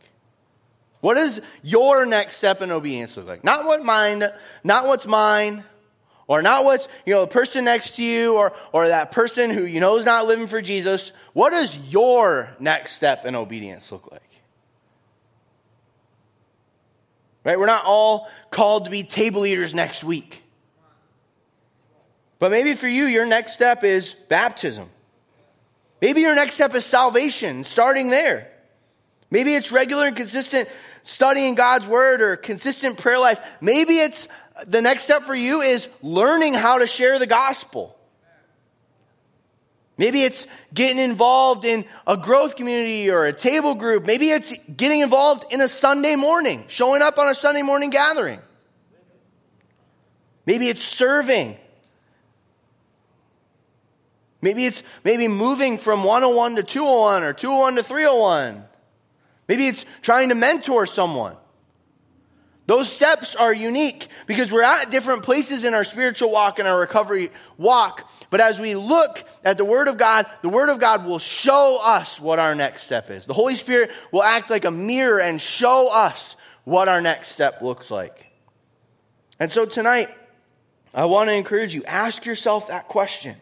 What 1.01 1.15
does 1.15 1.41
your 1.63 2.05
next 2.05 2.37
step 2.37 2.61
in 2.61 2.71
obedience 2.71 3.17
look 3.17 3.29
like? 3.29 3.45
Not 3.45 3.65
what 3.65 3.83
mine, 3.83 4.23
not 4.63 4.85
what's 4.85 5.07
mine, 5.07 5.65
or 6.27 6.43
not 6.43 6.65
what's, 6.65 6.87
you 7.07 7.15
know, 7.15 7.23
the 7.23 7.27
person 7.27 7.65
next 7.65 7.97
to 7.97 8.03
you, 8.03 8.37
or, 8.37 8.53
or 8.73 8.89
that 8.89 9.13
person 9.13 9.49
who 9.49 9.65
you 9.65 9.81
know 9.81 9.97
is 9.97 10.05
not 10.05 10.27
living 10.27 10.49
for 10.49 10.61
Jesus. 10.61 11.13
What 11.33 11.49
does 11.49 11.91
your 11.91 12.55
next 12.61 12.93
step 12.93 13.25
in 13.25 13.35
obedience 13.35 13.91
look 13.91 14.13
like? 14.13 14.30
Right? 17.45 17.59
We're 17.59 17.67
not 17.67 17.85
all 17.85 18.29
called 18.51 18.85
to 18.85 18.91
be 18.91 19.03
table 19.03 19.47
eaters 19.47 19.75
next 19.75 20.05
week. 20.05 20.43
But 22.39 22.51
maybe 22.51 22.75
for 22.75 22.89
you, 22.89 23.05
your 23.05 23.27
next 23.27 23.53
step 23.53 23.85
is 23.85 24.15
baptism. 24.15 24.89
Maybe 26.01 26.23
your 26.23 26.35
next 26.35 26.55
step 26.55 26.75
is 26.75 26.85
salvation, 26.85 27.65
starting 27.65 28.09
there. 28.09 28.51
Maybe 29.31 29.55
it's 29.55 29.71
regular 29.71 30.07
and 30.07 30.17
consistent 30.17 30.69
studying 31.03 31.55
God's 31.55 31.87
word 31.87 32.23
or 32.23 32.37
consistent 32.37 32.99
prayer 32.99 33.19
life. 33.19 33.41
Maybe 33.61 33.99
it's 33.99 34.29
the 34.67 34.83
next 34.83 35.05
step 35.05 35.23
for 35.23 35.35
you 35.35 35.61
is 35.61 35.89
learning 36.03 36.55
how 36.55 36.79
to 36.79 36.87
share 36.87 37.19
the 37.19 37.27
gospel. 37.27 37.97
Maybe 40.01 40.23
it's 40.23 40.47
getting 40.73 40.97
involved 40.97 41.67
in 41.67 41.85
a 42.07 42.17
growth 42.17 42.57
community 42.57 43.11
or 43.11 43.27
a 43.27 43.35
table 43.35 43.75
group. 43.75 44.07
Maybe 44.07 44.31
it's 44.31 44.51
getting 44.67 45.01
involved 45.01 45.53
in 45.53 45.61
a 45.61 45.69
Sunday 45.69 46.17
morning, 46.17 46.65
showing 46.69 47.03
up 47.03 47.19
on 47.19 47.29
a 47.29 47.35
Sunday 47.35 47.61
morning 47.61 47.91
gathering. 47.91 48.41
Maybe 50.47 50.69
it's 50.69 50.83
serving. 50.83 51.59
Maybe 54.41 54.65
it's 54.65 54.83
maybe 55.05 55.29
moving 55.29 55.77
from 55.77 56.03
101 56.03 56.57
to 56.57 56.63
201 56.63 57.23
or 57.23 57.35
201 57.35 57.75
to 57.75 57.83
301. 57.83 58.65
Maybe 59.49 59.67
it's 59.67 59.85
trying 60.01 60.31
to 60.31 60.35
mentor 60.35 60.87
someone. 60.87 61.37
Those 62.71 62.89
steps 62.89 63.35
are 63.35 63.53
unique 63.53 64.07
because 64.29 64.53
we're 64.53 64.63
at 64.63 64.93
different 64.93 65.25
places 65.25 65.65
in 65.65 65.75
our 65.75 65.83
spiritual 65.83 66.31
walk 66.31 66.61
and 66.61 66.69
our 66.69 66.79
recovery 66.79 67.33
walk. 67.59 68.09
But 68.31 68.41
as 68.41 68.61
we 68.61 68.77
look 68.77 69.25
at 69.45 69.59
the 69.59 69.65
Word 69.65 69.89
of 69.89 69.99
God, 69.99 70.25
the 70.43 70.49
Word 70.49 70.69
of 70.69 70.79
God 70.79 71.05
will 71.05 71.19
show 71.19 71.81
us 71.83 72.21
what 72.21 72.39
our 72.39 72.55
next 72.55 72.85
step 72.85 73.11
is. 73.11 73.27
The 73.27 73.35
Holy 73.35 73.57
Spirit 73.57 73.91
will 74.13 74.23
act 74.23 74.51
like 74.51 74.65
a 74.65 74.71
mirror 74.71 75.21
and 75.21 75.41
show 75.41 75.93
us 75.93 76.37
what 76.63 76.87
our 76.87 77.01
next 77.01 77.31
step 77.31 77.61
looks 77.61 77.91
like. 77.91 78.31
And 79.41 79.51
so 79.51 79.67
tonight, 79.67 80.09
I 80.95 81.07
want 81.07 81.29
to 81.29 81.35
encourage 81.35 81.75
you 81.75 81.83
ask 81.87 82.25
yourself 82.25 82.69
that 82.69 82.87
question 82.87 83.35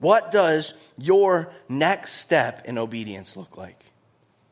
What 0.00 0.32
does 0.32 0.74
your 0.98 1.50
next 1.70 2.16
step 2.16 2.66
in 2.66 2.76
obedience 2.76 3.38
look 3.38 3.56
like? 3.56 3.86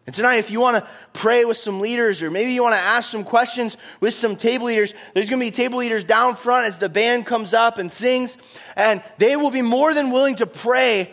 And 0.07 0.15
tonight, 0.15 0.37
if 0.37 0.51
you 0.51 0.61
want 0.61 0.83
to 0.83 0.91
pray 1.13 1.45
with 1.45 1.57
some 1.57 1.79
leaders, 1.79 2.23
or 2.23 2.31
maybe 2.31 2.53
you 2.53 2.63
want 2.63 2.75
to 2.75 2.81
ask 2.81 3.11
some 3.11 3.23
questions 3.23 3.77
with 4.01 4.15
some 4.15 4.35
table 4.35 4.67
leaders, 4.67 4.95
there's 5.15 5.31
going 5.31 5.41
to 5.41 5.47
be 5.47 5.53
table 5.53 5.79
leaders 5.79 6.03
down 6.03 6.35
front 6.35 6.67
as 6.67 6.79
the 6.79 6.89
band 6.89 7.25
comes 7.25 7.55
up 7.55 7.79
and 7.79 7.93
sings, 7.93 8.37
and 8.75 9.03
they 9.19 9.37
will 9.37 9.53
be 9.53 9.63
more 9.63 9.95
than 9.95 10.11
willing 10.11 10.37
to 10.37 10.47
pray 10.47 11.13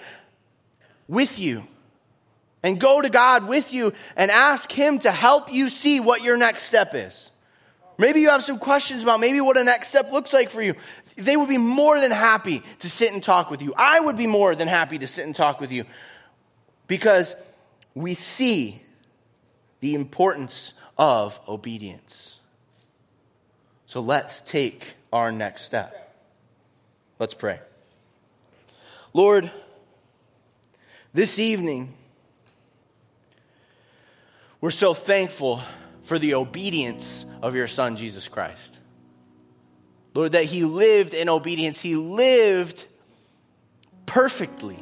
with 1.08 1.38
you 1.38 1.64
and 2.64 2.80
go 2.80 3.02
to 3.02 3.10
God 3.10 3.48
with 3.48 3.74
you 3.74 3.94
and 4.16 4.32
ask 4.32 4.72
Him 4.72 5.00
to 5.00 5.12
help 5.12 5.52
you 5.52 5.70
see 5.70 6.00
what 6.00 6.24
your 6.24 6.38
next 6.38 6.64
step 6.64 6.92
is. 6.94 7.30
Maybe 8.00 8.22
you 8.22 8.30
have 8.30 8.44
some 8.44 8.60
questions 8.60 9.04
about 9.04 9.20
maybe 9.20 9.42
what 9.42 9.58
a 9.58 9.64
next 9.64 9.90
step 9.90 10.12
looks 10.12 10.34
like 10.34 10.50
for 10.50 10.62
you. 10.62 10.74
They 11.16 11.36
would 11.36 11.50
be 11.50 11.58
more 11.58 12.00
than 12.00 12.12
happy 12.12 12.64
to 12.80 12.90
sit 12.90 13.12
and 13.12 13.22
talk 13.22 13.52
with 13.52 13.62
you. 13.62 13.74
I 13.76 14.00
would 14.00 14.16
be 14.16 14.26
more 14.26 14.56
than 14.56 14.68
happy 14.70 14.98
to 15.00 15.08
sit 15.08 15.26
and 15.26 15.36
talk 15.36 15.60
with 15.60 15.72
you 15.72 15.84
because 16.88 17.36
we 18.00 18.14
see 18.14 18.82
the 19.82 19.94
importance 19.94 20.74
of 20.98 21.38
obedience. 21.50 22.40
So 23.88 24.00
let's 24.00 24.40
take 24.40 24.94
our 25.12 25.34
next 25.34 25.64
step. 25.64 26.16
Let's 27.20 27.34
pray. 27.34 27.60
Lord, 29.14 29.52
this 31.14 31.40
evening, 31.40 31.94
we're 34.62 34.72
so 34.72 34.94
thankful 34.94 35.62
for 36.04 36.18
the 36.18 36.36
obedience 36.36 37.26
of 37.42 37.54
your 37.54 37.68
Son, 37.68 37.98
Jesus 37.98 38.30
Christ. 38.30 38.80
Lord, 40.14 40.32
that 40.32 40.46
He 40.46 40.64
lived 40.64 41.14
in 41.14 41.28
obedience, 41.28 41.82
He 41.82 41.98
lived 41.98 42.86
perfectly 44.06 44.80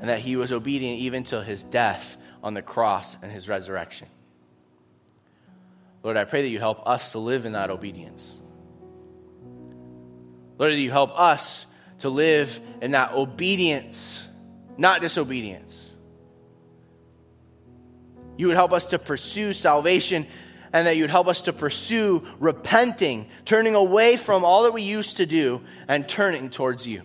and 0.00 0.08
that 0.08 0.18
he 0.18 0.34
was 0.34 0.50
obedient 0.50 0.98
even 0.98 1.22
to 1.24 1.42
his 1.42 1.62
death 1.62 2.16
on 2.42 2.54
the 2.54 2.62
cross 2.62 3.16
and 3.22 3.30
his 3.30 3.48
resurrection. 3.48 4.08
Lord, 6.02 6.16
I 6.16 6.24
pray 6.24 6.42
that 6.42 6.48
you 6.48 6.58
help 6.58 6.88
us 6.88 7.12
to 7.12 7.18
live 7.18 7.46
in 7.46 7.52
that 7.52 7.70
obedience. 7.70 8.36
Lord, 10.58 10.72
that 10.72 10.78
you 10.78 10.90
help 10.90 11.18
us 11.18 11.66
to 11.98 12.08
live 12.08 12.58
in 12.80 12.92
that 12.92 13.12
obedience, 13.12 14.26
not 14.78 15.02
disobedience. 15.02 15.90
you 18.40 18.46
would 18.46 18.56
help 18.56 18.72
us 18.72 18.86
to 18.86 18.98
pursue 18.98 19.52
salvation 19.52 20.26
and 20.72 20.86
that 20.86 20.96
you'd 20.96 21.10
help 21.10 21.28
us 21.28 21.42
to 21.42 21.52
pursue 21.52 22.26
repenting, 22.38 23.28
turning 23.44 23.74
away 23.74 24.16
from 24.16 24.46
all 24.46 24.62
that 24.62 24.72
we 24.72 24.80
used 24.80 25.18
to 25.18 25.26
do 25.26 25.60
and 25.88 26.08
turning 26.08 26.48
towards 26.48 26.88
you. 26.88 27.02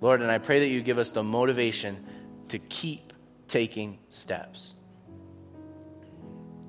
Lord, 0.00 0.22
and 0.22 0.30
I 0.30 0.38
pray 0.38 0.60
that 0.60 0.68
you 0.68 0.82
give 0.82 0.98
us 0.98 1.10
the 1.10 1.22
motivation 1.22 2.04
to 2.48 2.58
keep 2.58 3.12
taking 3.48 3.98
steps. 4.08 4.74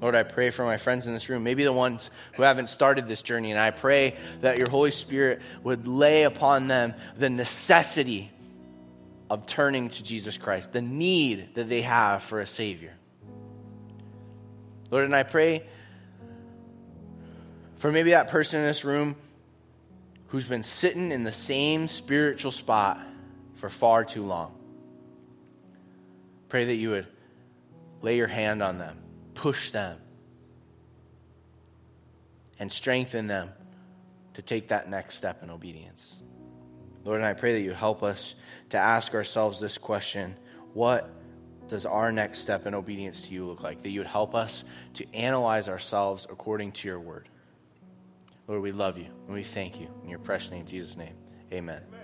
Lord, 0.02 0.16
I 0.16 0.24
pray 0.24 0.50
for 0.50 0.66
my 0.66 0.78
friends 0.78 1.06
in 1.06 1.14
this 1.14 1.30
room, 1.30 1.44
maybe 1.44 1.64
the 1.64 1.72
ones 1.72 2.10
who 2.34 2.44
haven't 2.44 2.68
started 2.68 3.08
this 3.08 3.22
journey, 3.22 3.52
and 3.52 3.60
I 3.60 3.70
pray 3.70 4.18
that 4.42 4.58
your 4.58 4.70
Holy 4.70 4.90
Spirit 4.90 5.42
would 5.64 5.86
lay 5.86 6.24
upon 6.24 6.68
them 6.68 6.96
the 7.18 7.30
necessity 7.30 8.32
of 9.30 9.46
turning 9.46 9.90
to 9.90 10.04
Jesus 10.04 10.38
Christ, 10.38 10.74
the 10.74 10.82
need 10.82 11.54
that 11.54 11.70
they 11.70 11.84
have 11.84 12.24
for 12.24 12.42
a 12.42 12.48
Savior. 12.48 12.94
Lord, 14.90 15.06
and 15.06 15.16
I 15.16 15.24
pray 15.24 15.64
for 17.78 17.92
maybe 17.92 18.12
that 18.12 18.28
person 18.28 18.60
in 18.60 18.66
this 18.66 18.84
room 18.84 19.16
who's 20.28 20.46
been 20.46 20.64
sitting 20.64 21.12
in 21.12 21.24
the 21.24 21.32
same 21.32 21.88
spiritual 21.88 22.52
spot 22.52 23.00
for 23.62 23.70
far 23.70 24.04
too 24.04 24.24
long. 24.24 24.56
Pray 26.50 26.66
that 26.66 26.74
you 26.74 26.90
would 26.90 27.06
lay 28.02 28.18
your 28.18 28.26
hand 28.26 28.64
on 28.64 28.80
them, 28.80 28.98
push 29.36 29.70
them, 29.70 30.00
and 32.58 32.72
strengthen 32.72 33.28
them 33.28 33.52
to 34.34 34.42
take 34.42 34.70
that 34.70 34.90
next 34.90 35.16
step 35.16 35.44
in 35.44 35.52
obedience. 35.52 36.18
Lord, 37.06 37.18
and 37.18 37.26
I 37.26 37.34
pray 37.34 37.54
that 37.54 37.62
you 37.62 37.72
help 37.74 38.02
us 38.02 38.34
to 38.72 38.80
ask 38.80 39.14
ourselves 39.14 39.60
this 39.60 39.78
question 39.78 40.36
What 40.74 41.08
does 41.70 41.86
our 41.86 42.12
next 42.12 42.40
step 42.40 42.66
in 42.66 42.74
obedience 42.74 43.28
to 43.28 43.34
you 43.36 43.46
look 43.46 43.62
like? 43.62 43.84
That 43.84 43.90
you 43.90 44.00
would 44.00 44.08
help 44.08 44.34
us 44.34 44.64
to 44.96 45.06
analyze 45.14 45.70
ourselves 45.70 46.26
according 46.32 46.72
to 46.72 46.88
your 46.88 47.00
word. 47.00 47.30
Lord, 48.48 48.64
we 48.64 48.72
love 48.72 48.98
you 48.98 49.08
and 49.28 49.36
we 49.36 49.44
thank 49.44 49.80
you. 49.80 49.88
In 50.04 50.10
your 50.10 50.20
precious 50.20 50.50
name, 50.50 50.66
Jesus' 50.66 50.98
name, 50.98 51.14
amen. 51.54 51.84
amen. 51.88 52.01